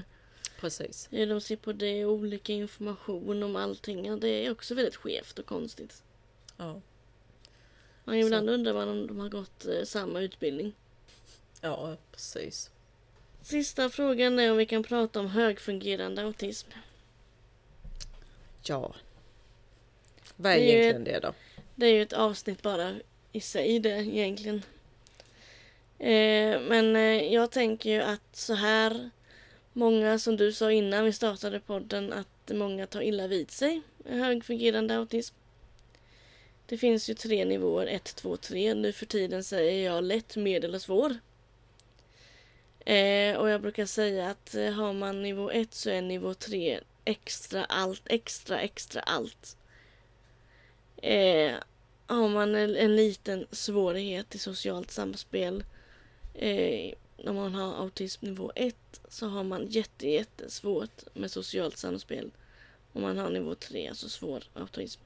Precis. 0.60 1.08
de 1.12 1.42
ser 1.42 1.56
på 1.56 1.74
det 1.74 2.06
olika 2.06 2.54
information 2.54 3.44
om 3.44 3.56
allting. 3.56 4.20
Det 4.20 4.28
är 4.28 4.52
också 4.52 4.76
väldigt 4.76 4.96
skevt 4.96 5.40
och 5.40 5.46
konstigt. 5.46 6.04
Ja. 6.58 6.82
Man 8.04 8.16
ibland 8.16 8.50
undrar 8.50 8.74
man 8.74 8.90
om 8.90 9.08
de 9.08 9.20
har 9.20 9.30
gått 9.30 9.66
eh, 9.66 9.84
samma 9.84 10.22
utbildning. 10.22 10.74
ja, 11.62 11.98
precis. 12.12 12.72
Sista 13.42 13.90
frågan 13.90 14.40
är 14.40 14.52
om 14.52 14.58
vi 14.58 14.66
kan 14.66 14.84
prata 14.84 15.20
om 15.20 15.28
högfungerande 15.28 16.24
autism. 16.24 16.70
Ja. 18.64 18.96
Vad 20.36 20.52
är 20.52 20.58
Det 20.58 20.64
är 20.64 20.78
egentligen 20.78 21.04
det 21.04 21.20
då? 21.28 21.34
Det 21.76 21.86
är 21.86 21.94
ju 21.94 22.02
ett 22.02 22.14
avsnitt 22.14 22.62
bara 22.62 22.96
i 23.32 23.42
sig 23.42 23.80
det 23.80 23.90
egentligen. 23.90 24.62
Eh, 26.00 26.62
men 26.62 26.96
eh, 26.96 27.34
jag 27.34 27.52
tänker 27.52 27.90
ju 27.90 28.02
att 28.02 28.36
så 28.36 28.54
här 28.54 29.10
många 29.76 30.20
som 30.20 30.38
du 30.38 30.52
sa 30.54 30.72
innan 30.72 31.06
vi 31.06 31.14
startade 31.14 31.60
podden 31.60 32.14
att 32.14 32.52
många 32.52 32.88
tar 32.88 33.02
illa 33.02 33.28
vid 33.28 33.52
sig 33.52 33.82
med 33.98 34.20
högfungerande 34.20 34.96
autism. 34.98 35.36
Det 36.66 36.78
finns 36.78 37.10
ju 37.10 37.14
tre 37.14 37.46
nivåer, 37.46 37.88
1, 37.88 38.04
2, 38.04 38.38
3. 38.38 38.74
Nu 38.74 38.92
för 38.92 39.06
tiden 39.06 39.44
säger 39.44 39.86
jag 39.86 40.04
lätt, 40.04 40.36
medel 40.36 40.76
och 40.76 40.82
svår. 40.82 41.18
Eh, 42.80 43.36
och 43.36 43.50
jag 43.50 43.62
brukar 43.62 43.86
säga 43.86 44.30
att 44.30 44.56
eh, 44.56 44.72
har 44.72 44.94
man 44.94 45.24
nivå 45.24 45.52
1 45.52 45.74
så 45.74 45.90
är 45.90 46.02
nivå 46.02 46.34
3 46.34 46.80
extra 47.06 47.66
allt, 47.66 48.02
extra, 48.06 48.62
extra 48.62 49.02
allt. 49.02 49.58
Eh, 51.02 51.54
har 52.08 52.30
man 52.30 52.56
en, 52.56 52.76
en 52.76 52.96
liten 52.96 53.48
svårighet 53.52 54.36
i 54.36 54.40
socialt 54.40 54.92
samspel 54.92 55.64
eh, 56.34 56.94
om 57.18 57.36
man 57.36 57.56
har 57.56 57.76
autism 57.76 58.26
nivå 58.26 58.52
1 58.56 58.76
så 59.10 59.28
har 59.28 59.44
man 59.44 59.68
jätte, 59.68 60.10
jättesvårt 60.10 61.04
med 61.14 61.32
socialt 61.32 61.78
samspel 61.78 62.32
om 62.94 63.02
man 63.02 63.18
har 63.18 63.30
nivå 63.30 63.56
3, 63.56 63.88
alltså 63.88 64.10
svår 64.10 64.44
autism. 64.54 65.02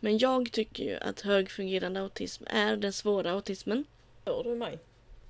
Men 0.00 0.18
jag 0.18 0.52
tycker 0.52 0.84
ju 0.84 0.96
att 0.96 1.20
högfungerande 1.20 2.00
autism 2.00 2.44
är 2.46 2.76
den 2.76 2.92
svåra 2.92 3.32
autismen. 3.32 3.84
Hör 4.24 4.44
du 4.44 4.54
mig? 4.54 4.78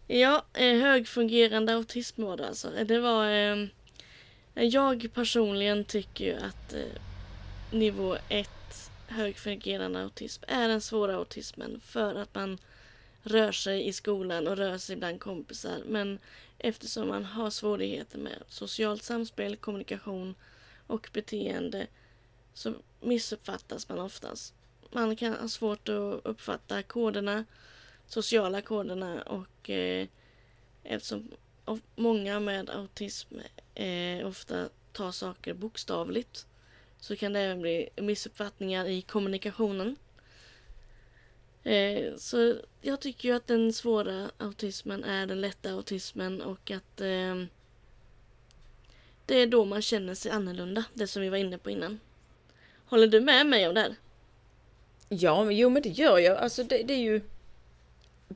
Ja, 0.06 0.44
eh, 0.54 0.78
högfungerande 0.78 1.74
autism 1.74 2.22
var 2.22 2.36
det 2.36 2.48
alltså. 2.48 2.70
Det 2.84 3.00
var... 3.00 3.30
Eh, 3.30 3.66
jag 4.54 5.08
personligen 5.14 5.84
tycker 5.84 6.24
ju 6.24 6.34
att 6.34 6.72
eh, 6.72 7.00
nivå 7.70 8.16
1 8.28 8.50
högfungerande 9.06 10.02
autism 10.02 10.44
är 10.48 10.68
den 10.68 10.80
svåra 10.80 11.16
autismen 11.16 11.80
för 11.84 12.14
att 12.14 12.34
man 12.34 12.58
rör 13.22 13.52
sig 13.52 13.86
i 13.86 13.92
skolan 13.92 14.46
och 14.48 14.56
rör 14.56 14.78
sig 14.78 14.96
bland 14.96 15.20
kompisar. 15.20 15.82
Men 15.86 16.18
eftersom 16.58 17.08
man 17.08 17.24
har 17.24 17.50
svårigheter 17.50 18.18
med 18.18 18.42
socialt 18.48 19.02
samspel, 19.02 19.56
kommunikation 19.56 20.34
och 20.86 21.10
beteende 21.12 21.86
så 22.54 22.74
missuppfattas 23.00 23.88
man 23.88 23.98
oftast. 23.98 24.54
Man 24.90 25.16
kan 25.16 25.34
ha 25.34 25.48
svårt 25.48 25.88
att 25.88 26.20
uppfatta 26.24 26.82
koderna, 26.82 27.44
sociala 28.06 28.60
koderna 28.60 29.22
och 29.22 29.70
eh, 29.70 30.08
eftersom 30.82 31.30
många 31.96 32.40
med 32.40 32.70
autism 32.70 33.34
eh, 33.74 34.26
ofta 34.26 34.68
tar 34.92 35.12
saker 35.12 35.54
bokstavligt 35.54 36.46
så 37.00 37.16
kan 37.16 37.32
det 37.32 37.40
även 37.40 37.60
bli 37.60 37.88
missuppfattningar 37.96 38.86
i 38.86 39.02
kommunikationen. 39.02 39.96
Eh, 41.64 42.16
så 42.16 42.56
jag 42.80 43.00
tycker 43.00 43.28
ju 43.28 43.34
att 43.34 43.46
den 43.46 43.72
svåra 43.72 44.30
autismen 44.38 45.04
är 45.04 45.26
den 45.26 45.40
lätta 45.40 45.70
autismen 45.70 46.42
och 46.42 46.70
att 46.70 47.00
eh, 47.00 47.44
det 49.26 49.34
är 49.34 49.46
då 49.46 49.64
man 49.64 49.82
känner 49.82 50.14
sig 50.14 50.32
annorlunda, 50.32 50.84
det 50.94 51.06
som 51.06 51.22
vi 51.22 51.28
var 51.28 51.36
inne 51.36 51.58
på 51.58 51.70
innan. 51.70 52.00
Håller 52.84 53.06
du 53.06 53.20
med 53.20 53.46
mig 53.46 53.68
om 53.68 53.74
det 53.74 53.80
här? 53.80 53.94
Ja, 55.08 55.44
men 55.44 55.56
jo 55.56 55.70
men 55.70 55.82
det 55.82 55.88
gör 55.88 56.18
jag. 56.18 56.38
Alltså 56.38 56.64
det, 56.64 56.82
det 56.82 56.94
är 56.94 56.98
ju 56.98 57.20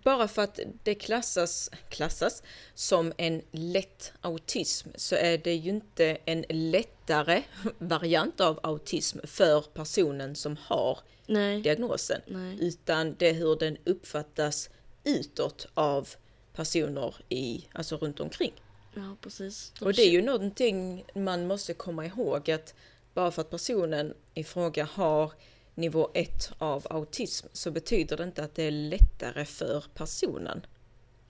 bara 0.02 0.28
för 0.28 0.42
att 0.42 0.60
det 0.82 0.94
klassas, 0.94 1.70
klassas 1.88 2.42
som 2.74 3.12
en 3.16 3.42
lätt 3.50 4.12
autism 4.20 4.88
så 4.94 5.14
är 5.14 5.38
det 5.38 5.54
ju 5.54 5.70
inte 5.70 6.18
en 6.24 6.44
lättare 6.48 7.42
variant 7.78 8.40
av 8.40 8.60
autism 8.62 9.18
för 9.24 9.60
personen 9.60 10.34
som 10.34 10.56
har 10.60 10.98
Nej. 11.26 11.62
diagnosen. 11.62 12.20
Nej. 12.26 12.58
Utan 12.60 13.14
det 13.18 13.28
är 13.28 13.34
hur 13.34 13.56
den 13.56 13.76
uppfattas 13.84 14.70
utåt 15.04 15.66
av 15.74 16.08
personer 16.52 17.14
i, 17.28 17.68
alltså 17.72 17.96
runt 17.96 18.20
omkring. 18.20 18.52
Ja, 18.94 19.16
precis. 19.20 19.72
Och 19.80 19.94
det 19.94 20.02
är 20.02 20.10
ju 20.10 20.22
någonting 20.22 21.04
man 21.14 21.46
måste 21.46 21.74
komma 21.74 22.06
ihåg 22.06 22.50
att 22.50 22.74
bara 23.14 23.30
för 23.30 23.42
att 23.42 23.50
personen 23.50 24.14
i 24.34 24.44
fråga 24.44 24.84
har 24.84 25.32
nivå 25.74 26.10
1 26.14 26.52
av 26.58 26.86
autism 26.90 27.46
så 27.52 27.70
betyder 27.70 28.16
det 28.16 28.24
inte 28.24 28.44
att 28.44 28.54
det 28.54 28.62
är 28.62 28.70
lättare 28.70 29.44
för 29.44 29.84
personen. 29.94 30.66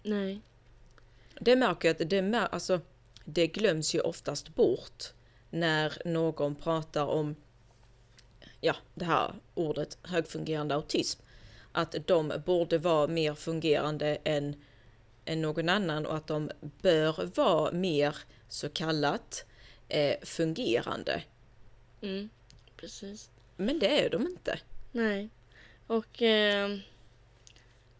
Nej. 0.02 0.40
Det 1.40 1.56
märker 1.56 1.88
jag 1.88 2.02
att 2.02 2.10
det, 2.10 2.22
mär, 2.22 2.48
alltså, 2.52 2.80
det 3.24 3.46
glöms 3.46 3.94
ju 3.94 4.00
oftast 4.00 4.54
bort 4.54 5.04
när 5.50 6.02
någon 6.04 6.54
pratar 6.54 7.06
om 7.06 7.36
ja, 8.60 8.76
det 8.94 9.04
här 9.04 9.34
ordet 9.54 9.98
högfungerande 10.02 10.74
autism. 10.74 11.20
Att 11.72 11.94
de 12.06 12.32
borde 12.46 12.78
vara 12.78 13.06
mer 13.06 13.34
fungerande 13.34 14.18
än, 14.24 14.56
än 15.24 15.42
någon 15.42 15.68
annan 15.68 16.06
och 16.06 16.16
att 16.16 16.26
de 16.26 16.50
bör 16.60 17.30
vara 17.34 17.72
mer 17.72 18.16
så 18.48 18.68
kallat 18.68 19.44
eh, 19.88 20.16
fungerande. 20.22 21.22
Mm. 22.00 22.28
Precis. 22.76 23.30
Men 23.56 23.78
det 23.78 24.04
är 24.04 24.10
de 24.10 24.22
inte. 24.22 24.58
Nej. 24.92 25.28
Och 25.86 26.22
eh, 26.22 26.76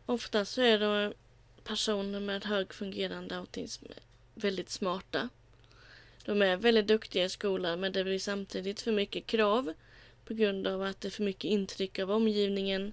ofta 0.06 0.44
så 0.44 0.62
är 0.62 0.78
de 0.78 1.12
personer 1.64 2.20
med 2.20 2.44
högfungerande 2.44 3.36
autism 3.36 3.84
väldigt 4.34 4.70
smarta. 4.70 5.28
De 6.24 6.42
är 6.42 6.56
väldigt 6.56 6.86
duktiga 6.86 7.24
i 7.24 7.28
skolan 7.28 7.80
men 7.80 7.92
det 7.92 8.04
blir 8.04 8.18
samtidigt 8.18 8.80
för 8.80 8.92
mycket 8.92 9.26
krav 9.26 9.72
på 10.24 10.34
grund 10.34 10.66
av 10.66 10.82
att 10.82 11.00
det 11.00 11.08
är 11.08 11.10
för 11.10 11.22
mycket 11.22 11.44
intryck 11.44 11.98
av 11.98 12.10
omgivningen. 12.10 12.92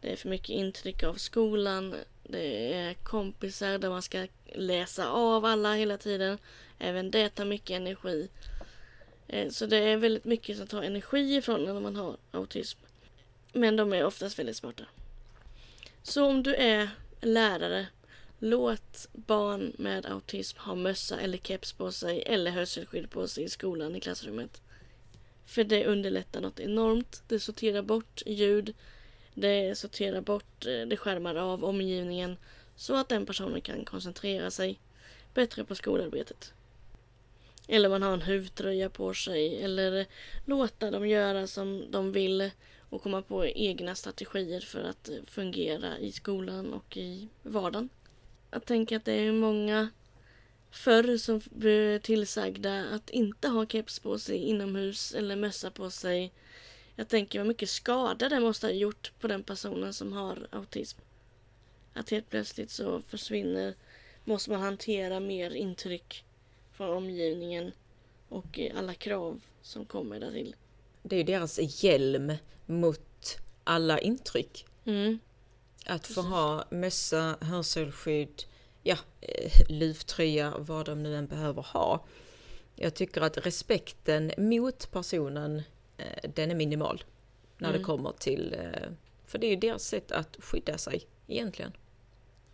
Det 0.00 0.12
är 0.12 0.16
för 0.16 0.28
mycket 0.28 0.50
intryck 0.50 1.02
av 1.02 1.14
skolan. 1.14 1.94
Det 2.22 2.74
är 2.74 2.94
kompisar 2.94 3.78
där 3.78 3.90
man 3.90 4.02
ska 4.02 4.26
läsa 4.54 5.08
av 5.10 5.44
alla 5.44 5.74
hela 5.74 5.98
tiden. 5.98 6.38
Även 6.78 7.10
det 7.10 7.28
tar 7.28 7.44
mycket 7.44 7.76
energi. 7.76 8.28
Eh, 9.28 9.50
så 9.50 9.66
det 9.66 9.76
är 9.76 9.96
väldigt 9.96 10.24
mycket 10.24 10.56
som 10.56 10.66
tar 10.66 10.82
energi 10.82 11.36
ifrån 11.36 11.64
när 11.64 11.80
man 11.80 11.96
har 11.96 12.16
autism. 12.30 12.78
Men 13.52 13.76
de 13.76 13.92
är 13.92 14.04
oftast 14.04 14.38
väldigt 14.38 14.56
smarta. 14.56 14.84
Så 16.02 16.26
om 16.26 16.42
du 16.42 16.54
är 16.54 16.90
lärare, 17.20 17.86
låt 18.38 19.08
barn 19.12 19.72
med 19.78 20.06
autism 20.06 20.58
ha 20.58 20.74
mössa 20.74 21.20
eller 21.20 21.38
keps 21.38 21.72
på 21.72 21.92
sig 21.92 22.22
eller 22.26 22.50
hörselskydd 22.50 23.10
på 23.10 23.28
sig 23.28 23.44
i 23.44 23.48
skolan 23.48 23.96
i 23.96 24.00
klassrummet. 24.00 24.60
För 25.46 25.64
det 25.64 25.86
underlättar 25.86 26.40
något 26.40 26.60
enormt. 26.60 27.22
Det 27.28 27.40
sorterar 27.40 27.82
bort 27.82 28.22
ljud. 28.26 28.74
Det 29.34 29.78
sorterar 29.78 30.20
bort, 30.20 30.66
eh, 30.66 30.86
det 30.86 30.96
skärmar 30.96 31.34
av 31.34 31.64
omgivningen 31.64 32.36
så 32.76 32.96
att 32.96 33.08
den 33.08 33.26
personen 33.26 33.60
kan 33.60 33.84
koncentrera 33.84 34.50
sig 34.50 34.78
bättre 35.34 35.64
på 35.64 35.74
skolarbetet. 35.74 36.52
Eller 37.68 37.88
man 37.88 38.02
har 38.02 38.12
en 38.12 38.22
huvtröja 38.22 38.90
på 38.90 39.14
sig 39.14 39.62
eller 39.62 40.06
låta 40.44 40.90
dem 40.90 41.08
göra 41.08 41.46
som 41.46 41.90
de 41.90 42.12
vill 42.12 42.50
och 42.90 43.02
komma 43.02 43.22
på 43.22 43.46
egna 43.46 43.94
strategier 43.94 44.60
för 44.60 44.84
att 44.84 45.10
fungera 45.26 45.98
i 45.98 46.12
skolan 46.12 46.72
och 46.72 46.96
i 46.96 47.28
vardagen. 47.42 47.88
Jag 48.50 48.64
tänker 48.64 48.96
att 48.96 49.04
det 49.04 49.12
är 49.12 49.32
många 49.32 49.88
förr 50.70 51.16
som 51.16 51.40
blev 51.50 51.98
tillsagda 51.98 52.84
att 52.84 53.10
inte 53.10 53.48
ha 53.48 53.66
keps 53.66 53.98
på 53.98 54.18
sig 54.18 54.36
inomhus 54.36 55.14
eller 55.14 55.36
mössa 55.36 55.70
på 55.70 55.90
sig. 55.90 56.32
Jag 56.96 57.08
tänker 57.08 57.38
vad 57.38 57.48
mycket 57.48 57.70
skada 57.70 58.28
det 58.28 58.40
måste 58.40 58.66
ha 58.66 58.72
gjort 58.72 59.12
på 59.20 59.28
den 59.28 59.42
personen 59.42 59.92
som 59.92 60.12
har 60.12 60.48
autism. 60.50 60.98
Att 61.94 62.10
helt 62.10 62.30
plötsligt 62.30 62.70
så 62.70 63.02
försvinner, 63.08 63.74
måste 64.24 64.50
man 64.50 64.60
hantera 64.60 65.20
mer 65.20 65.50
intryck 65.50 66.24
från 66.78 66.96
omgivningen 66.96 67.72
och 68.28 68.58
alla 68.74 68.94
krav 68.94 69.40
som 69.62 69.84
kommer 69.86 70.20
där 70.20 70.30
till. 70.30 70.56
Det 71.02 71.16
är 71.16 71.18
ju 71.18 71.24
deras 71.24 71.84
hjälm 71.84 72.32
mot 72.66 73.38
alla 73.64 73.98
intryck. 74.00 74.66
Mm. 74.84 75.18
Att 75.86 76.06
få 76.06 76.20
ha 76.22 76.64
mössa, 76.70 77.36
hörselskydd, 77.40 78.44
ja, 78.82 78.96
eh, 79.20 79.52
luvtröja, 79.68 80.54
vad 80.58 80.86
de 80.86 81.02
nu 81.02 81.16
än 81.16 81.26
behöver 81.26 81.62
ha. 81.62 82.04
Jag 82.76 82.94
tycker 82.94 83.20
att 83.20 83.36
respekten 83.46 84.32
mot 84.38 84.90
personen, 84.90 85.62
eh, 85.96 86.30
den 86.34 86.50
är 86.50 86.54
minimal. 86.54 87.04
När 87.58 87.68
det 87.68 87.74
Mm. 87.78 87.86
kommer 87.86 88.12
till, 88.12 88.54
eh, 88.58 88.90
för 89.24 89.38
det 89.38 89.46
är 89.46 89.50
ju 89.50 89.56
deras 89.56 89.82
sätt 89.84 90.12
att 90.12 90.36
skydda 90.40 90.78
sig 90.78 91.02
egentligen. 91.26 91.72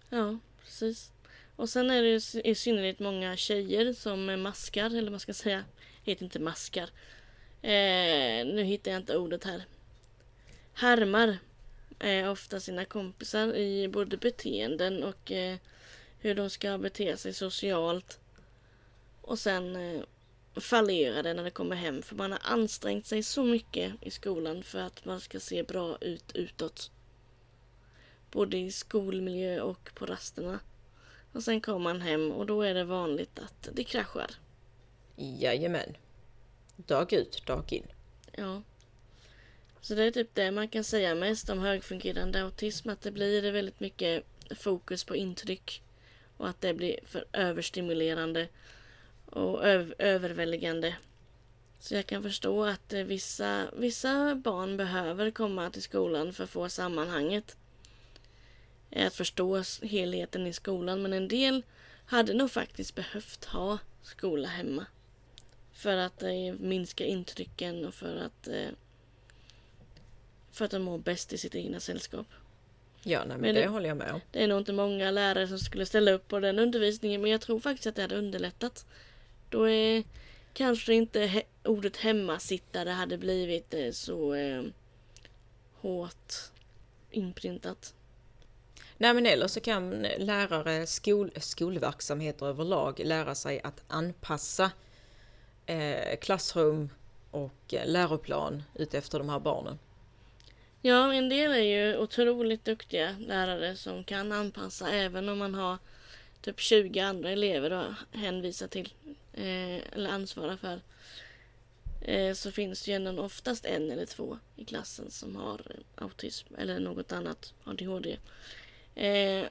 Ja, 0.08 0.38
precis. 0.62 1.12
Och 1.56 1.68
sen 1.68 1.90
är 1.90 2.02
det 2.02 2.08
ju 2.08 2.40
i 2.44 2.54
synnerhet 2.54 2.98
många 2.98 3.36
tjejer 3.36 3.92
som 3.92 4.28
är 4.28 4.36
maskar, 4.36 4.86
eller 4.86 5.02
vad 5.02 5.10
man 5.10 5.20
ska 5.20 5.34
säga. 5.34 5.64
Heter 6.02 6.24
inte 6.24 6.38
maskar. 6.38 6.90
Eh, 7.62 8.46
nu 8.46 8.62
hittar 8.62 8.90
jag 8.90 9.00
inte 9.00 9.16
ordet 9.16 9.44
här. 9.44 9.64
Härmar 10.72 11.38
eh, 11.98 12.30
ofta 12.30 12.60
sina 12.60 12.84
kompisar 12.84 13.54
i 13.54 13.88
både 13.88 14.16
beteenden 14.16 15.02
och 15.02 15.32
eh, 15.32 15.56
hur 16.18 16.34
de 16.34 16.50
ska 16.50 16.78
bete 16.78 17.16
sig 17.16 17.34
socialt. 17.34 18.18
Och 19.20 19.38
sen 19.38 19.76
eh, 19.76 20.02
fallerar 20.60 21.22
det 21.22 21.34
när 21.34 21.44
det 21.44 21.50
kommer 21.50 21.76
hem 21.76 22.02
för 22.02 22.16
man 22.16 22.32
har 22.32 22.40
ansträngt 22.42 23.06
sig 23.06 23.22
så 23.22 23.44
mycket 23.44 23.92
i 24.00 24.10
skolan 24.10 24.62
för 24.62 24.78
att 24.78 25.04
man 25.04 25.20
ska 25.20 25.40
se 25.40 25.62
bra 25.62 25.98
ut 26.00 26.32
utåt. 26.34 26.90
Både 28.30 28.56
i 28.56 28.72
skolmiljö 28.72 29.60
och 29.60 29.90
på 29.94 30.06
rasterna. 30.06 30.60
Och 31.34 31.42
sen 31.42 31.60
kommer 31.60 31.78
man 31.78 32.00
hem 32.00 32.32
och 32.32 32.46
då 32.46 32.62
är 32.62 32.74
det 32.74 32.84
vanligt 32.84 33.38
att 33.38 33.68
det 33.72 33.84
kraschar. 33.84 34.30
Jajamän. 35.16 35.96
Dag 36.76 37.12
ut, 37.12 37.46
dag 37.46 37.72
in. 37.72 37.86
Ja. 38.32 38.62
Så 39.80 39.94
det 39.94 40.04
är 40.04 40.10
typ 40.10 40.34
det 40.34 40.50
man 40.50 40.68
kan 40.68 40.84
säga 40.84 41.14
mest 41.14 41.50
om 41.50 41.58
högfungerande 41.58 42.42
autism. 42.42 42.88
Att 42.88 43.00
det 43.00 43.10
blir 43.10 43.52
väldigt 43.52 43.80
mycket 43.80 44.24
fokus 44.56 45.04
på 45.04 45.16
intryck. 45.16 45.82
Och 46.36 46.48
att 46.48 46.60
det 46.60 46.74
blir 46.74 47.00
för 47.04 47.24
överstimulerande. 47.32 48.48
Och 49.26 49.64
öv- 49.64 49.94
överväldigande. 49.98 50.96
Så 51.78 51.94
jag 51.94 52.06
kan 52.06 52.22
förstå 52.22 52.64
att 52.64 52.92
vissa, 52.92 53.64
vissa 53.76 54.34
barn 54.34 54.76
behöver 54.76 55.30
komma 55.30 55.70
till 55.70 55.82
skolan 55.82 56.32
för 56.32 56.44
att 56.44 56.50
få 56.50 56.68
sammanhanget. 56.68 57.56
Eh, 58.94 59.06
Att 59.06 59.14
förstå 59.14 59.56
s- 59.56 59.80
helheten 59.82 60.46
i 60.46 60.52
skolan. 60.52 61.02
Men 61.02 61.12
en 61.12 61.28
del 61.28 61.62
hade 62.06 62.34
nog 62.34 62.50
faktiskt 62.50 62.94
behövt 62.94 63.44
ha 63.44 63.78
skola 64.02 64.48
hemma. 64.48 64.86
För 65.72 65.96
att 65.96 66.22
eh, 66.22 66.30
minska 66.58 67.04
intrycken 67.04 67.84
och 67.86 67.94
för 67.94 68.16
att 68.16 68.48
eh, 68.48 68.68
för 70.52 70.64
att 70.64 70.70
de 70.70 70.82
mår 70.82 70.98
bäst 70.98 71.32
i 71.32 71.38
sitt 71.38 71.54
egna 71.54 71.80
sällskap. 71.80 72.26
Ja, 73.02 73.18
nej, 73.18 73.28
men, 73.28 73.40
Men 73.40 73.54
det, 73.54 73.60
det- 73.60 73.66
håller 73.68 73.88
jag 73.88 73.96
med 73.96 74.12
om. 74.12 74.20
Det 74.30 74.42
är 74.44 74.48
nog 74.48 74.58
inte 74.58 74.72
många 74.72 75.10
lärare 75.10 75.48
som 75.48 75.58
skulle 75.58 75.86
ställa 75.86 76.10
upp 76.10 76.28
på 76.28 76.40
den 76.40 76.58
undervisningen 76.58 77.20
men 77.22 77.30
jag 77.30 77.40
tror 77.40 77.60
faktiskt 77.60 77.86
att 77.86 77.96
det 77.96 78.02
hade 78.02 78.16
underlättat. 78.18 78.86
Då 79.48 79.68
är 79.68 80.04
kanske 80.52 80.94
inte 80.94 81.20
he- 81.26 81.42
ordet 81.64 81.96
hemmasittare 81.96 82.90
hade 82.90 83.18
blivit 83.18 83.74
eh, 83.74 83.90
så 83.90 84.34
eh, 84.34 84.62
hårt 85.80 86.32
inprintat. 87.10 87.94
Nej 88.98 89.14
men 89.14 89.26
eller 89.26 89.46
så 89.46 89.60
kan 89.60 90.02
lärare, 90.18 90.86
skol, 90.86 91.30
skolverksamheter 91.36 92.46
överlag 92.46 93.00
lära 93.04 93.34
sig 93.34 93.60
att 93.64 93.82
anpassa 93.88 94.70
eh, 95.66 96.18
klassrum 96.20 96.90
och 97.30 97.74
eh, 97.74 97.86
läroplan 97.86 98.62
utefter 98.74 99.18
de 99.18 99.28
här 99.28 99.40
barnen. 99.40 99.78
Ja, 100.82 101.14
en 101.14 101.28
del 101.28 101.52
är 101.52 101.58
ju 101.58 101.96
otroligt 101.98 102.64
duktiga 102.64 103.16
lärare 103.18 103.76
som 103.76 104.04
kan 104.04 104.32
anpassa 104.32 104.90
även 104.90 105.28
om 105.28 105.38
man 105.38 105.54
har 105.54 105.78
typ 106.40 106.60
20 106.60 107.00
andra 107.00 107.30
elever 107.30 107.70
att 107.70 107.94
hänvisa 108.12 108.68
till 108.68 108.94
eh, 109.32 109.92
eller 109.92 110.10
ansvara 110.10 110.56
för. 110.56 110.80
Eh, 112.00 112.34
så 112.34 112.52
finns 112.52 112.82
det 112.82 112.90
ju 112.90 112.94
ändå 112.94 113.22
oftast 113.22 113.64
en 113.64 113.90
eller 113.90 114.06
två 114.06 114.38
i 114.56 114.64
klassen 114.64 115.10
som 115.10 115.36
har 115.36 115.60
eh, 115.70 116.04
autism 116.04 116.54
eller 116.58 116.78
något 116.78 117.12
annat 117.12 117.54
ADHD. 117.64 118.16
Eh, 118.94 119.48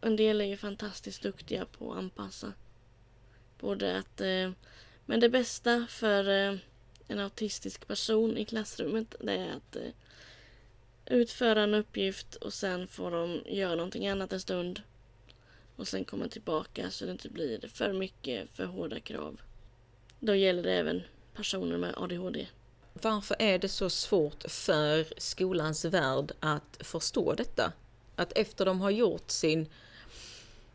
en 0.00 0.16
del 0.16 0.40
är 0.40 0.44
ju 0.44 0.56
fantastiskt 0.56 1.22
duktiga 1.22 1.66
på 1.66 1.92
att 1.92 1.98
anpassa. 1.98 2.52
Både 3.60 3.98
att, 3.98 4.20
eh, 4.20 4.50
men 5.06 5.20
det 5.20 5.28
bästa 5.28 5.86
för 5.88 6.28
eh, 6.28 6.58
en 7.08 7.18
autistisk 7.18 7.86
person 7.86 8.38
i 8.38 8.44
klassrummet 8.44 9.14
det 9.20 9.32
är 9.32 9.56
att 9.56 9.76
eh, 9.76 9.90
utföra 11.06 11.62
en 11.62 11.74
uppgift 11.74 12.34
och 12.34 12.52
sen 12.52 12.88
får 12.88 13.10
de 13.10 13.42
göra 13.46 13.74
någonting 13.74 14.08
annat 14.08 14.32
en 14.32 14.40
stund. 14.40 14.82
Och 15.76 15.88
sen 15.88 16.04
komma 16.04 16.28
tillbaka 16.28 16.90
så 16.90 17.04
det 17.04 17.12
inte 17.12 17.28
blir 17.28 17.68
för 17.68 17.92
mycket, 17.92 18.50
för 18.50 18.64
hårda 18.64 19.00
krav. 19.00 19.40
Då 20.20 20.34
gäller 20.34 20.62
det 20.62 20.72
även 20.72 21.02
personer 21.34 21.78
med 21.78 21.94
ADHD. 21.96 22.46
Varför 22.92 23.36
är 23.38 23.58
det 23.58 23.68
så 23.68 23.90
svårt 23.90 24.44
för 24.48 25.06
skolans 25.16 25.84
värld 25.84 26.32
att 26.40 26.78
förstå 26.80 27.34
detta? 27.34 27.72
Att 28.18 28.38
efter 28.38 28.64
de 28.64 28.80
har 28.80 28.90
gjort 28.90 29.30
sin, 29.30 29.68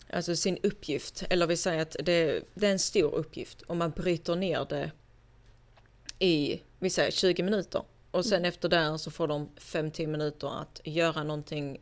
alltså 0.10 0.36
sin 0.36 0.58
uppgift, 0.64 1.24
eller 1.30 1.48
vi 1.48 1.58
säger 1.58 1.82
att 1.82 1.96
det, 2.00 2.44
det 2.54 2.68
är 2.68 2.72
en 2.72 2.80
stor 2.80 3.16
uppgift, 3.16 3.62
och 3.62 3.78
man 3.78 3.92
bryter 3.92 4.36
ner 4.36 4.66
det 4.70 4.92
i, 6.20 6.62
vi 6.80 6.90
säger 6.90 7.12
20 7.12 7.44
minuter. 7.44 7.84
Och 8.12 8.26
sen 8.26 8.46
efter 8.46 8.70
det 8.70 9.00
så 9.00 9.12
får 9.12 9.28
de 9.28 9.50
5-10 9.58 10.08
minuter 10.08 10.62
att 10.62 10.82
göra 10.84 11.24
någonting 11.24 11.82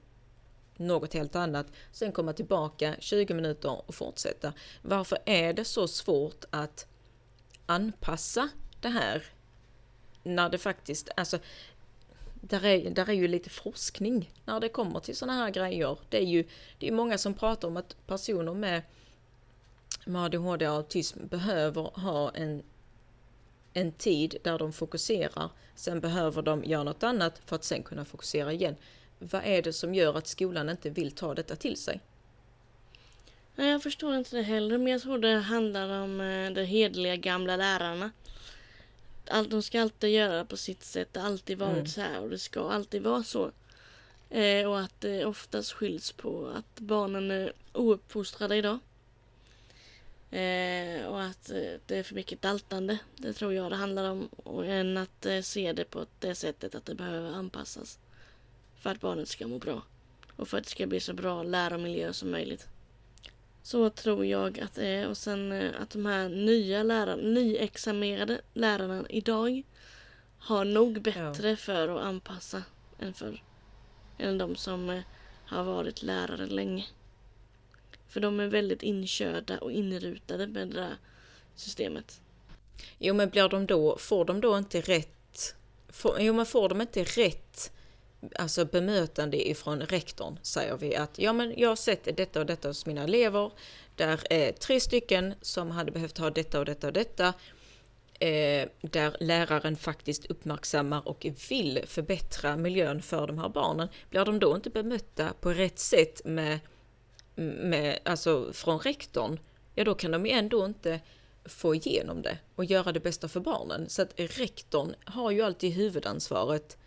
något 0.77 1.13
helt 1.13 1.35
annat, 1.35 1.67
sen 1.91 2.11
komma 2.11 2.33
tillbaka 2.33 2.95
20 2.99 3.33
minuter 3.33 3.81
och 3.87 3.95
fortsätta. 3.95 4.53
Varför 4.81 5.17
är 5.25 5.53
det 5.53 5.65
så 5.65 5.87
svårt 5.87 6.45
att 6.49 6.87
anpassa 7.65 8.49
det 8.81 8.89
här 8.89 9.23
när 10.23 10.49
det 10.49 10.57
faktiskt, 10.57 11.09
alltså 11.17 11.39
där 12.41 12.65
är, 12.65 12.89
där 12.89 13.09
är 13.09 13.13
ju 13.13 13.27
lite 13.27 13.49
forskning 13.49 14.31
när 14.45 14.59
det 14.59 14.69
kommer 14.69 14.99
till 14.99 15.15
sådana 15.15 15.37
här 15.37 15.49
grejer. 15.49 15.97
Det 16.09 16.17
är 16.17 16.25
ju 16.25 16.47
det 16.77 16.87
är 16.87 16.91
många 16.91 17.17
som 17.17 17.33
pratar 17.33 17.67
om 17.67 17.77
att 17.77 18.07
personer 18.07 18.53
med, 18.53 18.81
med 20.05 20.23
ADHD 20.23 20.67
och 20.67 20.75
autism 20.75 21.27
behöver 21.27 21.81
ha 21.81 22.31
en, 22.31 22.63
en 23.73 23.91
tid 23.91 24.37
där 24.43 24.59
de 24.59 24.73
fokuserar. 24.73 25.49
Sen 25.75 25.99
behöver 25.99 26.41
de 26.41 26.63
göra 26.63 26.83
något 26.83 27.03
annat 27.03 27.41
för 27.45 27.55
att 27.55 27.63
sen 27.63 27.83
kunna 27.83 28.05
fokusera 28.05 28.53
igen. 28.53 28.75
Vad 29.19 29.41
är 29.45 29.61
det 29.61 29.73
som 29.73 29.95
gör 29.95 30.17
att 30.17 30.27
skolan 30.27 30.69
inte 30.69 30.89
vill 30.89 31.11
ta 31.11 31.35
detta 31.35 31.55
till 31.55 31.77
sig? 31.77 32.01
Jag 33.55 33.83
förstår 33.83 34.15
inte 34.15 34.35
det 34.35 34.41
heller, 34.41 34.77
men 34.77 34.87
jag 34.87 35.01
tror 35.01 35.17
det 35.17 35.39
handlar 35.39 36.01
om 36.01 36.21
eh, 36.21 36.51
de 36.51 36.63
hedliga 36.63 37.15
gamla 37.15 37.55
lärarna. 37.57 38.11
Allt, 39.27 39.49
de 39.49 39.63
ska 39.63 39.81
alltid 39.81 40.09
göra 40.09 40.45
på 40.45 40.57
sitt 40.57 40.83
sätt, 40.83 41.09
det 41.11 41.19
har 41.19 41.27
alltid 41.27 41.57
varit 41.57 41.73
Mm. 41.73 41.87
så 41.87 42.01
här 42.01 42.21
och 42.21 42.29
det 42.29 42.39
ska 42.39 42.69
alltid 42.69 43.01
vara 43.03 43.23
så. 43.23 43.51
Eh, 44.29 44.67
och 44.69 44.79
att 44.79 45.01
det 45.01 45.25
oftast 45.25 45.71
skylls 45.71 46.11
på 46.11 46.47
att 46.47 46.79
barnen 46.79 47.31
är 47.31 47.53
ouppfostrade 47.73 48.55
idag. 48.55 48.79
Eh, 50.31 51.05
och 51.05 51.21
att 51.23 51.51
eh, 51.51 51.73
det 51.85 51.97
är 51.97 52.03
för 52.03 52.15
mycket 52.15 52.41
daltande. 52.41 52.97
Det 53.17 53.33
tror 53.33 53.53
jag 53.53 53.71
det 53.71 53.75
handlar 53.75 54.09
om. 54.11 54.27
Och 54.27 54.65
än 54.65 54.97
att 54.97 55.25
eh, 55.25 55.41
se 55.41 55.73
det 55.73 55.85
på 55.85 56.05
det 56.19 56.35
sättet 56.35 56.75
att 56.75 56.85
det 56.85 56.95
behöver 56.95 57.31
anpassas. 57.31 57.99
För 58.79 58.89
att 58.89 59.01
barnet 59.01 59.27
ska 59.27 59.47
må 59.47 59.57
bra. 59.57 59.83
Och 60.35 60.47
för 60.47 60.57
att 60.57 60.63
det 60.63 60.69
ska 60.69 60.87
bli 60.87 60.99
så 60.99 61.13
bra 61.13 61.43
lärarmiljö 61.43 62.13
som 62.13 62.31
möjligt. 62.31 62.67
Så 63.63 63.89
tror 63.89 64.25
jag 64.25 64.59
att 64.59 64.73
det 64.73 64.87
är. 64.87 65.09
Och 65.09 65.17
sen 65.17 65.51
eh, 65.51 65.81
att 65.81 65.89
de 65.89 66.05
här 66.05 66.29
nya 66.29 66.83
lärarna, 66.83 67.23
nyexaminerade 67.23 68.41
lärarna 68.53 69.05
idag 69.09 69.63
har 70.39 70.65
nog 70.65 71.01
bättre 71.01 71.55
för 71.55 71.87
att 71.87 72.03
anpassa 72.03 72.63
än 72.99 73.13
för 73.13 73.43
än 74.17 74.37
de 74.37 74.55
som 74.55 74.89
eh, 74.89 75.01
har 75.45 75.63
varit 75.63 76.03
lärare 76.03 76.45
länge. 76.45 76.85
För 78.07 78.19
de 78.19 78.39
är 78.39 78.47
väldigt 78.47 78.83
inkörda 78.83 79.57
och 79.57 79.71
inrutade 79.71 80.47
med 80.47 80.67
det 80.67 80.73
där 80.73 80.97
systemet. 81.55 82.21
Jo 82.99 83.13
men 83.13 83.29
blir 83.29 83.49
de 83.49 83.65
då, 83.65 83.97
får 83.97 84.25
de 84.25 84.41
då 84.41 84.57
inte 84.57 84.81
rätt, 84.81 85.55
får, 85.89 86.19
jo 86.19 86.33
men 86.33 86.45
får 86.45 86.69
de 86.69 86.81
inte 86.81 87.03
rätt 87.03 87.71
alltså 88.35 88.65
bemötande 88.65 89.49
ifrån 89.49 89.81
rektorn 89.81 90.39
säger 90.41 90.77
vi 90.77 90.95
att 90.95 91.19
ja 91.19 91.33
men 91.33 91.53
jag 91.57 91.69
har 91.69 91.75
sett 91.75 92.17
detta 92.17 92.39
och 92.39 92.45
detta 92.45 92.67
hos 92.67 92.85
mina 92.85 93.03
elever. 93.03 93.51
Där 93.95 94.19
är 94.29 94.51
tre 94.51 94.79
stycken 94.79 95.33
som 95.41 95.71
hade 95.71 95.91
behövt 95.91 96.17
ha 96.17 96.29
detta 96.29 96.59
och 96.59 96.65
detta 96.65 96.87
och 96.87 96.93
detta. 96.93 97.33
Eh, 98.19 98.69
där 98.81 99.17
läraren 99.19 99.77
faktiskt 99.77 100.25
uppmärksammar 100.25 101.07
och 101.07 101.25
vill 101.49 101.83
förbättra 101.87 102.57
miljön 102.57 103.01
för 103.01 103.27
de 103.27 103.37
här 103.37 103.49
barnen. 103.49 103.87
Blir 104.09 104.25
de 104.25 104.39
då 104.39 104.55
inte 104.55 104.69
bemötta 104.69 105.33
på 105.41 105.49
rätt 105.49 105.79
sätt 105.79 106.21
med, 106.25 106.59
med, 107.35 107.99
alltså 108.05 108.53
från 108.53 108.79
rektorn, 108.79 109.39
ja 109.75 109.83
då 109.83 109.95
kan 109.95 110.11
de 110.11 110.25
ju 110.25 110.31
ändå 110.31 110.65
inte 110.65 110.99
få 111.45 111.75
igenom 111.75 112.21
det 112.21 112.37
och 112.55 112.65
göra 112.65 112.91
det 112.91 112.99
bästa 112.99 113.27
för 113.27 113.39
barnen. 113.39 113.89
Så 113.89 114.01
att 114.01 114.13
rektorn 114.15 114.95
har 115.05 115.31
ju 115.31 115.41
alltid 115.41 115.73
huvudansvaret. 115.73 116.77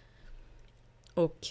Och 1.15 1.49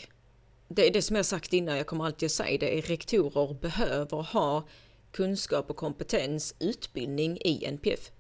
det 0.68 0.88
är 0.88 0.92
det 0.92 1.02
som 1.02 1.16
jag 1.16 1.26
sagt 1.26 1.54
innan, 1.54 1.78
jag 1.78 1.88
kommer 1.88 2.06
alltid 2.06 2.26
att 2.26 2.32
säga 2.32 2.58
det, 2.58 2.78
är 2.78 2.82
rektorer 2.82 3.54
behöver 3.54 4.18
ha 4.18 4.68
kunskap 5.12 5.70
och 5.70 5.76
kompetens, 5.76 6.56
utbildning 6.60 7.38
i 7.38 7.66
NPF. 7.66 8.12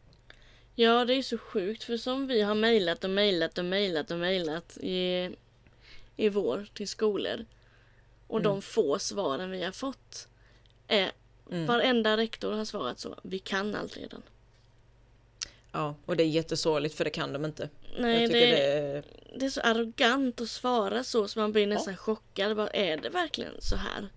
Ja, 0.75 1.05
det 1.05 1.13
är 1.13 1.21
så 1.21 1.37
sjukt 1.37 1.83
för 1.83 1.97
som 1.97 2.27
vi 2.27 2.41
har 2.41 2.55
mejlat 2.55 3.03
och 3.03 3.09
mejlat 3.09 3.57
och 3.57 3.65
mejlat 3.65 4.11
och 4.11 4.17
mejlat 4.17 4.77
i, 4.77 5.29
i 6.15 6.29
vår 6.29 6.67
till 6.73 6.87
skolor. 6.87 7.45
Och 8.27 8.41
de 8.41 8.61
få 8.61 8.99
svaren 8.99 9.51
vi 9.51 9.63
har 9.63 9.71
fått 9.71 10.27
är 10.87 11.11
Mm. 11.51 11.65
varenda 11.65 12.17
rektor 12.17 12.53
har 12.53 12.65
svarat 12.65 12.99
så. 12.99 13.15
Vi 13.23 13.39
kan 13.39 13.75
allt 13.75 13.97
redan. 13.97 14.21
Ja, 15.71 15.95
och 16.05 16.17
det 16.17 16.23
är 16.23 16.27
jättesorgligt 16.27 16.95
för 16.95 17.03
det 17.03 17.09
kan 17.09 17.33
de 17.33 17.45
inte. 17.45 17.69
Nej, 17.97 18.27
det, 18.27 18.33
det 18.33 18.61
är... 18.61 19.03
det 19.35 19.45
är 19.45 19.49
så 19.49 19.61
arrogant 19.61 20.41
att 20.41 20.49
svara 20.49 21.03
så 21.03 21.27
så 21.27 21.39
man 21.39 21.51
blir 21.51 21.67
nästan 21.67 21.97
chockad. 21.97 22.55
Bara, 22.55 22.69
är 22.69 22.97
det 22.97 23.09
verkligen 23.09 23.61
så 23.61 23.75
här? 23.75 24.09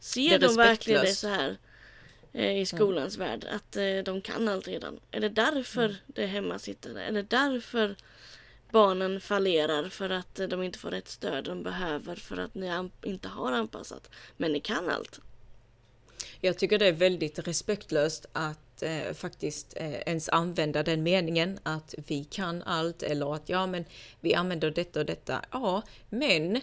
Ser 0.00 0.38
de 0.38 0.56
verkligen 0.56 1.00
det 1.04 1.14
så 1.14 1.28
här 1.28 1.56
eh, 2.32 2.58
i 2.60 2.66
skolans 2.66 3.16
värld? 3.18 3.46
Att 3.50 3.76
eh, 3.76 3.98
de 4.04 4.20
kan 4.20 4.48
allt 4.48 4.68
redan? 4.68 5.00
Är 5.10 5.20
det 5.20 5.28
därför 5.28 5.84
Mm. 5.84 5.96
det 6.06 6.22
är 6.22 6.26
hemmasittande? 6.26 7.02
Är 7.02 7.12
det 7.12 7.22
därför 7.22 7.96
barnen 8.70 9.20
fallerar 9.20 9.88
för 9.88 10.10
att 10.10 10.40
eh, 10.40 10.48
de 10.48 10.62
inte 10.62 10.78
får 10.78 10.90
rätt 10.90 11.08
stöd 11.08 11.44
de 11.44 11.62
behöver 11.62 12.16
för 12.16 12.36
att 12.36 12.54
ni 12.54 12.90
inte 13.02 13.28
har 13.28 13.52
anpassat? 13.52 14.10
Men 14.36 14.52
ni 14.52 14.60
kan 14.60 14.88
allt. 14.88 15.20
Jag 16.40 16.58
tycker 16.58 16.78
det 16.78 16.86
är 16.86 16.92
väldigt 16.92 17.38
respektlöst 17.38 18.26
att 18.32 18.63
eh, 18.84 19.12
faktiskt 19.14 19.74
eh, 19.76 19.94
ens 19.94 20.28
använda 20.28 20.82
den 20.82 21.02
meningen 21.02 21.58
att 21.62 21.94
vi 22.06 22.24
kan 22.24 22.62
allt 22.62 23.02
eller 23.02 23.34
att 23.34 23.48
ja 23.48 23.66
men 23.66 23.84
vi 24.20 24.34
använder 24.34 24.70
detta 24.70 25.00
och 25.00 25.06
detta. 25.06 25.44
Ja, 25.50 25.82
men 26.10 26.60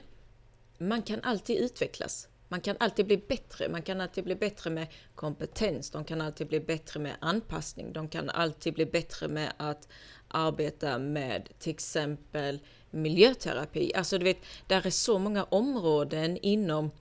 man 0.78 1.02
kan 1.02 1.24
alltid 1.24 1.58
utvecklas. 1.58 2.28
Man 2.48 2.62
kan 2.62 2.76
alltid 2.80 3.06
bli 3.06 3.18
bättre. 3.18 3.70
Man 3.70 3.82
kan 3.82 4.02
alltid 4.02 4.24
bli 4.24 4.36
bättre 4.36 4.70
med 4.70 4.88
kompetens. 5.16 5.90
De 5.90 6.04
kan 6.04 6.22
alltid 6.22 6.48
bli 6.48 6.60
bättre 6.60 7.00
med 7.00 7.16
anpassning. 7.20 7.94
De 7.94 8.08
kan 8.08 8.30
alltid 8.30 8.74
bli 8.74 8.86
bättre 8.86 9.28
med 9.28 9.54
att 9.58 9.88
arbeta 10.28 10.98
med 10.98 11.50
till 11.60 11.72
exempel 11.72 12.60
miljöterapi. 12.90 13.94
Alltså 13.96 14.18
du 14.18 14.24
vet, 14.24 14.38
där 14.68 14.86
är 14.86 14.90
så 14.90 15.20
många 15.20 15.44
områden 15.44 16.38
inom 16.38 16.92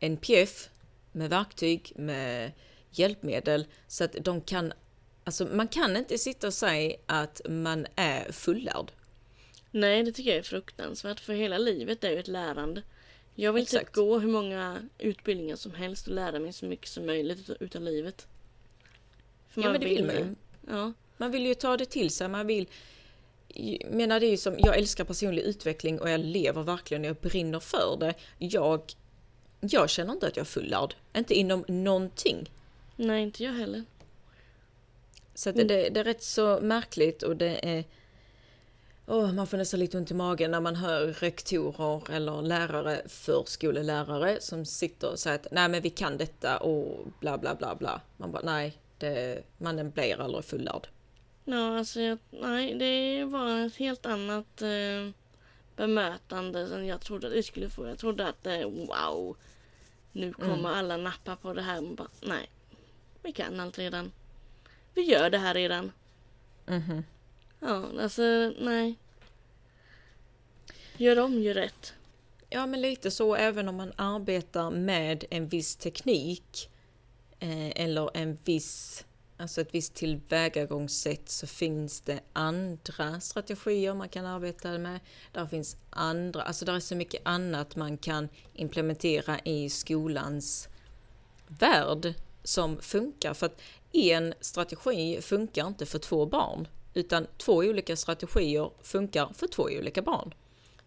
NPF 0.00 0.68
med 1.12 1.30
verktyg, 1.30 1.92
med 1.96 2.52
hjälpmedel 2.90 3.66
så 3.88 4.04
att 4.04 4.16
de 4.20 4.40
kan 4.40 4.72
Alltså 5.24 5.46
man 5.46 5.68
kan 5.68 5.96
inte 5.96 6.18
sitta 6.18 6.46
och 6.46 6.54
säga 6.54 6.96
att 7.06 7.40
man 7.48 7.86
är 7.96 8.32
fullärd. 8.32 8.92
Nej, 9.70 10.02
det 10.02 10.12
tycker 10.12 10.30
jag 10.30 10.38
är 10.38 10.42
fruktansvärt 10.42 11.20
för 11.20 11.32
hela 11.32 11.58
livet 11.58 12.04
är 12.04 12.10
ju 12.10 12.18
ett 12.18 12.28
lärande. 12.28 12.82
Jag 13.34 13.52
vill 13.52 13.66
typ 13.66 13.74
Exakt. 13.74 13.94
gå 13.94 14.18
hur 14.18 14.28
många 14.28 14.78
utbildningar 14.98 15.56
som 15.56 15.74
helst 15.74 16.06
och 16.06 16.14
lära 16.14 16.38
mig 16.38 16.52
så 16.52 16.66
mycket 16.66 16.88
som 16.88 17.06
möjligt 17.06 17.50
utav, 17.60 17.82
livet. 17.82 18.26
För 19.48 19.62
Ja 19.62 19.72
men 19.72 19.80
det 19.80 19.86
vill 19.86 20.06
man 20.06 20.14
ju. 20.14 20.34
Ja, 20.68 20.92
Man 21.16 21.30
vill 21.30 21.46
ju 21.46 21.54
ta 21.54 21.76
det 21.76 21.86
till 21.86 22.10
sig, 22.10 22.28
man 22.28 22.46
vill... 22.46 22.68
Menar 23.90 24.20
det 24.20 24.26
är 24.26 24.30
ju 24.30 24.36
som, 24.36 24.56
jag 24.58 24.78
älskar 24.78 25.04
personlig 25.04 25.42
utveckling 25.42 26.00
och 26.00 26.10
jag 26.10 26.20
lever 26.20 26.62
verkligen, 26.62 27.04
jag 27.04 27.16
brinner 27.16 27.60
för 27.60 27.96
det. 28.00 28.14
Jag, 28.38 28.82
jag 29.60 29.90
känner 29.90 30.12
inte 30.12 30.26
att 30.26 30.36
jag 30.36 30.44
är 30.44 30.48
fullärd. 30.48 30.94
Inte 31.16 31.34
inom 31.34 31.64
någonting. 31.68 32.50
Nej 32.96 33.22
inte 33.22 33.44
jag 33.44 33.52
heller. 33.52 33.84
Så 35.34 35.50
att 35.50 35.56
Mm. 35.56 35.66
det, 35.68 35.88
det 35.88 36.00
är 36.00 36.04
rätt 36.04 36.22
så 36.22 36.58
märkligt 36.62 37.22
och 37.22 37.36
det 37.36 37.68
är... 37.76 37.84
Åh, 39.08 39.32
man 39.32 39.46
får 39.46 39.56
nästan 39.56 39.80
lite 39.80 39.98
ont 39.98 40.10
i 40.10 40.14
magen 40.14 40.50
när 40.50 40.60
man 40.60 40.76
hör 40.76 41.06
rektorer 41.06 42.10
eller 42.10 42.42
lärare, 42.42 43.02
förskolelärare 43.08 44.40
som 44.40 44.64
sitter 44.64 45.10
och 45.10 45.18
säger 45.18 45.36
att 45.38 45.46
nej 45.50 45.68
men 45.68 45.82
vi 45.82 45.90
kan 45.90 46.16
detta 46.16 46.58
och 46.58 47.06
bla 47.20 47.38
bla 47.38 47.54
bla 47.54 47.74
bla. 47.74 48.00
Man 48.16 48.32
bara 48.32 48.42
nej, 48.42 48.76
det, 48.98 49.42
man 49.58 49.90
blir 49.90 50.20
aldrig 50.20 50.44
fullärd. 50.44 50.86
Ja, 51.44 51.78
alltså 51.78 52.00
jag, 52.00 52.18
nej, 52.30 52.74
det 52.74 53.24
var 53.24 53.66
ett 53.66 53.76
helt 53.76 54.06
annat 54.06 54.62
eh, 54.62 55.10
bemötande 55.76 56.60
än 56.74 56.86
jag 56.86 57.00
trodde 57.00 57.26
att 57.26 57.32
det 57.32 57.42
skulle 57.42 57.70
få. 57.70 57.86
Jag 57.88 57.98
trodde 57.98 58.28
att 58.28 58.46
eh, 58.46 58.60
wow, 58.64 59.36
nu 60.12 60.32
kommer 60.32 60.54
Mm. 60.54 60.66
alla 60.66 60.96
nappa 60.96 61.36
på 61.36 61.52
det 61.52 61.62
här. 61.62 61.80
Men 61.80 61.94
bara, 61.94 62.08
nej, 62.20 62.50
vi 63.26 63.32
kan 63.32 63.60
allt 63.60 63.78
redan. 63.78 64.12
Vi 64.94 65.02
gör 65.02 65.30
det 65.30 65.38
här 65.38 65.54
redan. 65.54 65.92
Mhm. 66.66 67.04
Ja, 67.60 67.84
alltså 68.00 68.22
nej. 68.58 68.98
Gör 70.96 71.18
om, 71.18 71.42
gör 71.42 71.54
rätt. 71.54 71.94
Ja, 72.50 72.66
men 72.66 72.80
lite 72.80 73.10
så 73.10 73.34
även 73.34 73.68
om 73.68 73.76
man 73.76 73.92
arbetar 73.96 74.70
med 74.70 75.24
en 75.30 75.48
viss 75.48 75.76
teknik 75.76 76.70
eh, 77.38 77.82
eller 77.82 78.16
en 78.16 78.38
viss, 78.44 79.04
alltså 79.36 79.60
ett 79.60 79.74
visst 79.74 79.94
tillvägagångssätt 79.94 81.28
så 81.28 81.46
finns 81.46 82.00
det 82.00 82.20
andra 82.32 83.20
strategier 83.20 83.94
man 83.94 84.08
kan 84.08 84.26
arbeta 84.26 84.78
med. 84.78 85.00
Där 85.32 85.46
finns 85.46 85.76
andra, 85.90 86.42
alltså 86.42 86.64
där 86.64 86.74
är 86.74 86.80
så 86.80 86.96
mycket 86.96 87.22
annat 87.24 87.76
man 87.76 87.98
kan 87.98 88.28
implementera 88.54 89.38
i 89.44 89.70
skolans 89.70 90.68
värld 91.48 92.14
som 92.46 92.78
funkar. 92.80 93.34
För 93.34 93.46
att 93.46 93.60
en 93.92 94.34
strategi 94.40 95.20
funkar 95.22 95.66
inte 95.66 95.86
för 95.86 95.98
två 95.98 96.26
barn, 96.26 96.68
utan 96.94 97.26
två 97.36 97.52
olika 97.54 97.96
strategier 97.96 98.70
funkar 98.82 99.28
för 99.34 99.46
två 99.46 99.62
olika 99.62 100.02
barn. 100.02 100.34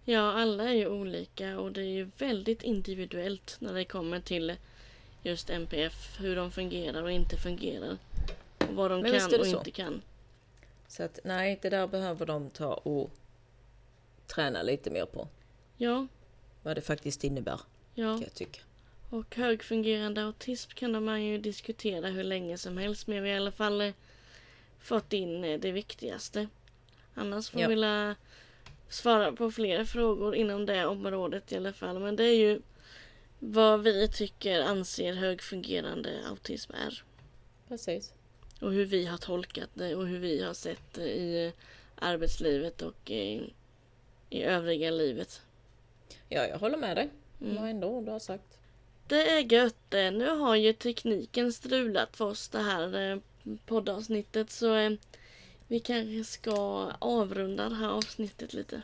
Ja, 0.06 0.32
alla 0.42 0.64
är 0.64 0.74
ju 0.74 0.88
olika 0.88 1.60
och 1.60 1.72
det 1.72 1.82
är 1.82 1.86
ju 1.86 2.10
väldigt 2.18 2.64
individuellt 2.64 3.56
när 3.60 3.74
det 3.74 3.86
kommer 3.86 4.20
till 4.20 4.56
just 5.24 5.50
MPF, 5.50 6.20
hur 6.20 6.36
de 6.36 6.52
fungerar 6.52 7.04
och 7.04 7.12
inte 7.12 7.38
fungerar. 7.38 7.98
Och 8.68 8.76
vad 8.76 8.92
de 8.92 9.02
Men 9.02 9.20
kan 9.30 9.40
och 9.40 9.46
så. 9.46 9.58
inte 9.58 9.72
kan. 9.72 10.02
Så 10.88 11.04
att 11.04 11.20
nej, 11.24 11.60
det 11.62 11.70
där 11.70 11.88
behöver 11.88 12.26
de 12.26 12.50
ta 12.50 12.74
och 12.74 13.12
träna 14.28 14.62
lite 14.62 14.90
mer 14.90 15.06
på. 15.06 15.28
Ja, 15.78 16.08
Vad 16.64 16.78
det 16.78 16.82
faktiskt 16.82 17.24
innebär, 17.24 17.60
ja. 17.94 18.14
kan 18.14 18.22
jag 18.22 18.34
tycka. 18.34 18.60
Och 19.10 19.36
högfungerande 19.36 20.24
autism 20.24 20.72
kan 20.74 21.04
man 21.06 21.24
ju 21.24 21.38
diskutera 21.38 22.08
hur 22.08 22.24
länge 22.24 22.58
som 22.58 22.78
helst 22.78 23.08
men 23.08 23.24
vi 23.24 23.30
har 23.30 23.36
i 23.36 23.40
alla 23.40 23.52
fall 23.52 23.82
eh, 23.82 23.94
fått 24.80 25.14
in 25.14 25.44
eh, 25.44 25.60
det 25.60 25.72
viktigaste. 25.72 26.48
Annars 27.14 27.50
får 27.50 27.62
Ja. 27.62 27.68
vi 27.68 27.76
la 27.76 28.16
svara 28.90 29.32
på 29.32 29.52
fler 29.52 29.86
frågor 29.86 30.36
inom 30.36 30.66
det 30.66 30.86
området 30.86 31.52
i 31.52 31.56
alla 31.56 31.74
fall. 31.74 32.00
Men 32.00 32.16
det 32.16 32.24
är 32.24 32.36
ju 32.36 32.62
vad 33.40 33.82
vi 33.84 34.08
tycker 34.08 34.62
anser 34.62 35.14
högfungerande 35.14 36.20
autism 36.30 36.74
är. 36.74 37.04
Precis. 37.68 38.14
Och 38.62 38.74
hur 38.74 38.86
vi 38.86 39.06
har 39.06 39.18
tolkat 39.18 39.70
det 39.74 39.96
och 39.96 40.08
hur 40.08 40.20
vi 40.20 40.44
har 40.44 40.54
sett 40.54 40.94
det 40.94 41.10
i 41.18 41.46
eh, 41.46 41.54
arbetslivet 41.96 42.82
och 42.82 43.12
i, 43.12 43.54
i 44.30 44.44
övriga 44.44 44.92
livet. 44.92 45.42
Ja, 46.30 46.48
jag 46.48 46.60
håller 46.60 46.78
med 46.78 46.98
dig. 46.98 47.10
Mm. 47.42 47.56
Varenda 47.56 47.88
ord 47.88 48.06
du 48.06 48.12
har 48.12 48.20
sagt. 48.20 48.59
Det 49.10 49.30
är 49.32 49.54
gött 49.54 49.76
det. 49.90 50.12
Nu 50.12 50.30
har 50.30 50.56
ju 50.56 50.74
tekniken 50.74 51.54
strulat 51.54 52.18
för 52.18 52.26
oss 52.26 52.50
det 52.50 52.60
här 52.60 53.12
eh, 53.12 53.18
poddavsnittet 53.66 54.52
så 54.52 54.76
eh, 54.76 54.92
vi 55.68 55.80
kanske 55.80 56.24
ska 56.24 56.92
avrunda 57.00 57.70
det 57.70 57.76
här 57.76 57.90
avsnittet 57.90 58.54
lite. 58.54 58.82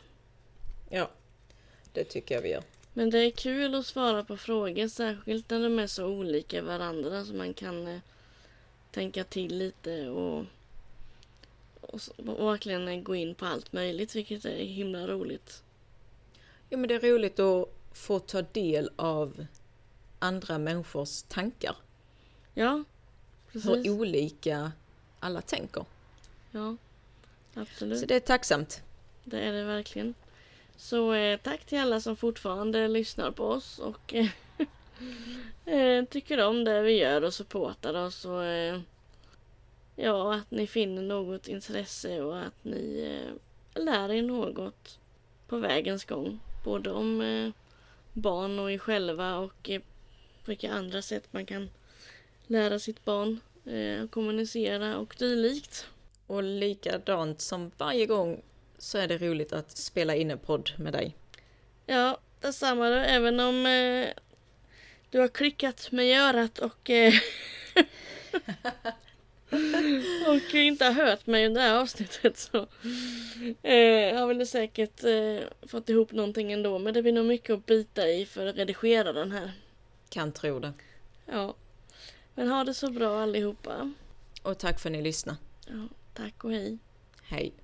Ja, 0.90 1.10
det 1.92 2.04
tycker 2.04 2.34
jag 2.34 2.42
vi 2.42 2.48
gör. 2.48 2.62
Men 2.92 3.10
det 3.10 3.18
är 3.18 3.30
kul 3.30 3.74
att 3.74 3.86
svara 3.86 4.24
på 4.24 4.36
frågor 4.36 4.88
särskilt 4.88 5.50
när 5.50 5.62
de 5.62 5.78
är 5.78 5.86
så 5.86 6.06
olika 6.06 6.62
varandra 6.62 7.24
så 7.24 7.34
man 7.34 7.54
kan 7.54 7.86
eh, 7.86 8.00
tänka 8.90 9.24
till 9.24 9.58
lite 9.58 10.08
och, 10.08 10.44
och, 11.80 12.00
och 12.16 12.48
verkligen 12.48 12.88
eh, 12.88 13.00
gå 13.00 13.14
in 13.14 13.34
på 13.34 13.46
allt 13.46 13.72
möjligt 13.72 14.16
vilket 14.16 14.44
är 14.44 14.64
himla 14.64 15.06
roligt. 15.06 15.62
Ja, 16.68 16.76
men 16.76 16.88
det 16.88 16.94
är 16.94 17.00
roligt 17.00 17.38
att 17.38 17.68
få 17.92 18.18
ta 18.18 18.42
del 18.42 18.90
av 18.96 19.46
andra 20.18 20.58
människors 20.58 21.22
tankar. 21.22 21.76
Ja, 22.54 22.84
precis. 23.52 23.70
Hur 23.70 23.90
olika 23.90 24.72
alla 25.20 25.40
tänker. 25.42 25.84
Ja, 26.50 26.76
absolut. 27.54 28.00
Så 28.00 28.06
det 28.06 28.16
är 28.16 28.20
tacksamt. 28.20 28.82
Det 29.24 29.40
är 29.40 29.52
det 29.52 29.64
verkligen. 29.64 30.14
Så 30.76 31.12
eh, 31.12 31.40
tack 31.40 31.64
till 31.64 31.78
alla 31.78 32.00
som 32.00 32.16
fortfarande 32.16 32.88
lyssnar 32.88 33.30
på 33.30 33.44
oss 33.44 33.78
och 33.78 34.14
eh, 34.14 34.28
eh, 35.74 36.04
tycker 36.04 36.46
om 36.46 36.64
det 36.64 36.82
vi 36.82 36.92
gör 36.98 37.24
och 37.24 37.34
supportar 37.34 37.94
oss. 37.94 38.24
Och, 38.24 38.44
eh, 38.44 38.80
ja, 39.96 40.34
att 40.34 40.50
ni 40.50 40.66
finner 40.66 41.02
något 41.02 41.48
intresse 41.48 42.20
och 42.20 42.38
att 42.38 42.64
ni 42.64 43.00
eh, 43.04 43.82
lär 43.82 44.12
er 44.12 44.22
något 44.22 44.98
på 45.48 45.58
vägens 45.58 46.04
gång. 46.04 46.40
Både 46.64 46.90
om 46.90 47.20
eh, 47.20 47.50
barn 48.12 48.58
och 48.58 48.72
er 48.72 48.78
själva 48.78 49.36
och 49.36 49.70
vilka 50.48 50.72
andra 50.72 51.02
sätt 51.02 51.24
man 51.30 51.46
kan 51.46 51.70
lära 52.46 52.78
sitt 52.78 53.04
barn 53.04 53.40
eh, 53.66 54.08
kommunicera 54.08 54.98
och 54.98 55.14
dylikt. 55.18 55.86
Och 56.26 56.42
likadant 56.42 57.40
som 57.40 57.70
varje 57.78 58.06
gång 58.06 58.42
så 58.78 58.98
är 58.98 59.08
det 59.08 59.18
roligt 59.18 59.52
att 59.52 59.76
spela 59.76 60.14
in 60.14 60.30
en 60.30 60.38
podd 60.38 60.70
med 60.76 60.92
dig. 60.92 61.16
Ja, 61.86 62.18
detsamma 62.40 62.90
då. 62.90 62.96
Även 62.96 63.40
om 63.40 63.66
eh, 63.66 64.08
du 65.10 65.18
har 65.18 65.28
klickat 65.28 65.88
i 65.92 66.14
örat 66.14 66.58
och, 66.58 66.90
eh, 66.90 67.12
och 70.26 70.54
inte 70.54 70.84
har 70.84 70.92
hört 70.92 71.26
mig 71.26 71.46
under 71.46 71.60
det 71.60 71.68
här 71.68 71.80
avsnittet 71.80 72.38
så 72.38 72.58
eh, 73.62 74.18
har 74.18 74.26
väl 74.26 74.38
du 74.38 74.46
säkert 74.46 75.04
eh, 75.04 75.68
fått 75.68 75.88
ihop 75.88 76.12
någonting 76.12 76.52
ändå. 76.52 76.78
Men 76.78 76.94
det 76.94 77.02
blir 77.02 77.12
nog 77.12 77.26
mycket 77.26 77.50
att 77.50 77.66
bita 77.66 78.08
i 78.08 78.26
för 78.26 78.46
att 78.46 78.56
redigera 78.56 79.12
den 79.12 79.32
här. 79.32 79.52
Kan 80.08 80.32
tro 80.32 80.58
det. 80.58 80.72
Ja. 81.26 81.54
Men 82.34 82.48
ha 82.48 82.64
det 82.64 82.74
så 82.74 82.90
bra 82.90 83.22
allihopa. 83.22 83.92
Och 84.42 84.58
tack 84.58 84.80
för 84.80 84.88
att 84.88 84.92
ni 84.92 85.02
lyssnade. 85.02 85.38
Ja, 85.66 85.88
tack 86.14 86.44
och 86.44 86.50
hej. 86.50 86.78
Hej! 87.22 87.54